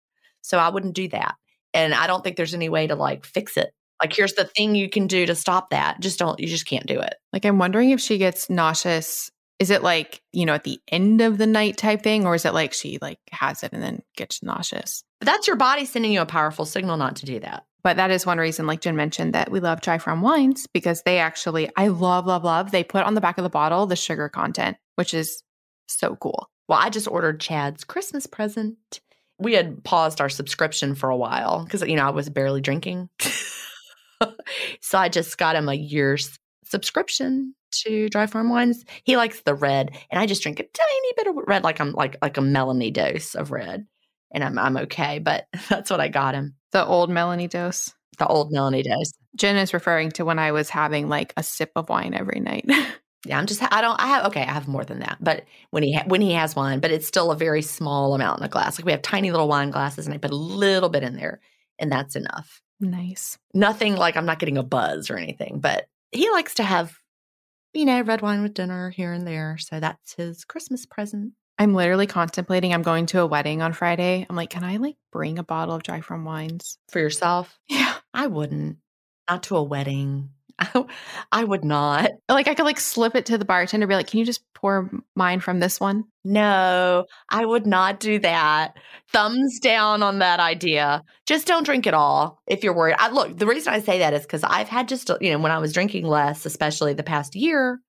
so 0.41 0.59
I 0.59 0.69
wouldn't 0.69 0.95
do 0.95 1.07
that, 1.09 1.35
and 1.73 1.93
I 1.93 2.07
don't 2.07 2.23
think 2.23 2.37
there's 2.37 2.53
any 2.53 2.69
way 2.69 2.87
to 2.87 2.95
like 2.95 3.25
fix 3.25 3.57
it. 3.57 3.73
Like 4.01 4.13
here's 4.13 4.33
the 4.33 4.45
thing 4.45 4.75
you 4.75 4.89
can 4.89 5.07
do 5.07 5.25
to 5.25 5.35
stop 5.35 5.69
that. 5.71 5.99
Just 5.99 6.19
don't. 6.19 6.39
You 6.39 6.47
just 6.47 6.65
can't 6.65 6.85
do 6.85 6.99
it. 6.99 7.15
Like 7.31 7.45
I'm 7.45 7.57
wondering 7.57 7.91
if 7.91 8.01
she 8.01 8.17
gets 8.17 8.49
nauseous 8.49 9.31
is 9.59 9.69
it 9.69 9.83
like 9.83 10.21
you 10.31 10.45
know 10.45 10.53
at 10.53 10.63
the 10.63 10.79
end 10.89 11.21
of 11.21 11.37
the 11.37 11.47
night 11.47 11.77
type 11.77 12.01
thing 12.01 12.25
or 12.25 12.35
is 12.35 12.45
it 12.45 12.53
like 12.53 12.73
she 12.73 12.97
like 13.01 13.19
has 13.31 13.63
it 13.63 13.73
and 13.73 13.81
then 13.81 14.01
gets 14.15 14.43
nauseous? 14.43 15.03
But 15.19 15.27
that's 15.27 15.47
your 15.47 15.55
body 15.55 15.85
sending 15.85 16.11
you 16.11 16.21
a 16.21 16.25
powerful 16.25 16.65
signal 16.65 16.97
not 16.97 17.17
to 17.17 17.25
do 17.25 17.39
that. 17.39 17.65
But 17.83 17.97
that 17.97 18.11
is 18.11 18.25
one 18.25 18.37
reason 18.37 18.67
like 18.67 18.81
gin 18.81 18.95
mentioned 18.95 19.33
that 19.33 19.51
we 19.51 19.59
love 19.59 19.81
dry 19.81 19.97
farm 19.97 20.21
wines 20.21 20.67
because 20.73 21.01
they 21.03 21.19
actually 21.19 21.69
i 21.75 21.87
love 21.87 22.25
love 22.25 22.43
love 22.43 22.71
they 22.71 22.83
put 22.83 23.03
on 23.03 23.13
the 23.13 23.21
back 23.21 23.37
of 23.37 23.43
the 23.43 23.49
bottle 23.49 23.85
the 23.85 23.95
sugar 23.95 24.29
content 24.29 24.77
which 24.95 25.13
is 25.13 25.43
so 25.87 26.15
cool. 26.15 26.49
Well 26.67 26.79
i 26.79 26.89
just 26.89 27.07
ordered 27.07 27.39
chad's 27.39 27.83
christmas 27.83 28.27
present. 28.27 28.77
We 29.39 29.53
had 29.53 29.83
paused 29.83 30.21
our 30.21 30.29
subscription 30.29 30.95
for 30.95 31.09
a 31.09 31.17
while 31.17 31.63
because 31.63 31.81
you 31.81 31.95
know 31.95 32.07
i 32.07 32.11
was 32.11 32.29
barely 32.29 32.61
drinking. 32.61 33.09
So 34.81 34.97
i 34.97 35.09
just 35.09 35.37
got 35.37 35.55
him 35.55 35.67
a 35.69 35.73
year's 35.73 36.37
subscription 36.65 37.55
to 37.81 38.09
dry 38.09 38.25
farm 38.25 38.49
wines. 38.49 38.83
He 39.03 39.17
likes 39.17 39.41
the 39.41 39.55
red, 39.55 39.91
and 40.11 40.19
I 40.19 40.25
just 40.25 40.43
drink 40.43 40.59
a 40.59 40.63
tiny 40.63 41.13
bit 41.17 41.27
of 41.27 41.35
red, 41.47 41.63
like 41.63 41.79
I'm 41.79 41.91
like 41.93 42.17
like 42.21 42.37
a 42.37 42.41
Melanie 42.41 42.91
dose 42.91 43.35
of 43.35 43.51
red, 43.51 43.85
and 44.33 44.43
I'm 44.43 44.57
I'm 44.57 44.77
okay. 44.77 45.19
But 45.19 45.47
that's 45.69 45.89
what 45.89 46.01
I 46.01 46.07
got 46.07 46.35
him. 46.35 46.55
The 46.71 46.85
old 46.85 47.09
Melanie 47.09 47.47
dose. 47.47 47.93
The 48.19 48.27
old 48.27 48.51
Melanie 48.51 48.83
dose. 48.83 49.13
Gin 49.35 49.57
is 49.57 49.73
referring 49.73 50.11
to 50.11 50.25
when 50.25 50.37
I 50.37 50.51
was 50.51 50.69
having 50.69 51.09
like 51.09 51.33
a 51.35 51.43
sip 51.43 51.71
of 51.75 51.89
wine 51.89 52.13
every 52.13 52.39
night. 52.39 52.65
yeah, 53.25 53.39
I'm 53.39 53.45
just 53.45 53.63
I 53.73 53.81
don't 53.81 53.99
I 53.99 54.07
have 54.07 54.25
okay 54.27 54.41
I 54.41 54.51
have 54.51 54.67
more 54.67 54.83
than 54.83 54.99
that, 54.99 55.17
but 55.19 55.45
when 55.71 55.83
he 55.83 55.93
ha- 55.93 56.05
when 56.07 56.21
he 56.21 56.33
has 56.33 56.55
wine, 56.55 56.79
but 56.79 56.91
it's 56.91 57.07
still 57.07 57.31
a 57.31 57.37
very 57.37 57.61
small 57.61 58.13
amount 58.13 58.39
in 58.39 58.45
a 58.45 58.49
glass. 58.49 58.77
Like 58.77 58.85
we 58.85 58.91
have 58.91 59.01
tiny 59.01 59.31
little 59.31 59.47
wine 59.47 59.71
glasses, 59.71 60.05
and 60.05 60.13
I 60.13 60.17
put 60.17 60.31
a 60.31 60.35
little 60.35 60.89
bit 60.89 61.03
in 61.03 61.15
there, 61.15 61.39
and 61.79 61.91
that's 61.91 62.15
enough. 62.15 62.61
Nice. 62.79 63.37
Nothing 63.53 63.95
like 63.95 64.17
I'm 64.17 64.25
not 64.25 64.39
getting 64.39 64.57
a 64.57 64.63
buzz 64.63 65.09
or 65.09 65.17
anything, 65.17 65.59
but 65.59 65.87
he 66.11 66.29
likes 66.31 66.55
to 66.55 66.63
have 66.63 66.97
you 67.73 67.85
know, 67.85 68.01
red 68.01 68.21
wine 68.21 68.41
with 68.41 68.53
dinner 68.53 68.89
here 68.89 69.11
and 69.11 69.27
there. 69.27 69.57
So 69.59 69.79
that's 69.79 70.13
his 70.15 70.45
Christmas 70.45 70.85
present. 70.85 71.33
I'm 71.59 71.73
literally 71.73 72.07
contemplating. 72.07 72.73
I'm 72.73 72.81
going 72.81 73.05
to 73.07 73.21
a 73.21 73.27
wedding 73.27 73.61
on 73.61 73.73
Friday. 73.73 74.25
I'm 74.29 74.35
like, 74.35 74.49
can 74.49 74.63
I 74.63 74.77
like 74.77 74.95
bring 75.11 75.37
a 75.37 75.43
bottle 75.43 75.75
of 75.75 75.83
dry 75.83 76.01
farm 76.01 76.25
wines 76.25 76.77
for 76.89 76.99
yourself? 76.99 77.59
Yeah, 77.67 77.93
I 78.13 78.27
wouldn't. 78.27 78.77
Not 79.29 79.43
to 79.43 79.57
a 79.57 79.63
wedding. 79.63 80.29
I 81.31 81.43
would 81.43 81.65
not. 81.65 82.11
Like 82.29 82.47
I 82.47 82.53
could 82.53 82.65
like 82.65 82.79
slip 82.79 83.15
it 83.15 83.25
to 83.27 83.37
the 83.37 83.45
bartender, 83.45 83.87
be 83.87 83.95
like, 83.95 84.07
"Can 84.07 84.19
you 84.19 84.25
just 84.25 84.43
pour 84.53 84.89
mine 85.15 85.39
from 85.39 85.59
this 85.59 85.79
one?" 85.79 86.05
No, 86.23 87.05
I 87.29 87.45
would 87.45 87.65
not 87.65 87.99
do 87.99 88.19
that. 88.19 88.77
Thumbs 89.11 89.59
down 89.59 90.03
on 90.03 90.19
that 90.19 90.39
idea. 90.39 91.03
Just 91.25 91.47
don't 91.47 91.65
drink 91.65 91.87
it 91.87 91.93
all 91.93 92.41
if 92.47 92.63
you're 92.63 92.75
worried. 92.75 92.95
I, 92.99 93.09
look, 93.09 93.37
the 93.37 93.47
reason 93.47 93.73
I 93.73 93.79
say 93.79 93.99
that 93.99 94.13
is 94.13 94.21
because 94.21 94.43
I've 94.43 94.69
had 94.69 94.87
just 94.87 95.09
you 95.21 95.31
know 95.31 95.39
when 95.39 95.51
I 95.51 95.59
was 95.59 95.73
drinking 95.73 96.05
less, 96.05 96.45
especially 96.45 96.93
the 96.93 97.03
past 97.03 97.35
year, 97.35 97.81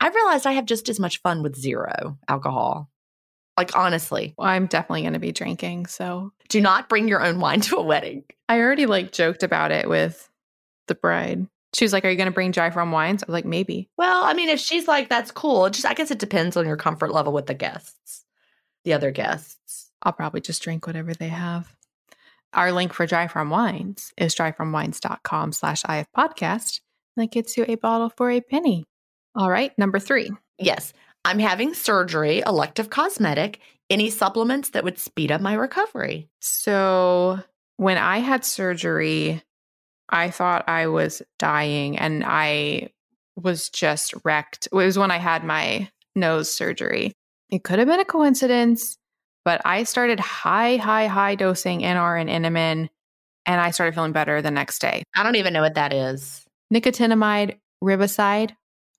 I 0.00 0.08
realized 0.08 0.46
I 0.46 0.52
have 0.52 0.66
just 0.66 0.88
as 0.88 1.00
much 1.00 1.22
fun 1.22 1.42
with 1.42 1.56
zero 1.56 2.18
alcohol. 2.28 2.90
Like 3.56 3.76
honestly, 3.76 4.34
well, 4.36 4.48
I'm 4.48 4.66
definitely 4.66 5.02
going 5.02 5.14
to 5.14 5.18
be 5.18 5.32
drinking. 5.32 5.86
So 5.86 6.32
do 6.48 6.60
not 6.60 6.88
bring 6.88 7.08
your 7.08 7.24
own 7.24 7.40
wine 7.40 7.60
to 7.62 7.76
a 7.76 7.82
wedding. 7.82 8.24
I 8.48 8.58
already 8.60 8.86
like 8.86 9.12
joked 9.12 9.42
about 9.42 9.70
it 9.70 9.88
with 9.88 10.28
the 10.88 10.94
bride. 10.94 11.46
She 11.76 11.84
was 11.84 11.92
like, 11.92 12.06
Are 12.06 12.10
you 12.10 12.16
going 12.16 12.24
to 12.24 12.32
bring 12.32 12.52
dry 12.52 12.70
farm 12.70 12.90
wines? 12.90 13.22
I 13.22 13.26
was 13.26 13.34
like, 13.34 13.44
Maybe. 13.44 13.90
Well, 13.98 14.24
I 14.24 14.32
mean, 14.32 14.48
if 14.48 14.58
she's 14.58 14.88
like, 14.88 15.10
That's 15.10 15.30
cool. 15.30 15.68
Just, 15.68 15.84
I 15.84 15.92
guess 15.92 16.10
it 16.10 16.18
depends 16.18 16.56
on 16.56 16.66
your 16.66 16.78
comfort 16.78 17.12
level 17.12 17.34
with 17.34 17.46
the 17.46 17.54
guests, 17.54 18.24
the 18.84 18.94
other 18.94 19.10
guests. 19.10 19.90
I'll 20.02 20.14
probably 20.14 20.40
just 20.40 20.62
drink 20.62 20.86
whatever 20.86 21.12
they 21.12 21.28
have. 21.28 21.70
Our 22.54 22.72
link 22.72 22.94
for 22.94 23.04
dry 23.04 23.28
farm 23.28 23.50
wines 23.50 24.14
is 24.16 24.34
dryfarmwines.com 24.34 25.52
slash 25.52 25.82
IF 25.86 26.06
podcast. 26.16 26.80
That 27.18 27.30
gets 27.30 27.58
you 27.58 27.66
a 27.68 27.74
bottle 27.74 28.08
for 28.08 28.30
a 28.30 28.40
penny. 28.40 28.84
All 29.34 29.50
right. 29.50 29.76
Number 29.76 29.98
three. 29.98 30.30
Yes. 30.58 30.94
I'm 31.26 31.38
having 31.38 31.74
surgery, 31.74 32.42
elective 32.46 32.88
cosmetic. 32.88 33.60
Any 33.90 34.08
supplements 34.08 34.70
that 34.70 34.84
would 34.84 34.98
speed 34.98 35.30
up 35.30 35.42
my 35.42 35.52
recovery? 35.54 36.30
So, 36.40 37.40
when 37.76 37.98
I 37.98 38.18
had 38.18 38.44
surgery, 38.44 39.42
I 40.08 40.30
thought 40.30 40.68
I 40.68 40.86
was 40.86 41.22
dying 41.38 41.98
and 41.98 42.24
I 42.24 42.90
was 43.36 43.68
just 43.68 44.14
wrecked. 44.24 44.66
It 44.66 44.74
was 44.74 44.98
when 44.98 45.10
I 45.10 45.18
had 45.18 45.44
my 45.44 45.90
nose 46.14 46.52
surgery. 46.52 47.12
It 47.50 47.64
could 47.64 47.78
have 47.78 47.88
been 47.88 48.00
a 48.00 48.04
coincidence, 48.04 48.96
but 49.44 49.60
I 49.64 49.84
started 49.84 50.20
high, 50.20 50.76
high, 50.76 51.06
high 51.06 51.34
dosing 51.34 51.80
NR 51.80 52.20
and 52.20 52.44
NMN 52.44 52.88
and 53.46 53.60
I 53.60 53.70
started 53.70 53.94
feeling 53.94 54.12
better 54.12 54.42
the 54.42 54.50
next 54.50 54.80
day. 54.80 55.04
I 55.14 55.22
don't 55.22 55.36
even 55.36 55.52
know 55.52 55.62
what 55.62 55.74
that 55.74 55.92
is. 55.92 56.44
Nicotinamide 56.74 57.58
riboside, 57.82 58.52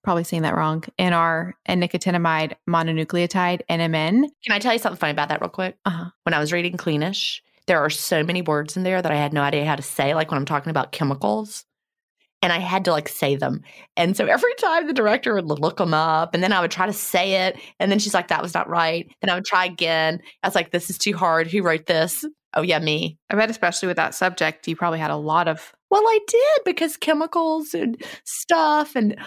probably 0.03 0.23
saying 0.23 0.43
that 0.43 0.55
wrong, 0.55 0.83
NR 0.97 1.53
and 1.65 1.83
nicotinamide 1.83 2.53
mononucleotide, 2.67 3.61
NMN. 3.69 4.21
Can 4.43 4.51
I 4.51 4.59
tell 4.59 4.73
you 4.73 4.79
something 4.79 4.97
funny 4.97 5.11
about 5.11 5.29
that 5.29 5.41
real 5.41 5.49
quick? 5.49 5.77
Uh-huh. 5.85 6.09
When 6.23 6.33
I 6.33 6.39
was 6.39 6.53
reading 6.53 6.77
Cleanish, 6.77 7.41
there 7.67 7.79
are 7.79 7.89
so 7.89 8.23
many 8.23 8.41
words 8.41 8.75
in 8.75 8.83
there 8.83 9.01
that 9.01 9.11
I 9.11 9.15
had 9.15 9.33
no 9.33 9.41
idea 9.41 9.65
how 9.65 9.75
to 9.75 9.81
say, 9.81 10.15
like 10.15 10.31
when 10.31 10.39
I'm 10.39 10.45
talking 10.45 10.71
about 10.71 10.91
chemicals. 10.91 11.65
And 12.43 12.53
I 12.53 12.59
had 12.59 12.85
to 12.85 12.91
like 12.91 13.09
say 13.09 13.35
them. 13.35 13.63
And 13.95 14.15
so 14.15 14.25
every 14.27 14.53
time 14.55 14.85
the 14.85 14.93
director 14.93 15.33
would 15.33 15.59
look 15.59 15.77
them 15.77 15.93
up 15.93 16.35
and 16.35 16.43
then 16.43 16.53
I 16.53 16.61
would 16.61 16.69
try 16.69 16.85
to 16.85 16.93
say 16.93 17.47
it. 17.47 17.57
And 17.79 17.91
then 17.91 17.97
she's 17.97 18.13
like, 18.13 18.27
that 18.27 18.43
was 18.43 18.53
not 18.53 18.69
right. 18.69 19.09
And 19.23 19.31
I 19.31 19.33
would 19.33 19.45
try 19.45 19.65
again. 19.65 20.21
I 20.43 20.47
was 20.47 20.53
like, 20.53 20.69
this 20.69 20.91
is 20.91 20.99
too 20.99 21.17
hard. 21.17 21.47
Who 21.47 21.63
wrote 21.63 21.87
this? 21.87 22.23
Oh, 22.53 22.61
yeah, 22.61 22.77
me. 22.77 23.17
I 23.31 23.35
bet, 23.35 23.49
especially 23.49 23.87
with 23.87 23.97
that 23.97 24.13
subject, 24.13 24.67
you 24.67 24.75
probably 24.75 24.99
had 24.99 25.11
a 25.11 25.15
lot 25.15 25.47
of. 25.47 25.73
Well, 25.89 26.03
I 26.03 26.19
did 26.27 26.61
because 26.63 26.95
chemicals 26.95 27.73
and 27.73 28.01
stuff. 28.23 28.95
And 28.95 29.17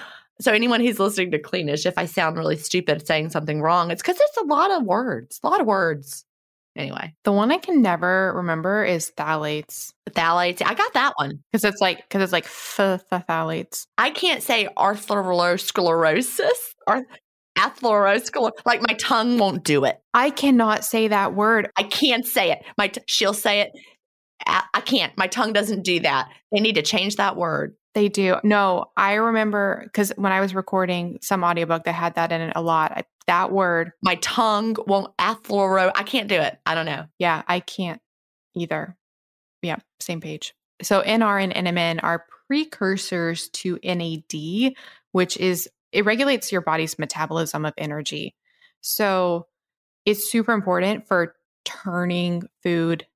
so, 0.41 0.53
anyone 0.53 0.80
who's 0.80 1.01
listening 1.01 1.32
to 1.32 1.38
Cleanish, 1.38 1.86
if 1.86 1.99
I 1.99 2.07
sound 2.07 2.38
really 2.38 2.57
stupid 2.57 3.07
saying 3.07 3.30
something 3.30 3.61
wrong, 3.61 3.91
it's 3.91 4.03
because 4.03 4.18
it's 4.20 4.36
a 4.38 4.45
lot 4.45 4.70
of 4.70 4.84
words, 4.84 5.38
a 5.43 5.49
lot 5.49 5.61
of 5.61 5.66
words. 5.66 6.24
Anyway, 6.77 7.14
the 7.25 7.33
one 7.33 7.51
I 7.51 7.59
can 7.59 7.83
never 7.83 8.33
remember 8.37 8.85
is 8.85 9.11
phthalates. 9.16 9.93
Phthalates. 10.09 10.62
I 10.64 10.75
got 10.75 10.95
that 10.95 11.12
one 11.16 11.43
because 11.51 11.64
it's 11.64 11.81
like 11.81 11.99
because 12.09 12.23
it's 12.23 12.33
like 12.33 12.47
phthalates. 12.47 13.87
I 13.99 14.11
can't 14.11 14.43
say 14.43 14.68
atherosclerosis 14.77 16.75
or 16.87 17.03
atherosclerosis. 17.59 18.53
Like 18.64 18.83
my 18.87 18.95
tongue 18.95 19.39
won't 19.39 19.64
do 19.64 19.85
it. 19.85 20.01
I 20.14 20.31
cannot 20.31 20.85
say 20.85 21.09
that 21.09 21.35
word. 21.35 21.71
I 21.77 21.83
can't 21.83 22.25
say 22.25 22.53
it. 22.53 22.61
My 22.79 22.89
t- 22.89 23.03
she'll 23.07 23.35
say 23.35 23.62
it. 23.62 23.73
I 24.47 24.81
can't. 24.81 25.12
My 25.18 25.27
tongue 25.27 25.53
doesn't 25.53 25.83
do 25.83 26.01
that. 26.01 26.29
They 26.51 26.61
need 26.61 26.77
to 26.77 26.83
change 26.83 27.16
that 27.16 27.37
word. 27.37 27.75
They 27.95 28.09
do. 28.09 28.37
No, 28.45 28.87
I 28.97 29.14
remember 29.14 29.83
because 29.85 30.12
when 30.16 30.33
I 30.33 30.41
was 30.41 30.55
recording 30.55 31.18
some 31.21 31.43
audiobook 31.43 31.85
that 31.85 31.93
had 31.93 32.14
that 32.14 32.31
in 32.33 32.41
it 32.41 32.53
a 32.55 32.62
lot. 32.62 32.93
I, 32.93 33.03
that 33.31 33.53
word, 33.53 33.93
my 34.03 34.16
tongue 34.16 34.74
won't 34.89 35.16
athloro. 35.16 35.93
I 35.95 36.03
can't 36.03 36.28
do 36.28 36.35
it. 36.35 36.59
I 36.66 36.74
don't 36.74 36.85
know. 36.85 37.07
Yeah, 37.16 37.43
I 37.47 37.61
can't 37.61 38.03
either. 38.57 38.97
Yeah, 39.62 39.76
same 40.01 40.20
page. 40.20 40.53
So 40.83 41.01
NR 41.03 41.41
and 41.41 41.55
NMN 41.55 42.01
are 42.03 42.26
precursors 42.49 43.49
to 43.51 43.78
NAD, 43.85 44.74
which 45.12 45.37
is 45.37 45.68
it 45.93 46.05
regulates 46.05 46.51
your 46.51 46.61
body's 46.61 46.99
metabolism 46.99 47.64
of 47.64 47.72
energy. 47.78 48.35
So 48.81 49.47
it's 50.05 50.28
super 50.28 50.53
important 50.53 51.07
for 51.07 51.37
turning 51.64 52.43
food 52.64 53.07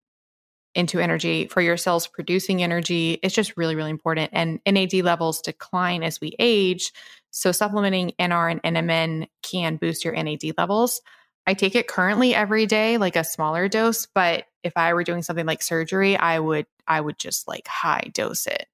into 0.76 1.00
energy 1.00 1.48
for 1.48 1.60
your 1.60 1.76
cells 1.76 2.06
producing 2.06 2.62
energy. 2.62 3.18
It's 3.20 3.34
just 3.34 3.56
really, 3.56 3.74
really 3.74 3.90
important. 3.90 4.30
And 4.32 4.60
NAD 4.64 4.94
levels 4.94 5.40
decline 5.40 6.04
as 6.04 6.20
we 6.20 6.36
age. 6.38 6.92
So 7.34 7.50
supplementing 7.50 8.12
NR 8.20 8.60
and 8.62 8.76
NMN 8.76 9.26
can 9.42 9.74
boost 9.76 10.04
your 10.04 10.14
NAD 10.14 10.56
levels. 10.56 11.02
I 11.48 11.54
take 11.54 11.74
it 11.74 11.88
currently 11.88 12.32
every 12.32 12.64
day, 12.64 12.96
like 12.96 13.16
a 13.16 13.24
smaller 13.24 13.68
dose, 13.68 14.06
but 14.06 14.44
if 14.62 14.72
I 14.76 14.94
were 14.94 15.02
doing 15.02 15.22
something 15.22 15.44
like 15.44 15.60
surgery, 15.60 16.16
I 16.16 16.38
would 16.38 16.66
I 16.86 17.00
would 17.00 17.18
just 17.18 17.48
like 17.48 17.66
high 17.66 18.10
dose 18.14 18.46
it. 18.46 18.66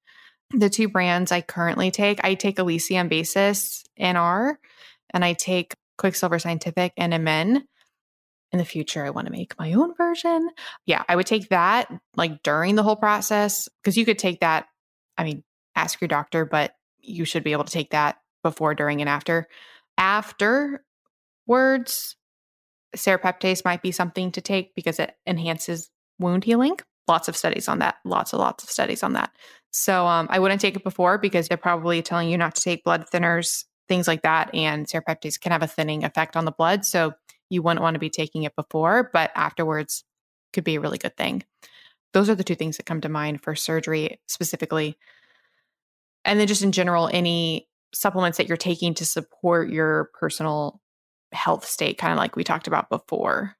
The 0.50 0.68
two 0.68 0.88
brands 0.88 1.32
I 1.32 1.40
currently 1.40 1.90
take, 1.90 2.22
I 2.22 2.34
take 2.34 2.58
Elysium 2.58 3.08
Basis 3.08 3.82
NR 3.98 4.56
and 5.14 5.24
I 5.24 5.32
take 5.32 5.74
Quicksilver 5.96 6.38
Scientific 6.38 6.94
NMN. 6.96 7.62
In 8.52 8.58
the 8.58 8.64
future, 8.64 9.06
I 9.06 9.10
want 9.10 9.26
to 9.26 9.32
make 9.32 9.58
my 9.58 9.72
own 9.72 9.94
version. 9.94 10.50
Yeah, 10.84 11.02
I 11.08 11.16
would 11.16 11.26
take 11.26 11.48
that 11.48 11.90
like 12.14 12.42
during 12.42 12.74
the 12.74 12.82
whole 12.82 12.96
process 12.96 13.70
because 13.82 13.96
you 13.96 14.04
could 14.04 14.18
take 14.18 14.40
that. 14.40 14.66
I 15.16 15.24
mean, 15.24 15.44
ask 15.74 16.00
your 16.00 16.08
doctor, 16.08 16.44
but 16.44 16.74
you 16.98 17.24
should 17.24 17.44
be 17.44 17.52
able 17.52 17.64
to 17.64 17.72
take 17.72 17.90
that 17.92 18.18
before, 18.42 18.74
during, 18.74 19.00
and 19.00 19.08
after. 19.08 19.46
Afterwards, 19.98 22.16
serrapeptase 22.96 23.64
might 23.64 23.82
be 23.82 23.92
something 23.92 24.32
to 24.32 24.40
take 24.40 24.74
because 24.74 24.98
it 24.98 25.14
enhances 25.26 25.90
wound 26.18 26.44
healing. 26.44 26.76
Lots 27.08 27.28
of 27.28 27.36
studies 27.36 27.68
on 27.68 27.80
that. 27.80 27.96
Lots 28.04 28.32
and 28.32 28.40
lots 28.40 28.64
of 28.64 28.70
studies 28.70 29.02
on 29.02 29.14
that. 29.14 29.32
So 29.72 30.06
um, 30.06 30.26
I 30.30 30.38
wouldn't 30.38 30.60
take 30.60 30.76
it 30.76 30.84
before 30.84 31.18
because 31.18 31.48
they're 31.48 31.56
probably 31.56 32.02
telling 32.02 32.28
you 32.28 32.38
not 32.38 32.54
to 32.56 32.62
take 32.62 32.84
blood 32.84 33.06
thinners, 33.12 33.64
things 33.88 34.08
like 34.08 34.22
that. 34.22 34.54
And 34.54 34.86
serrapeptase 34.86 35.40
can 35.40 35.52
have 35.52 35.62
a 35.62 35.66
thinning 35.66 36.04
effect 36.04 36.36
on 36.36 36.44
the 36.44 36.52
blood. 36.52 36.84
So 36.84 37.12
you 37.48 37.62
wouldn't 37.62 37.82
want 37.82 37.94
to 37.94 38.00
be 38.00 38.10
taking 38.10 38.44
it 38.44 38.56
before, 38.56 39.10
but 39.12 39.30
afterwards 39.34 40.04
could 40.52 40.64
be 40.64 40.76
a 40.76 40.80
really 40.80 40.98
good 40.98 41.16
thing. 41.16 41.44
Those 42.12 42.28
are 42.28 42.34
the 42.34 42.44
two 42.44 42.56
things 42.56 42.76
that 42.76 42.86
come 42.86 43.00
to 43.02 43.08
mind 43.08 43.42
for 43.42 43.54
surgery 43.54 44.20
specifically. 44.26 44.96
And 46.24 46.38
then 46.38 46.46
just 46.46 46.62
in 46.62 46.72
general, 46.72 47.08
any 47.12 47.68
supplements 47.92 48.38
that 48.38 48.48
you're 48.48 48.56
taking 48.56 48.94
to 48.94 49.04
support 49.04 49.70
your 49.70 50.10
personal 50.18 50.80
health 51.32 51.64
state, 51.66 51.98
kind 51.98 52.12
of 52.12 52.18
like 52.18 52.36
we 52.36 52.44
talked 52.44 52.66
about 52.66 52.88
before. 52.88 53.56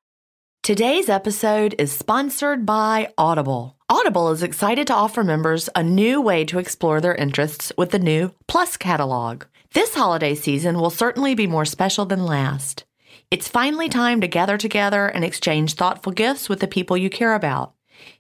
Today's 0.63 1.09
episode 1.09 1.75
is 1.79 1.91
sponsored 1.91 2.67
by 2.67 3.13
Audible. 3.17 3.77
Audible 3.89 4.31
is 4.31 4.43
excited 4.43 4.87
to 4.89 4.95
offer 4.95 5.25
members 5.25 5.71
a 5.75 5.83
new 5.83 6.21
way 6.21 6.45
to 6.45 6.59
explore 6.59 7.01
their 7.01 7.15
interests 7.15 7.73
with 7.79 7.91
the 7.91 7.99
new 7.99 8.33
Plus 8.47 8.77
catalog. 8.77 9.45
This 9.73 9.95
holiday 9.95 10.35
season 10.35 10.79
will 10.79 10.91
certainly 10.91 11.35
be 11.35 11.47
more 11.47 11.65
special 11.65 12.05
than 12.05 12.25
last. 12.25 12.85
It's 13.31 13.49
finally 13.49 13.89
time 13.89 14.21
to 14.21 14.29
gather 14.29 14.59
together 14.59 15.07
and 15.07 15.25
exchange 15.25 15.75
thoughtful 15.75 16.13
gifts 16.13 16.49
with 16.49 16.61
the 16.61 16.67
people 16.67 16.97
you 16.97 17.09
care 17.09 17.35
about. 17.35 17.75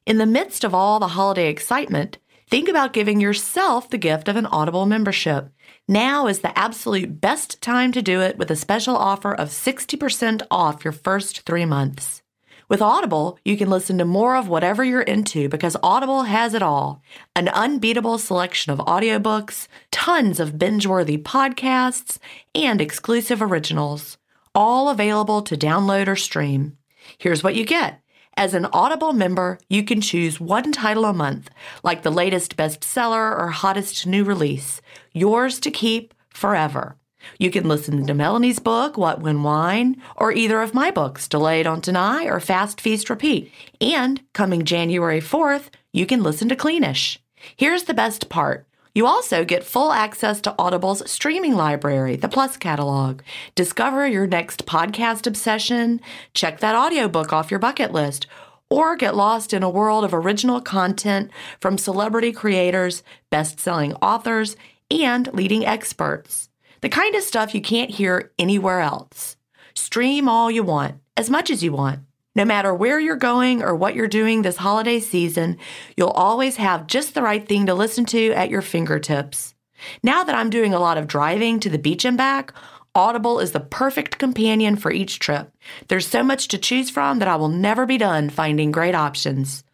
In 0.06 0.18
the 0.18 0.26
midst 0.26 0.64
of 0.64 0.74
all 0.74 0.98
the 0.98 1.08
holiday 1.08 1.48
excitement, 1.48 2.18
think 2.50 2.68
about 2.68 2.92
giving 2.92 3.20
yourself 3.20 3.88
the 3.88 3.98
gift 3.98 4.28
of 4.28 4.36
an 4.36 4.46
Audible 4.46 4.84
membership. 4.84 5.48
Now 5.86 6.26
is 6.26 6.40
the 6.40 6.56
absolute 6.58 7.20
best 7.20 7.62
time 7.62 7.92
to 7.92 8.02
do 8.02 8.20
it 8.20 8.36
with 8.36 8.50
a 8.50 8.56
special 8.56 8.96
offer 8.96 9.32
of 9.32 9.48
60% 9.48 10.42
off 10.50 10.84
your 10.84 10.92
first 10.92 11.42
three 11.42 11.64
months. 11.64 12.22
With 12.68 12.82
Audible, 12.82 13.38
you 13.44 13.56
can 13.56 13.70
listen 13.70 13.98
to 13.98 14.04
more 14.04 14.36
of 14.36 14.48
whatever 14.48 14.84
you're 14.84 15.00
into 15.02 15.48
because 15.48 15.76
Audible 15.82 16.24
has 16.24 16.54
it 16.54 16.62
all 16.62 17.02
an 17.36 17.48
unbeatable 17.48 18.18
selection 18.18 18.72
of 18.72 18.78
audiobooks, 18.80 19.66
tons 19.90 20.38
of 20.40 20.58
binge 20.58 20.86
worthy 20.86 21.18
podcasts, 21.18 22.18
and 22.54 22.80
exclusive 22.80 23.40
originals, 23.40 24.18
all 24.54 24.88
available 24.88 25.42
to 25.42 25.56
download 25.56 26.08
or 26.08 26.16
stream. 26.16 26.76
Here's 27.18 27.42
what 27.42 27.54
you 27.54 27.64
get. 27.64 27.99
As 28.36 28.54
an 28.54 28.66
Audible 28.72 29.12
member, 29.12 29.58
you 29.68 29.82
can 29.82 30.00
choose 30.00 30.40
one 30.40 30.72
title 30.72 31.04
a 31.04 31.12
month, 31.12 31.50
like 31.82 32.02
the 32.02 32.10
latest 32.10 32.56
bestseller 32.56 33.38
or 33.38 33.48
hottest 33.48 34.06
new 34.06 34.24
release, 34.24 34.80
yours 35.12 35.60
to 35.60 35.70
keep 35.70 36.14
forever. 36.30 36.96
You 37.38 37.50
can 37.50 37.68
listen 37.68 38.06
to 38.06 38.14
Melanie's 38.14 38.58
book, 38.58 38.96
What 38.96 39.20
When 39.20 39.42
Wine, 39.42 40.00
or 40.16 40.32
either 40.32 40.62
of 40.62 40.72
my 40.74 40.90
books, 40.90 41.28
Delay, 41.28 41.62
Don't 41.62 41.84
Deny 41.84 42.24
or 42.24 42.40
Fast 42.40 42.80
Feast 42.80 43.10
Repeat. 43.10 43.52
And 43.80 44.22
coming 44.32 44.64
January 44.64 45.20
4th, 45.20 45.68
you 45.92 46.06
can 46.06 46.22
listen 46.22 46.48
to 46.48 46.56
Cleanish. 46.56 47.18
Here's 47.56 47.84
the 47.84 47.94
best 47.94 48.28
part. 48.28 48.66
You 48.92 49.06
also 49.06 49.44
get 49.44 49.62
full 49.62 49.92
access 49.92 50.40
to 50.40 50.54
Audible's 50.58 51.08
streaming 51.08 51.54
library, 51.54 52.16
the 52.16 52.28
Plus 52.28 52.56
catalog. 52.56 53.20
Discover 53.54 54.08
your 54.08 54.26
next 54.26 54.66
podcast 54.66 55.28
obsession, 55.28 56.00
check 56.34 56.58
that 56.58 56.74
audiobook 56.74 57.32
off 57.32 57.52
your 57.52 57.60
bucket 57.60 57.92
list, 57.92 58.26
or 58.68 58.96
get 58.96 59.14
lost 59.14 59.52
in 59.52 59.62
a 59.62 59.70
world 59.70 60.04
of 60.04 60.12
original 60.12 60.60
content 60.60 61.30
from 61.60 61.78
celebrity 61.78 62.32
creators, 62.32 63.04
best-selling 63.30 63.94
authors, 63.94 64.56
and 64.90 65.32
leading 65.32 65.64
experts. 65.64 66.48
The 66.80 66.88
kind 66.88 67.14
of 67.14 67.22
stuff 67.22 67.54
you 67.54 67.60
can't 67.60 67.90
hear 67.90 68.32
anywhere 68.40 68.80
else. 68.80 69.36
Stream 69.74 70.28
all 70.28 70.50
you 70.50 70.64
want, 70.64 70.96
as 71.16 71.30
much 71.30 71.48
as 71.48 71.62
you 71.62 71.72
want. 71.72 72.00
No 72.36 72.44
matter 72.44 72.72
where 72.72 73.00
you're 73.00 73.16
going 73.16 73.62
or 73.62 73.74
what 73.74 73.96
you're 73.96 74.06
doing 74.06 74.42
this 74.42 74.56
holiday 74.56 75.00
season, 75.00 75.58
you'll 75.96 76.10
always 76.10 76.56
have 76.56 76.86
just 76.86 77.14
the 77.14 77.22
right 77.22 77.46
thing 77.46 77.66
to 77.66 77.74
listen 77.74 78.04
to 78.06 78.30
at 78.32 78.50
your 78.50 78.62
fingertips. 78.62 79.54
Now 80.02 80.22
that 80.22 80.36
I'm 80.36 80.50
doing 80.50 80.72
a 80.72 80.78
lot 80.78 80.96
of 80.96 81.08
driving 81.08 81.58
to 81.60 81.70
the 81.70 81.78
beach 81.78 82.04
and 82.04 82.16
back, 82.16 82.52
Audible 82.94 83.40
is 83.40 83.52
the 83.52 83.60
perfect 83.60 84.18
companion 84.18 84.76
for 84.76 84.92
each 84.92 85.18
trip. 85.18 85.52
There's 85.88 86.06
so 86.06 86.22
much 86.22 86.48
to 86.48 86.58
choose 86.58 86.90
from 86.90 87.18
that 87.18 87.28
I 87.28 87.36
will 87.36 87.48
never 87.48 87.86
be 87.86 87.98
done 87.98 88.30
finding 88.30 88.70
great 88.70 88.94
options. 88.94 89.64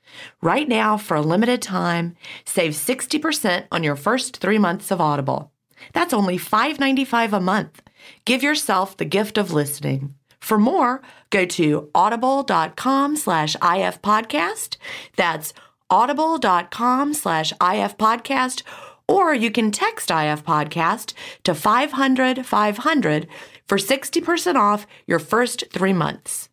Right 0.40 0.68
now, 0.68 0.96
for 0.96 1.16
a 1.16 1.22
limited 1.22 1.60
time, 1.60 2.16
save 2.44 2.72
60% 2.72 3.66
on 3.70 3.82
your 3.82 3.96
first 3.96 4.38
three 4.38 4.58
months 4.58 4.90
of 4.90 5.00
Audible. 5.00 5.52
That's 5.92 6.14
only 6.14 6.38
$5.95 6.38 7.32
a 7.32 7.40
month. 7.40 7.82
Give 8.24 8.42
yourself 8.42 8.96
the 8.96 9.04
gift 9.04 9.36
of 9.36 9.52
listening. 9.52 10.14
For 10.46 10.58
more, 10.58 11.02
go 11.30 11.44
to 11.44 11.90
audible.com 11.92 13.16
slash 13.16 13.56
ifpodcast. 13.56 14.76
That's 15.16 15.52
audible.com 15.90 17.14
slash 17.14 17.52
ifpodcast. 17.54 18.62
Or 19.08 19.34
you 19.34 19.50
can 19.50 19.72
text 19.72 20.08
IF 20.08 20.44
Podcast 20.44 21.14
to 21.42 21.52
500 21.52 22.46
500 22.46 23.26
for 23.66 23.76
60% 23.76 24.54
off 24.54 24.86
your 25.08 25.18
first 25.18 25.64
three 25.72 25.92
months. 25.92 26.48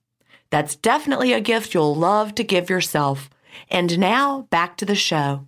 That's 0.50 0.76
definitely 0.76 1.32
a 1.32 1.40
gift 1.40 1.76
you'll 1.76 1.94
love 1.94 2.34
to 2.34 2.44
give 2.44 2.72
yourself. 2.72 3.30
And 3.70 4.00
now 4.00 4.48
back 4.50 4.76
to 4.78 4.86
the 4.86 4.96
show. 4.96 5.48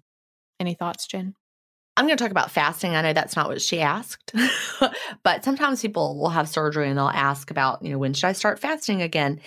Any 0.60 0.76
thoughts, 0.76 1.08
Gin? 1.08 1.34
I'm 1.98 2.08
going 2.08 2.18
to 2.18 2.24
talk 2.24 2.32
about 2.32 2.52
fasting. 2.52 2.96
I 2.96 3.02
know 3.02 3.14
that's 3.14 3.38
not 3.38 3.48
what 3.48 3.62
she 3.62 3.80
asked, 3.80 4.34
but 5.24 5.46
sometimes 5.46 5.82
people 5.82 6.20
will 6.20 6.30
have 6.30 6.50
surgery 6.50 6.89
and 6.89 6.98
they'll 6.98 7.08
ask 7.08 7.52
about, 7.52 7.84
you 7.84 7.91
know, 7.91 7.98
when 7.98 8.14
should 8.14 8.28
I 8.28 8.34
start 8.34 8.60
fasting 8.60 9.02
again? 9.02 9.39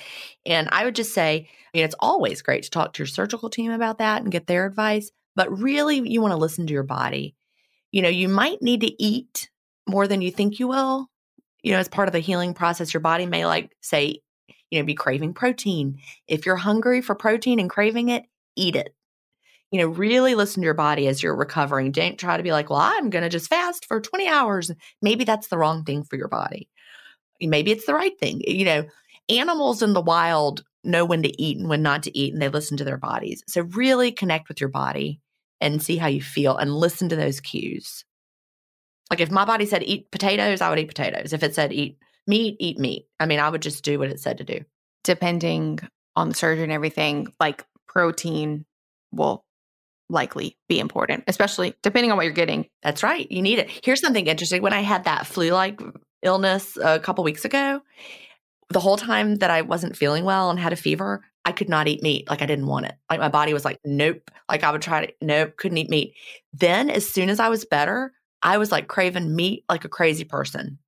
And 0.46 0.68
I 0.72 0.84
would 0.84 0.94
just 0.94 1.12
say, 1.12 1.48
I 1.50 1.76
mean, 1.76 1.84
it's 1.84 1.94
always 1.98 2.40
great 2.40 2.62
to 2.62 2.70
talk 2.70 2.94
to 2.94 3.00
your 3.00 3.06
surgical 3.06 3.50
team 3.50 3.70
about 3.70 3.98
that 3.98 4.22
and 4.22 4.32
get 4.32 4.46
their 4.46 4.64
advice, 4.64 5.10
but 5.36 5.58
really 5.58 5.96
you 6.08 6.22
want 6.22 6.32
to 6.32 6.38
listen 6.38 6.66
to 6.66 6.72
your 6.72 6.84
body. 6.84 7.36
You 7.92 8.00
know, 8.00 8.08
you 8.08 8.28
might 8.28 8.62
need 8.62 8.80
to 8.80 9.02
eat 9.02 9.50
more 9.86 10.08
than 10.08 10.22
you 10.22 10.30
think 10.30 10.58
you 10.58 10.68
will. 10.68 11.08
You 11.62 11.72
know, 11.72 11.78
as 11.78 11.88
part 11.88 12.08
of 12.08 12.12
the 12.12 12.20
healing 12.20 12.54
process, 12.54 12.94
your 12.94 13.02
body 13.02 13.26
may 13.26 13.44
like 13.44 13.76
say, 13.82 14.20
you 14.70 14.80
know, 14.80 14.86
be 14.86 14.94
craving 14.94 15.34
protein. 15.34 15.98
If 16.26 16.46
you're 16.46 16.56
hungry 16.56 17.02
for 17.02 17.14
protein 17.14 17.58
and 17.58 17.68
craving 17.68 18.08
it, 18.08 18.24
eat 18.56 18.74
it 18.74 18.94
you 19.70 19.80
know, 19.80 19.88
really 19.88 20.34
listen 20.34 20.62
to 20.62 20.64
your 20.64 20.74
body 20.74 21.08
as 21.08 21.22
you're 21.22 21.36
recovering. 21.36 21.92
Don't 21.92 22.18
try 22.18 22.36
to 22.36 22.42
be 22.42 22.52
like, 22.52 22.70
well, 22.70 22.80
I'm 22.80 23.10
going 23.10 23.22
to 23.22 23.28
just 23.28 23.50
fast 23.50 23.86
for 23.86 24.00
20 24.00 24.26
hours. 24.26 24.70
Maybe 25.02 25.24
that's 25.24 25.48
the 25.48 25.58
wrong 25.58 25.84
thing 25.84 26.04
for 26.04 26.16
your 26.16 26.28
body. 26.28 26.68
Maybe 27.40 27.70
it's 27.70 27.86
the 27.86 27.94
right 27.94 28.18
thing. 28.18 28.40
You 28.46 28.64
know, 28.64 28.84
animals 29.28 29.82
in 29.82 29.92
the 29.92 30.00
wild 30.00 30.64
know 30.84 31.04
when 31.04 31.22
to 31.22 31.42
eat 31.42 31.58
and 31.58 31.68
when 31.68 31.82
not 31.82 32.04
to 32.04 32.18
eat, 32.18 32.32
and 32.32 32.40
they 32.40 32.48
listen 32.48 32.76
to 32.78 32.84
their 32.84 32.96
bodies. 32.96 33.42
So, 33.46 33.62
really 33.62 34.10
connect 34.10 34.48
with 34.48 34.60
your 34.60 34.70
body 34.70 35.20
and 35.60 35.82
see 35.82 35.96
how 35.96 36.06
you 36.06 36.22
feel 36.22 36.56
and 36.56 36.74
listen 36.74 37.08
to 37.10 37.16
those 37.16 37.40
cues. 37.40 38.04
Like 39.10 39.20
if 39.20 39.30
my 39.30 39.44
body 39.44 39.66
said 39.66 39.82
eat 39.82 40.10
potatoes, 40.10 40.60
I 40.60 40.70
would 40.70 40.78
eat 40.78 40.88
potatoes. 40.88 41.32
If 41.32 41.42
it 41.42 41.54
said 41.54 41.72
eat 41.72 41.98
meat, 42.26 42.56
eat 42.58 42.78
meat. 42.78 43.06
I 43.18 43.26
mean, 43.26 43.40
I 43.40 43.48
would 43.48 43.62
just 43.62 43.84
do 43.84 43.98
what 43.98 44.10
it 44.10 44.20
said 44.20 44.38
to 44.38 44.44
do. 44.44 44.60
Depending 45.04 45.80
on 46.14 46.28
the 46.28 46.34
surgery 46.34 46.64
and 46.64 46.72
everything, 46.72 47.32
like 47.40 47.64
protein 47.88 48.66
will 49.12 49.44
likely 50.08 50.56
be 50.68 50.78
important, 50.78 51.24
especially 51.26 51.74
depending 51.82 52.10
on 52.10 52.16
what 52.16 52.24
you're 52.24 52.32
getting. 52.32 52.66
That's 52.82 53.02
right. 53.02 53.30
You 53.30 53.42
need 53.42 53.58
it. 53.58 53.70
Here's 53.84 54.00
something 54.00 54.26
interesting. 54.26 54.62
When 54.62 54.72
I 54.72 54.80
had 54.80 55.04
that 55.04 55.26
flu 55.26 55.50
like 55.50 55.80
illness 56.22 56.76
a 56.82 56.98
couple 56.98 57.24
weeks 57.24 57.44
ago, 57.44 57.80
the 58.70 58.80
whole 58.80 58.96
time 58.96 59.36
that 59.36 59.50
I 59.50 59.62
wasn't 59.62 59.96
feeling 59.96 60.24
well 60.24 60.50
and 60.50 60.58
had 60.58 60.72
a 60.72 60.76
fever, 60.76 61.24
I 61.44 61.52
could 61.52 61.68
not 61.68 61.88
eat 61.88 62.02
meat. 62.02 62.28
Like 62.28 62.42
I 62.42 62.46
didn't 62.46 62.66
want 62.66 62.86
it. 62.86 62.94
Like 63.10 63.20
my 63.20 63.28
body 63.28 63.54
was 63.54 63.64
like, 63.64 63.78
nope. 63.84 64.30
Like 64.48 64.62
I 64.62 64.72
would 64.72 64.82
try 64.82 65.06
to, 65.06 65.12
nope, 65.22 65.56
couldn't 65.56 65.78
eat 65.78 65.90
meat. 65.90 66.14
Then 66.52 66.90
as 66.90 67.08
soon 67.08 67.30
as 67.30 67.40
I 67.40 67.48
was 67.48 67.64
better, 67.64 68.12
I 68.42 68.58
was 68.58 68.70
like 68.70 68.88
craving 68.88 69.34
meat 69.34 69.64
like 69.68 69.84
a 69.84 69.88
crazy 69.88 70.24
person. 70.24 70.78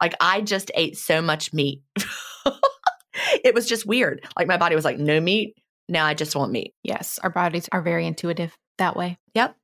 Like 0.00 0.14
I 0.20 0.40
just 0.40 0.70
ate 0.74 0.96
so 0.96 1.22
much 1.22 1.52
meat. 1.52 1.82
it 3.44 3.54
was 3.54 3.68
just 3.68 3.86
weird. 3.86 4.26
Like 4.36 4.48
my 4.48 4.56
body 4.56 4.74
was 4.74 4.84
like, 4.84 4.98
no 4.98 5.20
meat. 5.20 5.54
Now 5.90 6.06
I 6.06 6.14
just 6.14 6.36
want 6.36 6.52
meat. 6.52 6.74
Yes, 6.84 7.18
our 7.22 7.30
bodies 7.30 7.68
are 7.72 7.82
very 7.82 8.06
intuitive 8.06 8.56
that 8.78 8.96
way. 8.96 9.18
Yep. 9.34 9.56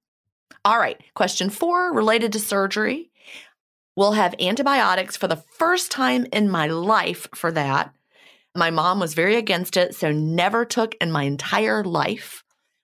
All 0.65 0.79
right. 0.79 1.01
Question 1.15 1.51
four 1.51 1.95
related 1.95 2.33
to 2.33 2.41
surgery. 2.41 3.11
We'll 3.95 4.13
have 4.13 4.35
antibiotics 4.41 5.17
for 5.17 5.29
the 5.29 5.43
first 5.59 5.91
time 5.91 6.27
in 6.33 6.51
my 6.51 6.67
life 6.67 7.29
for 7.35 7.53
that. 7.53 7.95
My 8.55 8.71
mom 8.71 8.99
was 8.99 9.15
very 9.15 9.37
against 9.37 9.77
it, 9.77 9.95
so 9.95 10.11
never 10.11 10.65
took 10.65 10.95
in 11.01 11.13
my 11.13 11.23
entire 11.23 11.85
life 11.85 12.43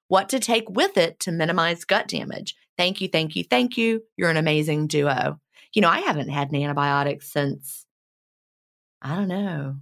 what 0.09 0.29
to 0.29 0.39
take 0.39 0.71
with 0.71 0.97
it 0.97 1.19
to 1.21 1.33
minimize 1.33 1.85
gut 1.85 2.07
damage. 2.07 2.55
Thank 2.79 3.01
you, 3.01 3.09
thank 3.09 3.35
you, 3.35 3.45
thank 3.45 3.77
you. 3.77 4.03
You're 4.17 4.31
an 4.31 4.37
amazing 4.37 4.87
duo. 4.87 5.41
You 5.75 5.83
know, 5.83 5.89
I 5.89 6.01
haven't 6.01 6.29
had 6.29 6.53
an 6.53 6.61
antibiotic 6.61 7.23
since, 7.23 7.87
I 9.01 9.17
don't 9.17 9.29
know, 9.29 9.77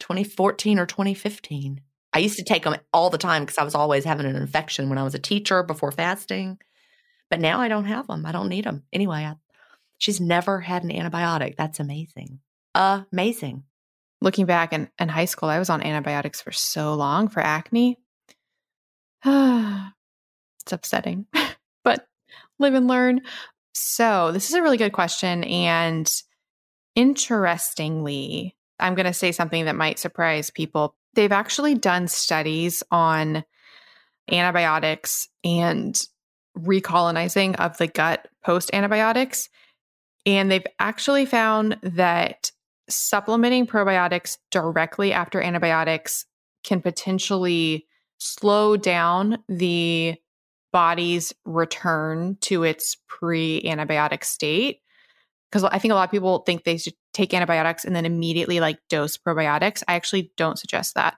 2014 0.00 0.78
or 0.78 0.86
2015. 0.86 1.82
I 2.12 2.20
used 2.20 2.36
to 2.38 2.44
take 2.44 2.64
them 2.64 2.76
all 2.92 3.10
the 3.10 3.18
time 3.18 3.42
because 3.42 3.58
I 3.58 3.64
was 3.64 3.74
always 3.74 4.04
having 4.04 4.26
an 4.26 4.36
infection 4.36 4.88
when 4.88 4.98
I 4.98 5.02
was 5.02 5.14
a 5.14 5.18
teacher 5.18 5.62
before 5.62 5.92
fasting. 5.92 6.58
But 7.30 7.40
now 7.40 7.60
I 7.60 7.68
don't 7.68 7.84
have 7.84 8.06
them. 8.06 8.24
I 8.24 8.32
don't 8.32 8.48
need 8.48 8.64
them. 8.64 8.84
Anyway, 8.92 9.18
I, 9.18 9.36
she's 9.98 10.20
never 10.20 10.60
had 10.60 10.84
an 10.84 10.90
antibiotic. 10.90 11.56
That's 11.56 11.80
amazing. 11.80 12.40
Amazing. 12.74 13.64
Looking 14.20 14.46
back 14.46 14.72
in, 14.72 14.88
in 14.98 15.08
high 15.08 15.26
school, 15.26 15.48
I 15.48 15.58
was 15.58 15.70
on 15.70 15.82
antibiotics 15.82 16.40
for 16.40 16.52
so 16.52 16.94
long 16.94 17.28
for 17.28 17.40
acne. 17.40 17.98
it's 19.24 20.72
upsetting, 20.72 21.26
but 21.84 22.06
live 22.58 22.74
and 22.74 22.88
learn. 22.88 23.20
So, 23.74 24.32
this 24.32 24.48
is 24.48 24.54
a 24.54 24.62
really 24.62 24.76
good 24.76 24.92
question. 24.92 25.44
And 25.44 26.10
interestingly, 26.94 28.56
I'm 28.80 28.94
going 28.94 29.06
to 29.06 29.12
say 29.12 29.32
something 29.32 29.66
that 29.66 29.76
might 29.76 29.98
surprise 29.98 30.50
people. 30.50 30.96
They've 31.18 31.32
actually 31.32 31.74
done 31.74 32.06
studies 32.06 32.84
on 32.92 33.42
antibiotics 34.30 35.26
and 35.42 36.00
recolonizing 36.56 37.56
of 37.56 37.76
the 37.76 37.88
gut 37.88 38.28
post 38.44 38.70
antibiotics. 38.72 39.48
And 40.26 40.48
they've 40.48 40.66
actually 40.78 41.26
found 41.26 41.76
that 41.82 42.52
supplementing 42.88 43.66
probiotics 43.66 44.38
directly 44.52 45.12
after 45.12 45.42
antibiotics 45.42 46.24
can 46.62 46.80
potentially 46.80 47.88
slow 48.18 48.76
down 48.76 49.38
the 49.48 50.14
body's 50.72 51.34
return 51.44 52.36
to 52.42 52.62
its 52.62 52.96
pre 53.08 53.60
antibiotic 53.64 54.22
state. 54.22 54.82
Because 55.50 55.64
I 55.64 55.78
think 55.78 55.92
a 55.92 55.94
lot 55.94 56.04
of 56.04 56.10
people 56.10 56.40
think 56.40 56.64
they 56.64 56.76
should 56.76 56.94
take 57.14 57.32
antibiotics 57.32 57.84
and 57.84 57.96
then 57.96 58.04
immediately 58.04 58.60
like 58.60 58.78
dose 58.88 59.16
probiotics. 59.16 59.82
I 59.88 59.94
actually 59.94 60.30
don't 60.36 60.58
suggest 60.58 60.94
that. 60.94 61.16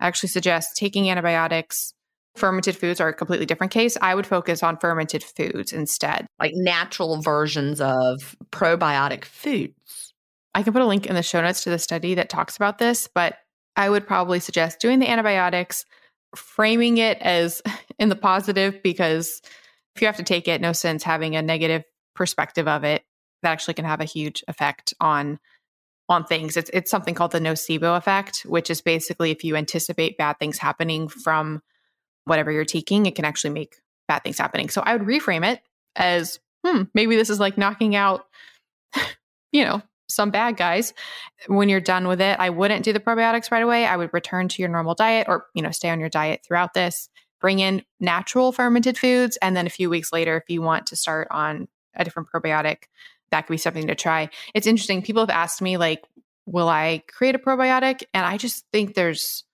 I 0.00 0.06
actually 0.06 0.28
suggest 0.28 0.76
taking 0.76 1.10
antibiotics. 1.10 1.92
Fermented 2.36 2.76
foods 2.76 3.00
are 3.00 3.08
a 3.08 3.14
completely 3.14 3.46
different 3.46 3.72
case. 3.72 3.96
I 4.00 4.14
would 4.14 4.26
focus 4.26 4.62
on 4.62 4.76
fermented 4.78 5.22
foods 5.22 5.72
instead. 5.72 6.26
Like 6.40 6.52
natural 6.54 7.20
versions 7.20 7.80
of 7.80 8.36
probiotic 8.50 9.24
foods. 9.24 10.14
I 10.54 10.62
can 10.62 10.72
put 10.72 10.82
a 10.82 10.86
link 10.86 11.06
in 11.06 11.14
the 11.14 11.22
show 11.22 11.40
notes 11.42 11.64
to 11.64 11.70
the 11.70 11.78
study 11.78 12.14
that 12.14 12.28
talks 12.28 12.56
about 12.56 12.78
this, 12.78 13.08
but 13.12 13.36
I 13.76 13.90
would 13.90 14.06
probably 14.06 14.40
suggest 14.40 14.80
doing 14.80 15.00
the 15.00 15.10
antibiotics, 15.10 15.84
framing 16.36 16.98
it 16.98 17.18
as 17.18 17.60
in 17.98 18.08
the 18.08 18.16
positive 18.16 18.82
because 18.82 19.40
if 19.94 20.02
you 20.02 20.06
have 20.06 20.16
to 20.16 20.22
take 20.22 20.48
it, 20.48 20.60
no 20.60 20.72
sense 20.72 21.02
having 21.02 21.36
a 21.36 21.42
negative 21.42 21.84
perspective 22.14 22.68
of 22.68 22.84
it. 22.84 23.02
That 23.44 23.52
actually 23.52 23.74
can 23.74 23.84
have 23.84 24.00
a 24.00 24.04
huge 24.04 24.42
effect 24.48 24.94
on 25.00 25.38
on 26.08 26.24
things. 26.24 26.56
It's 26.56 26.70
it's 26.72 26.90
something 26.90 27.14
called 27.14 27.32
the 27.32 27.40
nocebo 27.40 27.96
effect, 27.96 28.40
which 28.46 28.70
is 28.70 28.80
basically 28.80 29.30
if 29.30 29.44
you 29.44 29.56
anticipate 29.56 30.18
bad 30.18 30.38
things 30.38 30.58
happening 30.58 31.08
from 31.08 31.62
whatever 32.24 32.50
you're 32.50 32.64
taking, 32.64 33.06
it 33.06 33.14
can 33.14 33.24
actually 33.24 33.50
make 33.50 33.76
bad 34.08 34.22
things 34.22 34.38
happening. 34.38 34.68
So 34.68 34.82
I 34.82 34.96
would 34.96 35.06
reframe 35.06 35.50
it 35.50 35.60
as, 35.96 36.40
hmm, 36.64 36.82
maybe 36.94 37.16
this 37.16 37.30
is 37.30 37.40
like 37.40 37.58
knocking 37.58 37.94
out, 37.94 38.26
you 39.52 39.64
know, 39.64 39.82
some 40.08 40.30
bad 40.30 40.56
guys. 40.56 40.92
When 41.46 41.68
you're 41.68 41.80
done 41.80 42.08
with 42.08 42.20
it, 42.20 42.38
I 42.38 42.50
wouldn't 42.50 42.84
do 42.84 42.92
the 42.92 43.00
probiotics 43.00 43.50
right 43.50 43.62
away. 43.62 43.86
I 43.86 43.96
would 43.96 44.12
return 44.12 44.48
to 44.48 44.62
your 44.62 44.70
normal 44.70 44.94
diet 44.94 45.26
or, 45.28 45.46
you 45.54 45.62
know, 45.62 45.70
stay 45.70 45.90
on 45.90 46.00
your 46.00 46.08
diet 46.08 46.40
throughout 46.46 46.74
this. 46.74 47.08
Bring 47.40 47.58
in 47.58 47.82
natural 48.00 48.52
fermented 48.52 48.96
foods. 48.96 49.36
And 49.42 49.56
then 49.56 49.66
a 49.66 49.70
few 49.70 49.90
weeks 49.90 50.12
later, 50.12 50.36
if 50.36 50.44
you 50.48 50.62
want 50.62 50.86
to 50.86 50.96
start 50.96 51.28
on 51.30 51.68
a 51.94 52.04
different 52.04 52.28
probiotic, 52.34 52.84
that 53.34 53.46
could 53.46 53.54
be 53.54 53.58
something 53.58 53.88
to 53.88 53.96
try. 53.96 54.30
It's 54.54 54.66
interesting. 54.66 55.02
People 55.02 55.22
have 55.22 55.30
asked 55.30 55.60
me, 55.60 55.76
like, 55.76 56.04
will 56.46 56.68
I 56.68 57.02
create 57.08 57.34
a 57.34 57.38
probiotic? 57.38 58.04
And 58.14 58.24
I 58.24 58.36
just 58.36 58.64
think 58.72 58.94
there's, 58.94 59.44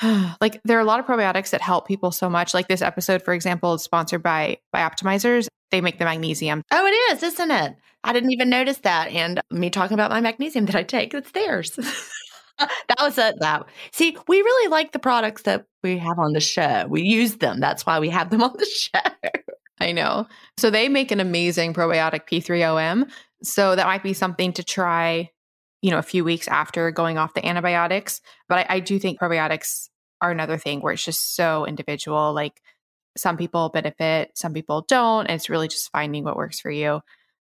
like 0.40 0.60
there 0.64 0.76
are 0.76 0.82
a 0.82 0.84
lot 0.84 1.00
of 1.00 1.06
probiotics 1.06 1.50
that 1.50 1.62
help 1.62 1.88
people 1.88 2.12
so 2.12 2.28
much. 2.28 2.52
Like 2.52 2.68
this 2.68 2.82
episode, 2.82 3.22
for 3.22 3.32
example, 3.32 3.72
is 3.74 3.82
sponsored 3.82 4.22
by 4.22 4.58
BiOptimizers. 4.74 5.48
They 5.70 5.80
make 5.80 5.98
the 5.98 6.04
magnesium. 6.04 6.62
Oh, 6.70 6.86
it 6.86 7.14
is, 7.14 7.22
isn't 7.22 7.50
it? 7.50 7.76
I 8.04 8.12
didn't 8.12 8.32
even 8.32 8.50
notice 8.50 8.78
that. 8.78 9.10
And 9.10 9.40
me 9.50 9.70
talking 9.70 9.94
about 9.94 10.10
my 10.10 10.20
magnesium 10.20 10.66
that 10.66 10.76
I 10.76 10.82
take, 10.82 11.14
it's 11.14 11.30
theirs. 11.30 11.70
that 12.58 12.98
was. 13.00 13.16
That 13.16 13.64
see, 13.92 14.18
we 14.28 14.36
really 14.36 14.70
like 14.70 14.92
the 14.92 14.98
products 14.98 15.42
that 15.42 15.64
we 15.82 15.96
have 15.96 16.18
on 16.18 16.34
the 16.34 16.40
show. 16.40 16.84
We 16.90 17.02
use 17.02 17.36
them. 17.36 17.58
That's 17.58 17.86
why 17.86 18.00
we 18.00 18.10
have 18.10 18.28
them 18.28 18.42
on 18.42 18.52
the 18.58 18.66
show. 18.66 19.00
I 19.80 19.92
know. 19.92 20.26
So 20.58 20.70
they 20.70 20.88
make 20.88 21.10
an 21.10 21.20
amazing 21.20 21.74
probiotic 21.74 22.28
P3OM. 22.28 23.10
So 23.42 23.74
that 23.74 23.86
might 23.86 24.02
be 24.02 24.12
something 24.12 24.52
to 24.54 24.64
try, 24.64 25.30
you 25.80 25.90
know, 25.90 25.98
a 25.98 26.02
few 26.02 26.24
weeks 26.24 26.46
after 26.48 26.90
going 26.90 27.18
off 27.18 27.34
the 27.34 27.44
antibiotics. 27.44 28.20
But 28.48 28.70
I, 28.70 28.76
I 28.76 28.80
do 28.80 28.98
think 28.98 29.18
probiotics 29.18 29.88
are 30.20 30.30
another 30.30 30.56
thing 30.56 30.80
where 30.80 30.92
it's 30.92 31.04
just 31.04 31.34
so 31.34 31.66
individual. 31.66 32.32
Like 32.32 32.60
some 33.16 33.36
people 33.36 33.68
benefit, 33.70 34.30
some 34.36 34.54
people 34.54 34.84
don't. 34.88 35.26
And 35.26 35.34
it's 35.34 35.50
really 35.50 35.68
just 35.68 35.90
finding 35.90 36.24
what 36.24 36.36
works 36.36 36.60
for 36.60 36.70
you. 36.70 37.00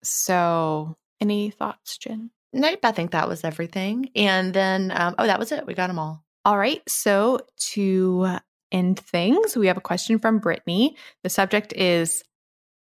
So, 0.02 0.96
any 1.20 1.50
thoughts, 1.50 1.96
Gin? 1.96 2.30
Nope, 2.52 2.80
I 2.82 2.92
think 2.92 3.12
that 3.12 3.28
was 3.28 3.42
everything. 3.42 4.10
And 4.14 4.52
then, 4.52 4.92
um, 4.94 5.14
oh, 5.18 5.26
that 5.26 5.38
was 5.38 5.50
it. 5.50 5.66
We 5.66 5.74
got 5.74 5.86
them 5.86 5.98
all. 5.98 6.22
All 6.44 6.58
right. 6.58 6.82
So, 6.88 7.40
to 7.70 8.38
end 8.72 8.98
things, 8.98 9.56
we 9.56 9.66
have 9.66 9.76
a 9.76 9.82
question 9.82 10.18
from 10.18 10.38
Brittany. 10.38 10.96
The 11.22 11.30
subject 11.30 11.72
is 11.74 12.22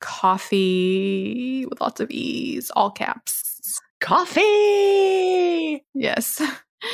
coffee 0.01 1.65
with 1.69 1.81
lots 1.81 1.99
of 1.99 2.11
E's, 2.11 2.71
all 2.71 2.91
caps. 2.91 3.79
Coffee. 3.99 5.83
Yes. 5.93 6.41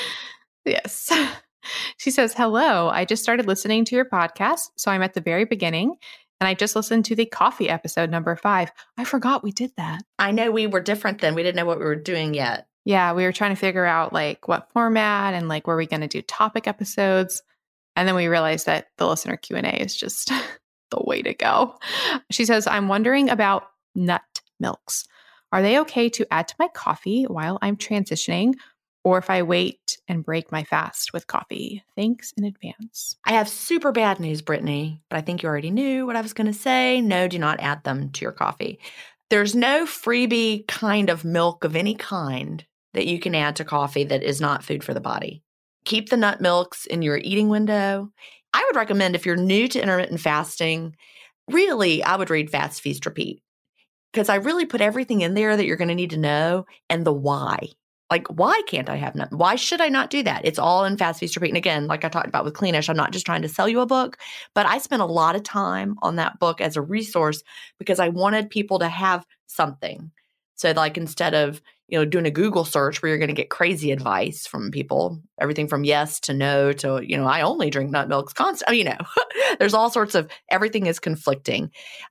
yes. 0.65 1.11
She 1.95 2.11
says, 2.11 2.34
Hello, 2.34 2.89
I 2.89 3.05
just 3.05 3.23
started 3.23 3.47
listening 3.47 3.86
to 3.86 3.95
your 3.95 4.03
podcast. 4.03 4.71
So 4.75 4.91
I'm 4.91 5.01
at 5.01 5.13
the 5.13 5.21
very 5.21 5.45
beginning 5.45 5.95
and 6.41 6.47
I 6.49 6.53
just 6.55 6.75
listened 6.75 7.05
to 7.05 7.15
the 7.15 7.25
coffee 7.25 7.69
episode 7.69 8.09
number 8.09 8.36
five. 8.36 8.69
I 8.97 9.05
forgot 9.05 9.43
we 9.43 9.53
did 9.53 9.71
that. 9.77 10.01
I 10.19 10.31
know 10.31 10.51
we 10.51 10.67
were 10.67 10.81
different 10.81 11.21
then. 11.21 11.36
We 11.36 11.43
didn't 11.43 11.55
know 11.55 11.65
what 11.65 11.79
we 11.79 11.86
were 11.86 11.95
doing 11.95 12.34
yet. 12.34 12.67
Yeah, 12.84 13.13
we 13.13 13.23
were 13.23 13.31
trying 13.31 13.55
to 13.55 13.59
figure 13.59 13.86
out 13.86 14.11
like 14.11 14.45
what 14.47 14.69
format 14.73 15.34
and 15.34 15.47
like 15.47 15.67
were 15.67 15.77
we 15.77 15.88
going 15.88 16.01
to 16.01 16.07
do 16.09 16.21
topic 16.21 16.67
episodes. 16.67 17.41
And 17.95 18.07
then 18.07 18.15
we 18.15 18.27
realized 18.27 18.65
that 18.65 18.87
the 18.97 19.07
listener 19.07 19.37
Q&A 19.37 19.61
is 19.61 19.95
just 19.95 20.31
the 20.91 21.03
way 21.03 21.21
to 21.21 21.33
go. 21.33 21.77
She 22.31 22.45
says, 22.45 22.67
I'm 22.67 22.87
wondering 22.87 23.29
about 23.29 23.67
nut 23.95 24.21
milks. 24.59 25.05
Are 25.51 25.61
they 25.61 25.79
okay 25.81 26.09
to 26.09 26.25
add 26.31 26.47
to 26.47 26.55
my 26.57 26.67
coffee 26.69 27.23
while 27.23 27.59
I'm 27.61 27.77
transitioning? 27.77 28.55
or 29.03 29.17
if 29.17 29.29
I 29.29 29.41
wait 29.41 29.97
and 30.07 30.23
break 30.23 30.51
my 30.51 30.63
fast 30.63 31.13
with 31.13 31.27
coffee. 31.27 31.83
Thanks 31.95 32.33
in 32.37 32.45
advance. 32.45 33.17
I 33.25 33.33
have 33.33 33.49
super 33.49 33.91
bad 33.91 34.19
news, 34.19 34.41
Brittany, 34.41 35.01
but 35.09 35.17
I 35.17 35.21
think 35.21 35.43
you 35.43 35.49
already 35.49 35.71
knew 35.71 36.05
what 36.05 36.15
I 36.15 36.21
was 36.21 36.33
going 36.33 36.47
to 36.47 36.53
say. 36.53 37.01
No, 37.01 37.27
do 37.27 37.37
not 37.37 37.59
add 37.59 37.83
them 37.83 38.11
to 38.11 38.21
your 38.21 38.31
coffee. 38.31 38.79
There's 39.29 39.55
no 39.55 39.85
freebie 39.85 40.67
kind 40.67 41.09
of 41.09 41.25
milk 41.25 41.63
of 41.63 41.75
any 41.75 41.95
kind 41.95 42.65
that 42.93 43.07
you 43.07 43.19
can 43.19 43.35
add 43.35 43.55
to 43.57 43.65
coffee 43.65 44.03
that 44.05 44.23
is 44.23 44.39
not 44.39 44.63
food 44.63 44.83
for 44.83 44.93
the 44.93 45.01
body. 45.01 45.43
Keep 45.86 46.09
the 46.09 46.17
nut 46.17 46.41
milks 46.41 46.86
in 46.86 47.01
your 47.01 47.17
eating 47.17 47.49
window. 47.49 48.09
I 48.53 48.63
would 48.65 48.75
recommend 48.75 49.15
if 49.15 49.25
you're 49.25 49.36
new 49.36 49.67
to 49.67 49.81
intermittent 49.81 50.19
fasting, 50.19 50.95
really, 51.49 52.03
I 52.03 52.15
would 52.15 52.29
read 52.29 52.49
Fast 52.49 52.81
Feast 52.81 53.05
Repeat 53.05 53.41
because 54.11 54.29
I 54.29 54.36
really 54.36 54.65
put 54.65 54.81
everything 54.81 55.21
in 55.21 55.34
there 55.34 55.57
that 55.57 55.65
you're 55.65 55.77
going 55.77 55.88
to 55.88 55.95
need 55.95 56.11
to 56.11 56.17
know 56.17 56.65
and 56.89 57.05
the 57.05 57.13
why 57.13 57.69
like, 58.13 58.27
why 58.27 58.61
can't 58.67 58.89
I 58.89 58.97
have 58.97 59.15
none? 59.15 59.29
Why 59.31 59.55
should 59.55 59.81
I 59.81 59.89
not 59.89 60.11
do 60.11 60.21
that? 60.21 60.45
It's 60.45 60.59
all 60.59 60.86
in 60.86 60.97
Fast 60.97 61.19
Feast 61.19 61.36
Repeat. 61.36 61.49
And 61.49 61.57
again, 61.57 61.88
like 61.88 62.05
I 62.05 62.09
talked 62.09 62.27
about 62.27 62.45
with 62.45 62.53
Cleanish, 62.53 62.88
I'm 62.88 62.95
not 62.95 63.11
just 63.11 63.25
trying 63.25 63.41
to 63.41 63.49
sell 63.49 63.67
you 63.67 63.79
a 63.79 63.88
book, 63.88 64.17
but 64.53 64.67
I 64.67 64.77
spent 64.77 65.01
a 65.01 65.05
lot 65.05 65.36
of 65.36 65.41
time 65.41 65.95
on 66.03 66.17
that 66.17 66.38
book 66.38 66.61
as 66.61 66.75
a 66.75 66.81
resource 66.84 67.41
because 67.79 67.99
I 67.99 68.09
wanted 68.09 68.51
people 68.51 68.77
to 68.77 68.88
have 68.88 69.25
something. 69.47 70.11
So, 70.53 70.73
like, 70.73 70.95
instead 70.95 71.34
of 71.34 71.59
you 71.93 71.99
know 71.99 72.05
doing 72.05 72.25
a 72.25 72.31
Google 72.31 72.65
search 72.65 73.03
where 73.03 73.09
you're 73.09 73.19
going 73.19 73.27
to 73.27 73.35
get 73.35 73.51
crazy 73.51 73.91
advice 73.91 74.47
from 74.47 74.71
people, 74.71 75.21
everything 75.39 75.67
from 75.67 75.83
yes 75.83 76.19
to 76.21 76.33
no 76.33 76.73
to 76.73 77.01
you 77.05 77.15
know 77.15 77.25
I 77.27 77.41
only 77.41 77.69
drink 77.69 77.91
nut 77.91 78.09
milks 78.09 78.33
constant. 78.33 78.75
You 78.75 78.85
know, 78.85 78.97
there's 79.59 79.75
all 79.75 79.91
sorts 79.91 80.15
of 80.15 80.27
everything 80.49 80.87
is 80.87 80.99
conflicting. 80.99 81.69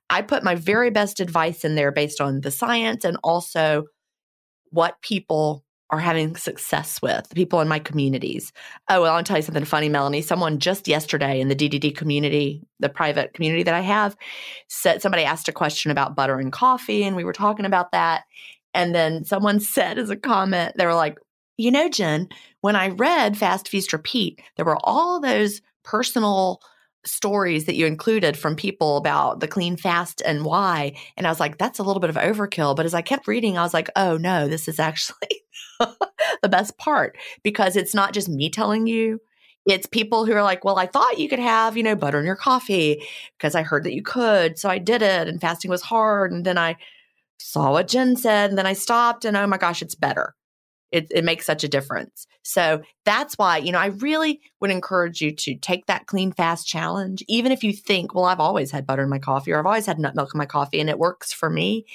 I 0.09 0.21
put 0.21 0.41
my 0.41 0.55
very 0.55 0.89
best 0.89 1.19
advice 1.19 1.65
in 1.65 1.75
there 1.75 1.91
based 1.91 2.21
on 2.21 2.39
the 2.39 2.49
science 2.49 3.03
and 3.03 3.17
also 3.23 3.83
what 4.69 5.01
people 5.01 5.65
are 5.89 5.99
having 5.99 6.35
success 6.37 7.01
with, 7.01 7.27
the 7.27 7.35
people 7.35 7.59
in 7.59 7.67
my 7.67 7.77
communities. 7.77 8.53
Oh, 8.89 9.01
well, 9.01 9.13
I'll 9.13 9.23
tell 9.23 9.37
you 9.37 9.43
something 9.43 9.65
funny, 9.65 9.89
Melanie. 9.89 10.21
Someone 10.21 10.57
just 10.59 10.87
yesterday 10.87 11.39
in 11.39 11.49
the 11.49 11.55
DDD 11.55 11.95
community, 11.95 12.63
the 12.79 12.89
private 12.89 13.33
community 13.33 13.63
that 13.63 13.75
I 13.75 13.81
have, 13.81 14.15
said 14.69 15.01
somebody 15.01 15.23
asked 15.23 15.49
a 15.49 15.51
question 15.51 15.91
about 15.91 16.15
butter 16.15 16.39
and 16.39 16.53
coffee, 16.53 17.03
and 17.03 17.15
we 17.15 17.23
were 17.23 17.33
talking 17.33 17.65
about 17.65 17.91
that. 17.91 18.23
And 18.73 18.93
then 18.93 19.23
someone 19.25 19.59
said 19.59 19.97
as 19.97 20.09
a 20.09 20.15
comment, 20.15 20.73
they 20.77 20.85
were 20.85 20.93
like, 20.95 21.17
you 21.57 21.71
know, 21.71 21.89
Gin, 21.89 22.29
when 22.61 22.75
I 22.75 22.89
read 22.89 23.37
Fast 23.37 23.67
Feast 23.67 23.93
Repeat, 23.93 24.41
there 24.55 24.65
were 24.65 24.79
all 24.83 25.19
those 25.19 25.61
personal 25.83 26.61
stories 27.05 27.65
that 27.65 27.75
you 27.75 27.85
included 27.85 28.37
from 28.37 28.55
people 28.55 28.97
about 28.97 29.39
the 29.39 29.47
clean 29.47 29.75
fast 29.75 30.21
and 30.25 30.45
why. 30.45 30.95
And 31.17 31.27
I 31.27 31.29
was 31.29 31.39
like, 31.39 31.57
that's 31.57 31.79
a 31.79 31.83
little 31.83 31.99
bit 31.99 32.09
of 32.09 32.15
overkill. 32.15 32.75
But 32.75 32.85
as 32.85 32.93
I 32.93 33.01
kept 33.01 33.27
reading, 33.27 33.57
I 33.57 33.63
was 33.63 33.73
like, 33.73 33.89
oh 33.95 34.17
no, 34.17 34.47
this 34.47 34.67
is 34.67 34.79
actually 34.79 35.43
the 36.41 36.49
best 36.49 36.77
part 36.77 37.17
because 37.43 37.75
it's 37.75 37.93
not 37.93 38.13
just 38.13 38.29
me 38.29 38.49
telling 38.49 38.87
you. 38.87 39.19
It's 39.65 39.85
people 39.85 40.25
who 40.25 40.33
are 40.33 40.43
like, 40.43 40.65
well, 40.65 40.77
I 40.77 40.87
thought 40.87 41.19
you 41.19 41.29
could 41.29 41.39
have, 41.39 41.77
you 41.77 41.83
know, 41.83 41.95
butter 41.95 42.19
in 42.19 42.25
your 42.25 42.35
coffee 42.35 43.05
because 43.37 43.55
I 43.55 43.63
heard 43.63 43.85
that 43.85 43.93
you 43.93 44.01
could. 44.01 44.59
So 44.59 44.69
I 44.69 44.77
did 44.77 45.01
it 45.01 45.27
and 45.27 45.39
fasting 45.39 45.71
was 45.71 45.81
hard. 45.81 46.33
And 46.33 46.45
then 46.45 46.57
I 46.57 46.75
saw 47.43 47.71
what 47.73 47.89
Gin 47.89 48.15
said 48.15 48.49
and 48.49 48.57
then 48.57 48.65
I 48.65 48.73
stopped 48.73 49.25
and 49.25 49.35
oh 49.35 49.45
my 49.47 49.57
gosh, 49.57 49.81
it's 49.81 49.95
better. 49.95 50.33
It, 50.91 51.07
it 51.09 51.25
makes 51.25 51.45
such 51.45 51.63
a 51.63 51.67
difference. 51.67 52.27
So 52.43 52.83
that's 53.03 53.37
why, 53.37 53.57
you 53.57 53.71
know, 53.71 53.79
I 53.79 53.87
really 53.87 54.41
would 54.61 54.69
encourage 54.69 55.21
you 55.21 55.31
to 55.35 55.55
take 55.55 55.87
that 55.87 56.05
clean 56.05 56.31
fast 56.31 56.67
challenge. 56.67 57.23
Even 57.27 57.51
if 57.51 57.63
you 57.63 57.73
think, 57.73 58.13
well, 58.13 58.25
I've 58.25 58.39
always 58.39 58.71
had 58.71 58.85
butter 58.85 59.03
in 59.03 59.09
my 59.09 59.19
coffee 59.19 59.51
or 59.51 59.59
I've 59.59 59.65
always 59.65 59.87
had 59.87 59.99
nut 59.99 60.15
milk 60.15 60.31
in 60.33 60.37
my 60.37 60.45
coffee 60.45 60.79
and 60.79 60.89
it 60.89 60.99
works 60.99 61.33
for 61.33 61.49
me. 61.49 61.85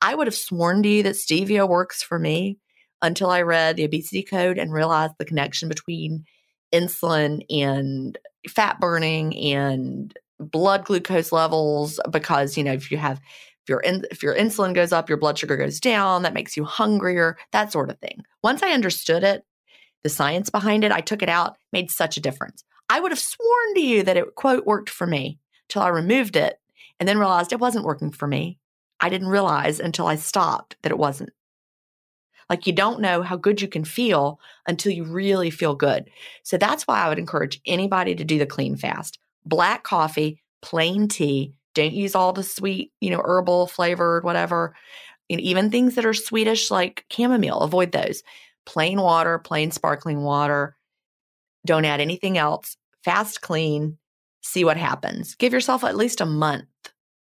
I 0.00 0.14
would 0.14 0.26
have 0.26 0.34
sworn 0.34 0.82
to 0.84 0.88
you 0.88 1.02
that 1.02 1.16
stevia 1.16 1.68
works 1.68 2.02
for 2.02 2.18
me 2.18 2.58
until 3.02 3.28
I 3.28 3.42
read 3.42 3.76
the 3.76 3.84
obesity 3.84 4.22
code 4.22 4.56
and 4.56 4.72
realized 4.72 5.14
the 5.18 5.24
connection 5.24 5.68
between 5.68 6.24
insulin 6.72 7.42
and 7.50 8.16
fat 8.48 8.80
burning 8.80 9.36
and 9.36 10.16
blood 10.38 10.84
glucose 10.84 11.32
levels 11.32 11.98
because 12.10 12.56
you 12.56 12.62
know 12.62 12.72
if 12.72 12.90
you 12.90 12.96
have 12.96 13.20
your 13.68 13.80
in, 13.80 14.04
if 14.10 14.22
your 14.22 14.34
insulin 14.34 14.74
goes 14.74 14.92
up, 14.92 15.08
your 15.08 15.18
blood 15.18 15.38
sugar 15.38 15.56
goes 15.56 15.80
down, 15.80 16.22
that 16.22 16.34
makes 16.34 16.56
you 16.56 16.64
hungrier, 16.64 17.36
that 17.52 17.72
sort 17.72 17.90
of 17.90 17.98
thing. 17.98 18.22
Once 18.42 18.62
I 18.62 18.70
understood 18.70 19.24
it, 19.24 19.44
the 20.02 20.08
science 20.08 20.50
behind 20.50 20.84
it, 20.84 20.92
I 20.92 21.00
took 21.00 21.22
it 21.22 21.28
out, 21.28 21.56
made 21.72 21.90
such 21.90 22.16
a 22.16 22.20
difference. 22.20 22.64
I 22.88 23.00
would 23.00 23.12
have 23.12 23.18
sworn 23.18 23.74
to 23.74 23.80
you 23.80 24.02
that 24.04 24.16
it 24.16 24.34
quote 24.34 24.64
worked 24.64 24.90
for 24.90 25.06
me 25.06 25.38
till 25.68 25.82
I 25.82 25.88
removed 25.88 26.36
it 26.36 26.58
and 26.98 27.08
then 27.08 27.18
realized 27.18 27.52
it 27.52 27.60
wasn't 27.60 27.84
working 27.84 28.10
for 28.10 28.26
me. 28.26 28.58
I 29.00 29.08
didn't 29.08 29.28
realize 29.28 29.80
until 29.80 30.06
I 30.06 30.16
stopped 30.16 30.76
that 30.82 30.92
it 30.92 30.98
wasn't. 30.98 31.30
Like 32.48 32.66
you 32.66 32.72
don't 32.72 33.00
know 33.00 33.22
how 33.22 33.36
good 33.36 33.60
you 33.60 33.68
can 33.68 33.84
feel 33.84 34.40
until 34.66 34.92
you 34.92 35.04
really 35.04 35.50
feel 35.50 35.74
good. 35.74 36.10
So 36.42 36.56
that's 36.56 36.86
why 36.86 37.00
I 37.00 37.08
would 37.08 37.18
encourage 37.18 37.60
anybody 37.66 38.14
to 38.14 38.24
do 38.24 38.38
the 38.38 38.46
clean 38.46 38.76
fast. 38.76 39.18
Black 39.44 39.84
coffee, 39.84 40.42
plain 40.62 41.08
tea, 41.08 41.54
don't 41.78 41.92
use 41.92 42.14
all 42.14 42.32
the 42.32 42.42
sweet, 42.42 42.92
you 43.00 43.10
know, 43.10 43.22
herbal 43.24 43.66
flavored, 43.68 44.24
whatever. 44.24 44.74
And 45.30 45.40
even 45.40 45.70
things 45.70 45.94
that 45.94 46.06
are 46.06 46.14
sweetish 46.14 46.70
like 46.70 47.04
chamomile, 47.10 47.60
avoid 47.60 47.92
those. 47.92 48.22
Plain 48.66 49.00
water, 49.00 49.38
plain 49.38 49.70
sparkling 49.70 50.22
water. 50.22 50.76
Don't 51.66 51.84
add 51.84 52.00
anything 52.00 52.38
else. 52.38 52.76
Fast, 53.04 53.40
clean. 53.40 53.98
See 54.42 54.64
what 54.64 54.76
happens. 54.76 55.34
Give 55.34 55.52
yourself 55.52 55.84
at 55.84 55.96
least 55.96 56.20
a 56.20 56.26
month, 56.26 56.66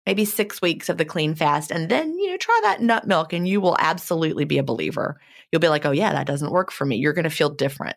maybe 0.05 0.25
six 0.25 0.61
weeks 0.61 0.89
of 0.89 0.97
the 0.97 1.05
clean 1.05 1.33
fast, 1.33 1.71
and 1.71 1.89
then, 1.89 2.17
you 2.17 2.29
know, 2.29 2.37
try 2.37 2.59
that 2.63 2.81
nut 2.81 3.07
milk 3.07 3.33
and 3.33 3.47
you 3.47 3.61
will 3.61 3.77
absolutely 3.79 4.45
be 4.45 4.57
a 4.57 4.63
believer. 4.63 5.19
You'll 5.51 5.61
be 5.61 5.69
like, 5.69 5.85
oh, 5.85 5.91
yeah, 5.91 6.11
that 6.13 6.27
doesn't 6.27 6.51
work 6.51 6.71
for 6.71 6.85
me. 6.85 6.97
You're 6.97 7.13
going 7.13 7.23
to 7.23 7.29
feel 7.29 7.49
different. 7.49 7.95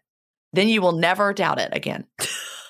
Then 0.52 0.68
you 0.68 0.80
will 0.80 0.92
never 0.92 1.34
doubt 1.34 1.58
it 1.58 1.70
again. 1.72 2.06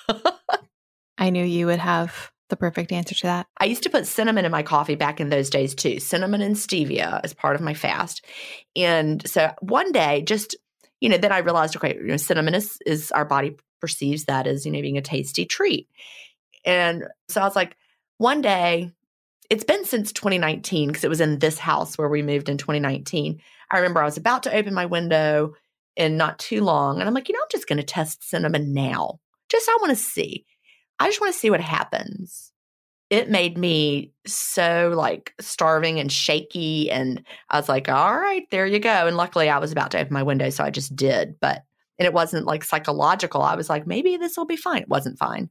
I 1.17 1.29
knew 1.29 1.43
you 1.43 1.67
would 1.67 1.79
have 1.79 2.31
the 2.49 2.57
perfect 2.57 2.91
answer 2.91 3.15
to 3.15 3.27
that. 3.27 3.47
I 3.57 3.65
used 3.65 3.83
to 3.83 3.89
put 3.89 4.07
cinnamon 4.07 4.45
in 4.45 4.51
my 4.51 4.63
coffee 4.63 4.95
back 4.95 5.19
in 5.19 5.29
those 5.29 5.49
days 5.49 5.75
too. 5.75 5.99
Cinnamon 5.99 6.41
and 6.41 6.55
stevia 6.55 7.21
as 7.23 7.33
part 7.33 7.55
of 7.55 7.61
my 7.61 7.73
fast. 7.73 8.25
And 8.75 9.27
so 9.27 9.51
one 9.61 9.91
day, 9.91 10.21
just, 10.23 10.55
you 10.99 11.09
know, 11.09 11.17
then 11.17 11.31
I 11.31 11.39
realized, 11.39 11.75
okay, 11.75 11.95
you 11.95 12.07
know, 12.07 12.17
cinnamon 12.17 12.55
is, 12.55 12.77
is 12.85 13.11
our 13.11 13.25
body 13.25 13.55
perceives 13.79 14.25
that 14.25 14.47
as, 14.47 14.65
you 14.65 14.71
know, 14.71 14.81
being 14.81 14.97
a 14.97 15.01
tasty 15.01 15.45
treat. 15.45 15.87
And 16.65 17.05
so 17.29 17.41
I 17.41 17.45
was 17.45 17.55
like, 17.55 17.75
one 18.17 18.41
day, 18.41 18.91
it's 19.49 19.63
been 19.63 19.85
since 19.85 20.11
2019 20.11 20.89
because 20.89 21.03
it 21.03 21.09
was 21.09 21.21
in 21.21 21.39
this 21.39 21.57
house 21.57 21.97
where 21.97 22.09
we 22.09 22.21
moved 22.21 22.49
in 22.49 22.57
2019. 22.57 23.39
I 23.71 23.77
remember 23.77 24.01
I 24.01 24.05
was 24.05 24.17
about 24.17 24.43
to 24.43 24.53
open 24.53 24.73
my 24.73 24.85
window 24.85 25.53
and 25.97 26.17
not 26.17 26.39
too 26.39 26.63
long. 26.63 26.99
And 26.99 27.07
I'm 27.07 27.13
like, 27.13 27.29
you 27.29 27.33
know, 27.33 27.41
I'm 27.41 27.49
just 27.51 27.67
going 27.67 27.77
to 27.77 27.83
test 27.83 28.27
cinnamon 28.27 28.73
now. 28.73 29.19
Just 29.49 29.67
I 29.69 29.77
want 29.81 29.89
to 29.89 29.95
see. 29.95 30.45
I 30.99 31.07
just 31.07 31.21
want 31.21 31.33
to 31.33 31.39
see 31.39 31.49
what 31.49 31.61
happens. 31.61 32.51
It 33.09 33.29
made 33.29 33.57
me 33.57 34.11
so 34.27 34.93
like 34.95 35.33
starving 35.39 35.99
and 35.99 36.11
shaky. 36.11 36.91
And 36.91 37.23
I 37.49 37.57
was 37.57 37.67
like, 37.67 37.89
all 37.89 38.15
right, 38.15 38.43
there 38.51 38.67
you 38.67 38.79
go. 38.79 39.07
And 39.07 39.17
luckily 39.17 39.49
I 39.49 39.57
was 39.57 39.71
about 39.71 39.91
to 39.91 39.99
open 39.99 40.13
my 40.13 40.23
window. 40.23 40.49
So 40.51 40.63
I 40.63 40.69
just 40.69 40.95
did. 40.95 41.39
But, 41.39 41.63
and 41.97 42.05
it 42.05 42.13
wasn't 42.13 42.45
like 42.45 42.63
psychological. 42.63 43.41
I 43.41 43.55
was 43.55 43.69
like, 43.69 43.87
maybe 43.87 44.17
this 44.17 44.37
will 44.37 44.45
be 44.45 44.55
fine. 44.55 44.83
It 44.83 44.89
wasn't 44.89 45.17
fine. 45.17 45.49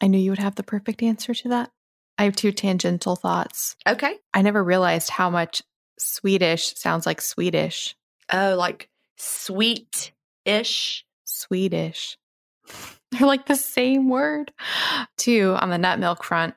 I 0.00 0.08
knew 0.08 0.18
you 0.18 0.30
would 0.30 0.38
have 0.40 0.56
the 0.56 0.62
perfect 0.62 1.02
answer 1.02 1.34
to 1.34 1.48
that. 1.50 1.70
I 2.18 2.24
have 2.24 2.34
two 2.34 2.50
tangential 2.50 3.14
thoughts. 3.14 3.76
Okay. 3.86 4.16
I 4.34 4.42
never 4.42 4.62
realized 4.62 5.10
how 5.10 5.30
much 5.30 5.62
Swedish 6.00 6.74
sounds 6.74 7.06
like 7.06 7.20
Swedish. 7.20 7.94
Oh, 8.32 8.56
like 8.58 8.88
sweet 9.16 10.12
ish. 10.44 11.04
Swedish. 11.24 12.18
They're 13.12 13.26
like 13.26 13.46
the 13.46 13.56
same 13.56 14.08
word. 14.08 14.52
Two, 15.16 15.56
on 15.60 15.70
the 15.70 15.78
nut 15.78 15.98
milk 15.98 16.24
front, 16.24 16.54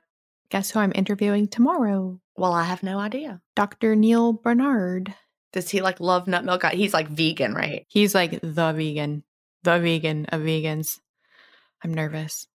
guess 0.50 0.72
who 0.72 0.80
I'm 0.80 0.92
interviewing 0.94 1.48
tomorrow? 1.48 2.20
Well, 2.36 2.54
I 2.54 2.64
have 2.64 2.84
no 2.84 3.00
idea. 3.00 3.42
Dr. 3.56 3.96
Neal 3.96 4.34
Barnard. 4.34 5.14
Does 5.54 5.70
he 5.70 5.82
like 5.82 6.00
love 6.00 6.28
nut 6.28 6.46
milk? 6.46 6.64
Uh, 6.64 6.70
he's 6.70 6.94
like 6.94 7.08
vegan, 7.08 7.54
right? 7.54 7.86
He's 7.90 8.16
like 8.16 8.42
the 8.42 8.74
vegan, 8.74 9.24
the 9.64 9.80
vegan 9.80 10.26
of 10.28 10.42
vegans. 10.42 11.00
I'm 11.84 11.94
nervous. 11.94 12.48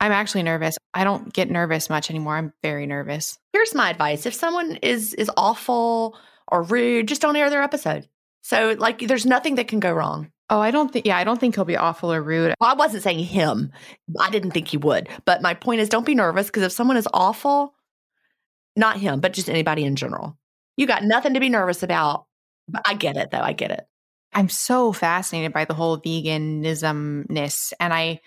I'm 0.00 0.12
actually 0.12 0.42
nervous. 0.42 0.76
I 0.92 1.04
don't 1.04 1.32
get 1.32 1.50
nervous 1.50 1.88
much 1.88 2.10
anymore. 2.10 2.36
I'm 2.36 2.52
very 2.62 2.86
nervous. 2.86 3.38
Here's 3.52 3.74
my 3.74 3.90
advice. 3.90 4.26
If 4.26 4.34
someone 4.34 4.76
is 4.82 5.14
is 5.14 5.30
awful 5.36 6.16
or 6.48 6.62
rude, 6.62 7.08
just 7.08 7.22
don't 7.22 7.36
air 7.36 7.50
their 7.50 7.62
episode. 7.62 8.08
So 8.42 8.76
like 8.78 8.98
there's 8.98 9.26
nothing 9.26 9.54
that 9.56 9.68
can 9.68 9.80
go 9.80 9.92
wrong. 9.92 10.30
Oh, 10.50 10.60
I 10.60 10.70
don't 10.70 10.92
think, 10.92 11.06
yeah, 11.06 11.16
I 11.16 11.24
don't 11.24 11.40
think 11.40 11.54
he'll 11.54 11.64
be 11.64 11.76
awful 11.76 12.12
or 12.12 12.22
rude. 12.22 12.54
Well, 12.60 12.70
I 12.70 12.74
wasn't 12.74 13.02
saying 13.02 13.20
him. 13.20 13.72
I 14.20 14.30
didn't 14.30 14.50
think 14.50 14.68
he 14.68 14.76
would. 14.76 15.08
But 15.24 15.40
my 15.40 15.54
point 15.54 15.80
is 15.80 15.88
don't 15.88 16.04
be 16.04 16.14
nervous 16.14 16.46
because 16.48 16.62
if 16.62 16.72
someone 16.72 16.98
is 16.98 17.08
awful, 17.14 17.74
not 18.76 18.98
him, 18.98 19.20
but 19.20 19.32
just 19.32 19.48
anybody 19.48 19.84
in 19.84 19.96
general, 19.96 20.36
you 20.76 20.86
got 20.86 21.02
nothing 21.02 21.34
to 21.34 21.40
be 21.40 21.48
nervous 21.48 21.82
about. 21.82 22.26
I 22.84 22.94
get 22.94 23.16
it 23.16 23.30
though. 23.30 23.40
I 23.40 23.52
get 23.52 23.70
it. 23.70 23.86
I'm 24.34 24.48
so 24.48 24.92
fascinated 24.92 25.52
by 25.52 25.64
the 25.64 25.74
whole 25.74 25.98
veganismness. 25.98 27.72
And 27.80 27.94
I, 27.94 28.20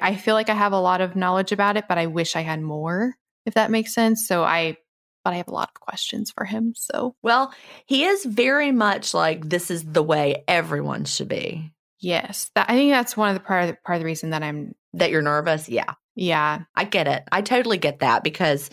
I 0.00 0.16
feel 0.16 0.34
like 0.34 0.50
I 0.50 0.54
have 0.54 0.72
a 0.72 0.80
lot 0.80 1.00
of 1.00 1.16
knowledge 1.16 1.52
about 1.52 1.76
it, 1.76 1.86
but 1.88 1.96
I 1.96 2.06
wish 2.06 2.36
I 2.36 2.42
had 2.42 2.60
more, 2.60 3.14
if 3.46 3.54
that 3.54 3.70
makes 3.70 3.94
sense. 3.94 4.26
So 4.26 4.42
I 4.42 4.76
but 5.24 5.32
I 5.32 5.36
have 5.36 5.48
a 5.48 5.54
lot 5.54 5.70
of 5.74 5.80
questions 5.80 6.30
for 6.30 6.44
him. 6.44 6.74
So, 6.76 7.16
well, 7.22 7.52
he 7.86 8.04
is 8.04 8.24
very 8.24 8.70
much 8.70 9.14
like 9.14 9.48
this 9.48 9.70
is 9.70 9.82
the 9.84 10.02
way 10.02 10.44
everyone 10.46 11.06
should 11.06 11.28
be. 11.28 11.72
Yes, 11.98 12.50
that, 12.54 12.68
I 12.68 12.74
think 12.74 12.92
that's 12.92 13.16
one 13.16 13.30
of 13.30 13.34
the 13.34 13.40
part 13.40 13.62
of 13.62 13.68
the, 13.70 13.76
part 13.82 13.96
of 13.96 14.00
the 14.00 14.06
reason 14.06 14.30
that 14.30 14.42
I'm 14.42 14.74
that 14.92 15.10
you're 15.10 15.22
nervous. 15.22 15.68
Yeah, 15.68 15.94
yeah, 16.14 16.60
I 16.76 16.84
get 16.84 17.08
it. 17.08 17.24
I 17.32 17.40
totally 17.40 17.78
get 17.78 18.00
that 18.00 18.22
because 18.22 18.68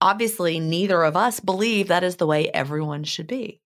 obviously 0.00 0.58
neither 0.58 1.02
of 1.02 1.16
us 1.16 1.38
believe 1.38 1.88
that 1.88 2.02
is 2.02 2.16
the 2.16 2.26
way 2.26 2.48
everyone 2.48 3.04
should 3.04 3.26
be. 3.26 3.60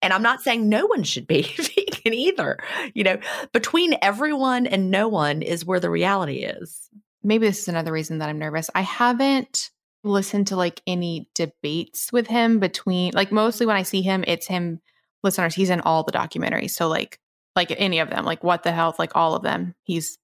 And 0.00 0.12
I'm 0.12 0.22
not 0.22 0.42
saying 0.42 0.68
no 0.68 0.86
one 0.86 1.02
should 1.02 1.26
be 1.26 1.42
vegan 1.56 2.14
either. 2.14 2.58
You 2.94 3.04
know, 3.04 3.18
between 3.52 3.96
everyone 4.00 4.66
and 4.66 4.90
no 4.90 5.08
one 5.08 5.42
is 5.42 5.64
where 5.64 5.80
the 5.80 5.90
reality 5.90 6.38
is. 6.38 6.88
Maybe 7.24 7.46
this 7.46 7.60
is 7.60 7.68
another 7.68 7.92
reason 7.92 8.18
that 8.18 8.28
I'm 8.28 8.38
nervous. 8.38 8.70
I 8.74 8.80
haven't 8.80 9.70
listen 10.04 10.44
to 10.46 10.56
like 10.56 10.82
any 10.86 11.28
debates 11.34 12.12
with 12.12 12.26
him 12.26 12.58
between 12.58 13.12
like 13.14 13.30
mostly 13.30 13.66
when 13.66 13.76
I 13.76 13.82
see 13.82 14.02
him, 14.02 14.24
it's 14.26 14.46
him 14.46 14.80
listeners, 15.22 15.54
he's 15.54 15.70
in 15.70 15.80
all 15.80 16.02
the 16.02 16.12
documentaries. 16.12 16.70
So 16.70 16.88
like 16.88 17.18
like 17.54 17.72
any 17.76 17.98
of 17.98 18.10
them, 18.10 18.24
like 18.24 18.42
what 18.42 18.62
the 18.62 18.72
health, 18.72 18.98
like 18.98 19.14
all 19.14 19.34
of 19.34 19.42
them, 19.42 19.74
he's 19.82 20.18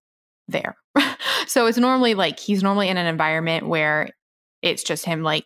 there. 0.49 0.76
so 1.47 1.66
it's 1.66 1.79
normally 1.79 2.14
like 2.14 2.39
he's 2.39 2.62
normally 2.62 2.89
in 2.89 2.97
an 2.97 3.07
environment 3.07 3.68
where 3.68 4.11
it's 4.62 4.83
just 4.83 5.05
him 5.05 5.22
like 5.22 5.45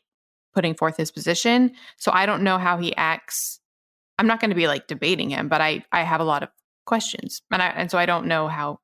putting 0.55 0.75
forth 0.75 0.97
his 0.97 1.11
position. 1.11 1.73
So 1.97 2.13
I 2.13 2.27
don't 2.27 2.45
know 2.45 2.59
how 2.59 2.79
he 2.79 2.95
acts. 2.97 3.61
I'm 4.19 4.27
not 4.27 4.41
going 4.41 4.51
to 4.51 4.57
be 4.57 4.69
like 4.69 4.87
debating 4.87 5.31
him, 5.31 5.49
but 5.49 5.61
I 5.61 5.85
I 5.93 6.03
have 6.03 6.21
a 6.21 6.25
lot 6.25 6.43
of 6.43 6.49
questions. 6.87 7.43
And 7.51 7.61
I 7.61 7.69
and 7.69 7.91
so 7.91 7.99
I 7.99 8.07
don't 8.07 8.27
know 8.27 8.49
how 8.49 8.79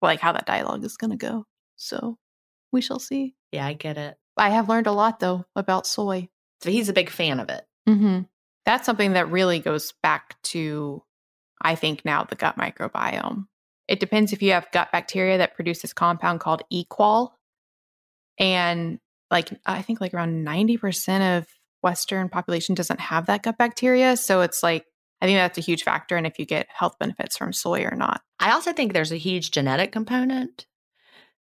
like 0.00 0.20
how 0.20 0.32
that 0.32 0.46
dialogue 0.46 0.84
is 0.84 0.96
going 0.96 1.10
to 1.10 1.16
go. 1.16 1.44
So 1.76 2.18
we 2.72 2.80
shall 2.80 2.98
see. 2.98 3.34
Yeah, 3.52 3.66
I 3.66 3.72
get 3.72 3.98
it. 3.98 4.16
I 4.36 4.50
have 4.50 4.68
learned 4.68 4.86
a 4.86 4.92
lot 4.92 5.20
though 5.20 5.44
about 5.54 5.86
soy. 5.86 6.28
So 6.60 6.70
he's 6.70 6.88
a 6.88 6.94
big 6.94 7.10
fan 7.10 7.40
of 7.40 7.48
it. 7.50 7.64
Mm-hmm. 7.88 8.22
That's 8.64 8.86
something 8.86 9.12
that 9.12 9.30
really 9.30 9.60
goes 9.60 9.92
back 10.02 10.40
to, 10.44 11.02
I 11.60 11.74
think, 11.74 12.04
now 12.04 12.24
the 12.24 12.36
gut 12.36 12.56
microbiome. 12.56 13.46
It 13.86 14.00
depends 14.00 14.32
if 14.32 14.42
you 14.42 14.52
have 14.52 14.70
gut 14.72 14.90
bacteria 14.90 15.38
that 15.38 15.54
produce 15.54 15.82
this 15.82 15.92
compound 15.92 16.40
called 16.40 16.62
equol. 16.72 17.32
And 18.38 18.98
like, 19.30 19.50
I 19.66 19.82
think 19.82 20.00
like 20.00 20.14
around 20.14 20.46
90% 20.46 21.38
of 21.38 21.46
Western 21.82 22.30
population 22.30 22.74
doesn't 22.74 23.00
have 23.00 23.26
that 23.26 23.42
gut 23.42 23.58
bacteria. 23.58 24.16
So 24.16 24.40
it's 24.40 24.62
like, 24.62 24.86
I 25.20 25.26
think 25.26 25.36
that's 25.36 25.58
a 25.58 25.62
huge 25.62 25.82
factor 25.82 26.16
in 26.16 26.26
if 26.26 26.38
you 26.38 26.46
get 26.46 26.66
health 26.74 26.98
benefits 26.98 27.36
from 27.36 27.52
soy 27.52 27.84
or 27.84 27.94
not. 27.94 28.22
I 28.40 28.52
also 28.52 28.72
think 28.72 28.92
there's 28.92 29.12
a 29.12 29.16
huge 29.16 29.50
genetic 29.50 29.92
component 29.92 30.66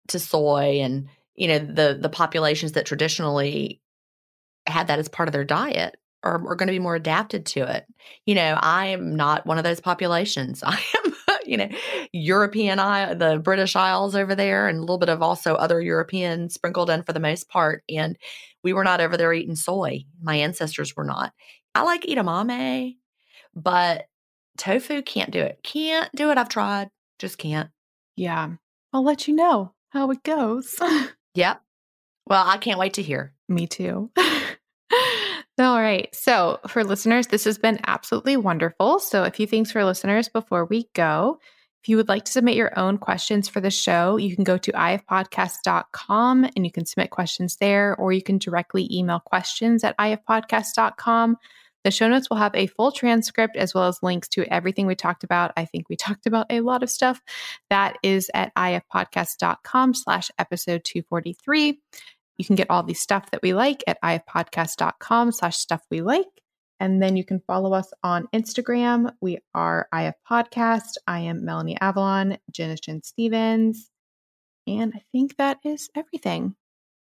to 0.09 0.18
soy 0.18 0.80
and 0.80 1.09
you 1.34 1.48
know 1.48 1.58
the 1.58 1.98
the 2.00 2.08
populations 2.08 2.72
that 2.72 2.86
traditionally 2.86 3.80
had 4.66 4.86
that 4.86 4.98
as 4.98 5.08
part 5.08 5.28
of 5.28 5.32
their 5.32 5.44
diet 5.44 5.96
are, 6.22 6.34
are 6.48 6.54
going 6.54 6.68
to 6.68 6.72
be 6.72 6.78
more 6.78 6.94
adapted 6.94 7.46
to 7.46 7.60
it. 7.60 7.84
You 8.26 8.34
know, 8.34 8.58
I 8.60 8.86
am 8.86 9.16
not 9.16 9.46
one 9.46 9.58
of 9.58 9.64
those 9.64 9.80
populations. 9.80 10.62
I 10.66 10.80
am, 11.04 11.14
you 11.44 11.56
know, 11.56 11.68
European, 12.12 12.78
I 12.78 13.14
the 13.14 13.38
British 13.38 13.76
Isles 13.76 14.14
over 14.14 14.34
there, 14.34 14.68
and 14.68 14.78
a 14.78 14.80
little 14.80 14.98
bit 14.98 15.08
of 15.08 15.22
also 15.22 15.54
other 15.54 15.80
European 15.80 16.48
sprinkled 16.48 16.90
in 16.90 17.02
for 17.02 17.12
the 17.12 17.20
most 17.20 17.48
part. 17.48 17.82
And 17.88 18.16
we 18.62 18.72
were 18.72 18.84
not 18.84 19.00
over 19.00 19.16
there 19.16 19.32
eating 19.32 19.56
soy. 19.56 20.04
My 20.20 20.36
ancestors 20.36 20.96
were 20.96 21.04
not. 21.04 21.32
I 21.74 21.82
like 21.82 22.02
edamame, 22.02 22.96
but 23.54 24.06
tofu 24.58 25.02
can't 25.02 25.30
do 25.30 25.40
it. 25.40 25.58
Can't 25.62 26.14
do 26.14 26.30
it. 26.30 26.38
I've 26.38 26.48
tried, 26.48 26.90
just 27.18 27.38
can't. 27.38 27.70
Yeah. 28.14 28.50
I'll 28.92 29.04
let 29.04 29.26
you 29.26 29.34
know 29.34 29.72
how 29.88 30.10
it 30.10 30.22
goes. 30.22 30.78
Yep. 31.34 31.60
Well, 32.26 32.44
I 32.46 32.56
can't 32.58 32.78
wait 32.78 32.94
to 32.94 33.02
hear. 33.02 33.34
Me 33.48 33.66
too. 33.66 34.10
All 35.58 35.80
right. 35.80 36.14
So, 36.14 36.60
for 36.66 36.82
listeners, 36.82 37.26
this 37.26 37.44
has 37.44 37.58
been 37.58 37.78
absolutely 37.86 38.36
wonderful. 38.36 38.98
So, 38.98 39.24
a 39.24 39.30
few 39.30 39.46
things 39.46 39.70
for 39.70 39.84
listeners 39.84 40.28
before 40.28 40.64
we 40.64 40.88
go. 40.94 41.38
If 41.82 41.88
you 41.88 41.96
would 41.96 42.08
like 42.08 42.24
to 42.26 42.32
submit 42.32 42.54
your 42.54 42.78
own 42.78 42.96
questions 42.96 43.48
for 43.48 43.60
the 43.60 43.70
show, 43.70 44.16
you 44.16 44.34
can 44.36 44.44
go 44.44 44.56
to 44.56 44.72
ifpodcast.com 44.72 46.44
and 46.44 46.64
you 46.64 46.70
can 46.70 46.86
submit 46.86 47.10
questions 47.10 47.56
there, 47.56 47.96
or 47.96 48.12
you 48.12 48.22
can 48.22 48.38
directly 48.38 48.88
email 48.90 49.18
questions 49.18 49.82
at 49.82 49.96
ifpodcast.com. 49.98 51.36
The 51.84 51.90
show 51.90 52.08
notes 52.08 52.30
will 52.30 52.36
have 52.36 52.54
a 52.54 52.66
full 52.68 52.92
transcript 52.92 53.56
as 53.56 53.74
well 53.74 53.88
as 53.88 54.02
links 54.02 54.28
to 54.28 54.44
everything 54.52 54.86
we 54.86 54.94
talked 54.94 55.24
about. 55.24 55.52
I 55.56 55.64
think 55.64 55.88
we 55.88 55.96
talked 55.96 56.26
about 56.26 56.46
a 56.50 56.60
lot 56.60 56.82
of 56.82 56.90
stuff. 56.90 57.20
That 57.70 57.96
is 58.02 58.30
at 58.34 58.54
ifpodcast.com 58.54 59.94
slash 59.94 60.30
episode 60.38 60.84
243. 60.84 61.80
You 62.38 62.44
can 62.44 62.56
get 62.56 62.70
all 62.70 62.82
the 62.82 62.94
stuff 62.94 63.30
that 63.30 63.42
we 63.42 63.52
like 63.54 63.84
at 63.86 64.00
ifpodcast.com 64.02 65.32
slash 65.32 65.56
stuff 65.56 65.82
we 65.90 66.00
like. 66.00 66.26
And 66.80 67.00
then 67.00 67.16
you 67.16 67.24
can 67.24 67.40
follow 67.46 67.74
us 67.74 67.92
on 68.02 68.26
Instagram. 68.34 69.12
We 69.20 69.38
are 69.54 69.86
IF 69.94 70.14
Podcast. 70.28 70.96
I 71.06 71.20
am 71.20 71.44
Melanie 71.44 71.78
Avalon, 71.80 72.38
Gin 72.50 72.70
is 72.70 72.80
Gin 72.80 73.02
Stephens. 73.04 73.88
And 74.66 74.92
I 74.94 75.02
think 75.12 75.36
that 75.36 75.58
is 75.64 75.90
everything. 75.94 76.56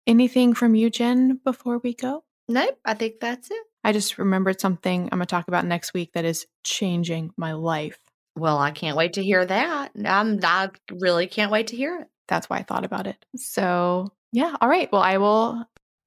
Anything 0.07 0.53
from 0.53 0.75
you, 0.75 0.89
Gin, 0.89 1.39
before 1.45 1.77
we 1.77 1.93
go? 1.93 2.23
Nope, 2.49 2.79
I 2.83 2.95
think 2.95 3.21
that's 3.21 3.49
it. 3.49 3.63
I 3.83 3.91
just 3.91 4.17
remembered 4.17 4.61
something 4.61 5.03
I'm 5.11 5.17
going 5.17 5.21
to 5.21 5.25
talk 5.25 5.47
about 5.47 5.65
next 5.65 5.93
week 5.93 6.13
that 6.13 6.25
is 6.25 6.45
changing 6.63 7.31
my 7.37 7.53
life. 7.53 7.97
Well, 8.35 8.59
I 8.59 8.71
can't 8.71 8.95
wait 8.95 9.13
to 9.13 9.23
hear 9.23 9.45
that. 9.45 9.91
I'm, 10.05 10.39
I 10.43 10.69
really 10.91 11.27
can't 11.27 11.51
wait 11.51 11.67
to 11.67 11.75
hear 11.75 11.99
it. 12.01 12.07
That's 12.27 12.49
why 12.49 12.57
I 12.57 12.63
thought 12.63 12.85
about 12.85 13.07
it. 13.07 13.17
So, 13.35 14.13
yeah. 14.31 14.55
All 14.61 14.69
right. 14.69 14.89
Well, 14.91 15.01
I 15.01 15.17
will 15.17 15.65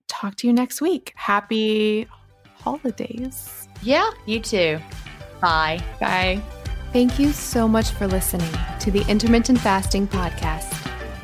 talk 0.09 0.37
to 0.37 0.47
you 0.47 0.53
next 0.53 0.81
week. 0.81 1.13
Happy 1.17 2.07
holidays. 2.55 3.69
Yeah, 3.83 4.11
you 4.25 4.41
too. 4.41 4.79
Bye. 5.41 5.81
Bye. 6.01 6.41
Thank 6.93 7.19
you 7.19 7.33
so 7.33 7.69
much 7.69 7.91
for 7.91 8.07
listening 8.07 8.53
to 8.81 8.91
the 8.91 9.05
Intermittent 9.09 9.59
Fasting 9.59 10.07
Podcast. 10.07 10.71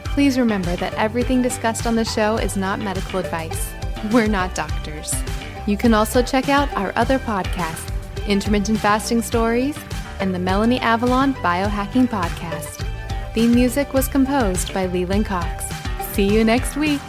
Please 0.04 0.38
remember 0.38 0.74
that 0.76 0.92
everything 0.94 1.40
discussed 1.40 1.86
on 1.86 1.94
the 1.94 2.04
show 2.04 2.36
is 2.36 2.56
not 2.56 2.80
medical 2.80 3.20
advice. 3.20 3.72
We're 4.12 4.26
not 4.26 4.54
doctors. 4.54 5.14
You 5.70 5.76
can 5.76 5.94
also 5.94 6.20
check 6.20 6.48
out 6.48 6.68
our 6.72 6.92
other 6.96 7.20
podcasts, 7.20 7.92
Intermittent 8.26 8.80
Fasting 8.80 9.22
Stories 9.22 9.78
and 10.18 10.34
the 10.34 10.38
Melanie 10.40 10.80
Avalon 10.80 11.32
Biohacking 11.34 12.08
Podcast. 12.08 12.84
Theme 13.34 13.54
music 13.54 13.94
was 13.94 14.08
composed 14.08 14.74
by 14.74 14.86
Leland 14.86 15.26
Cox. 15.26 15.64
See 16.12 16.26
you 16.26 16.42
next 16.42 16.74
week. 16.74 17.00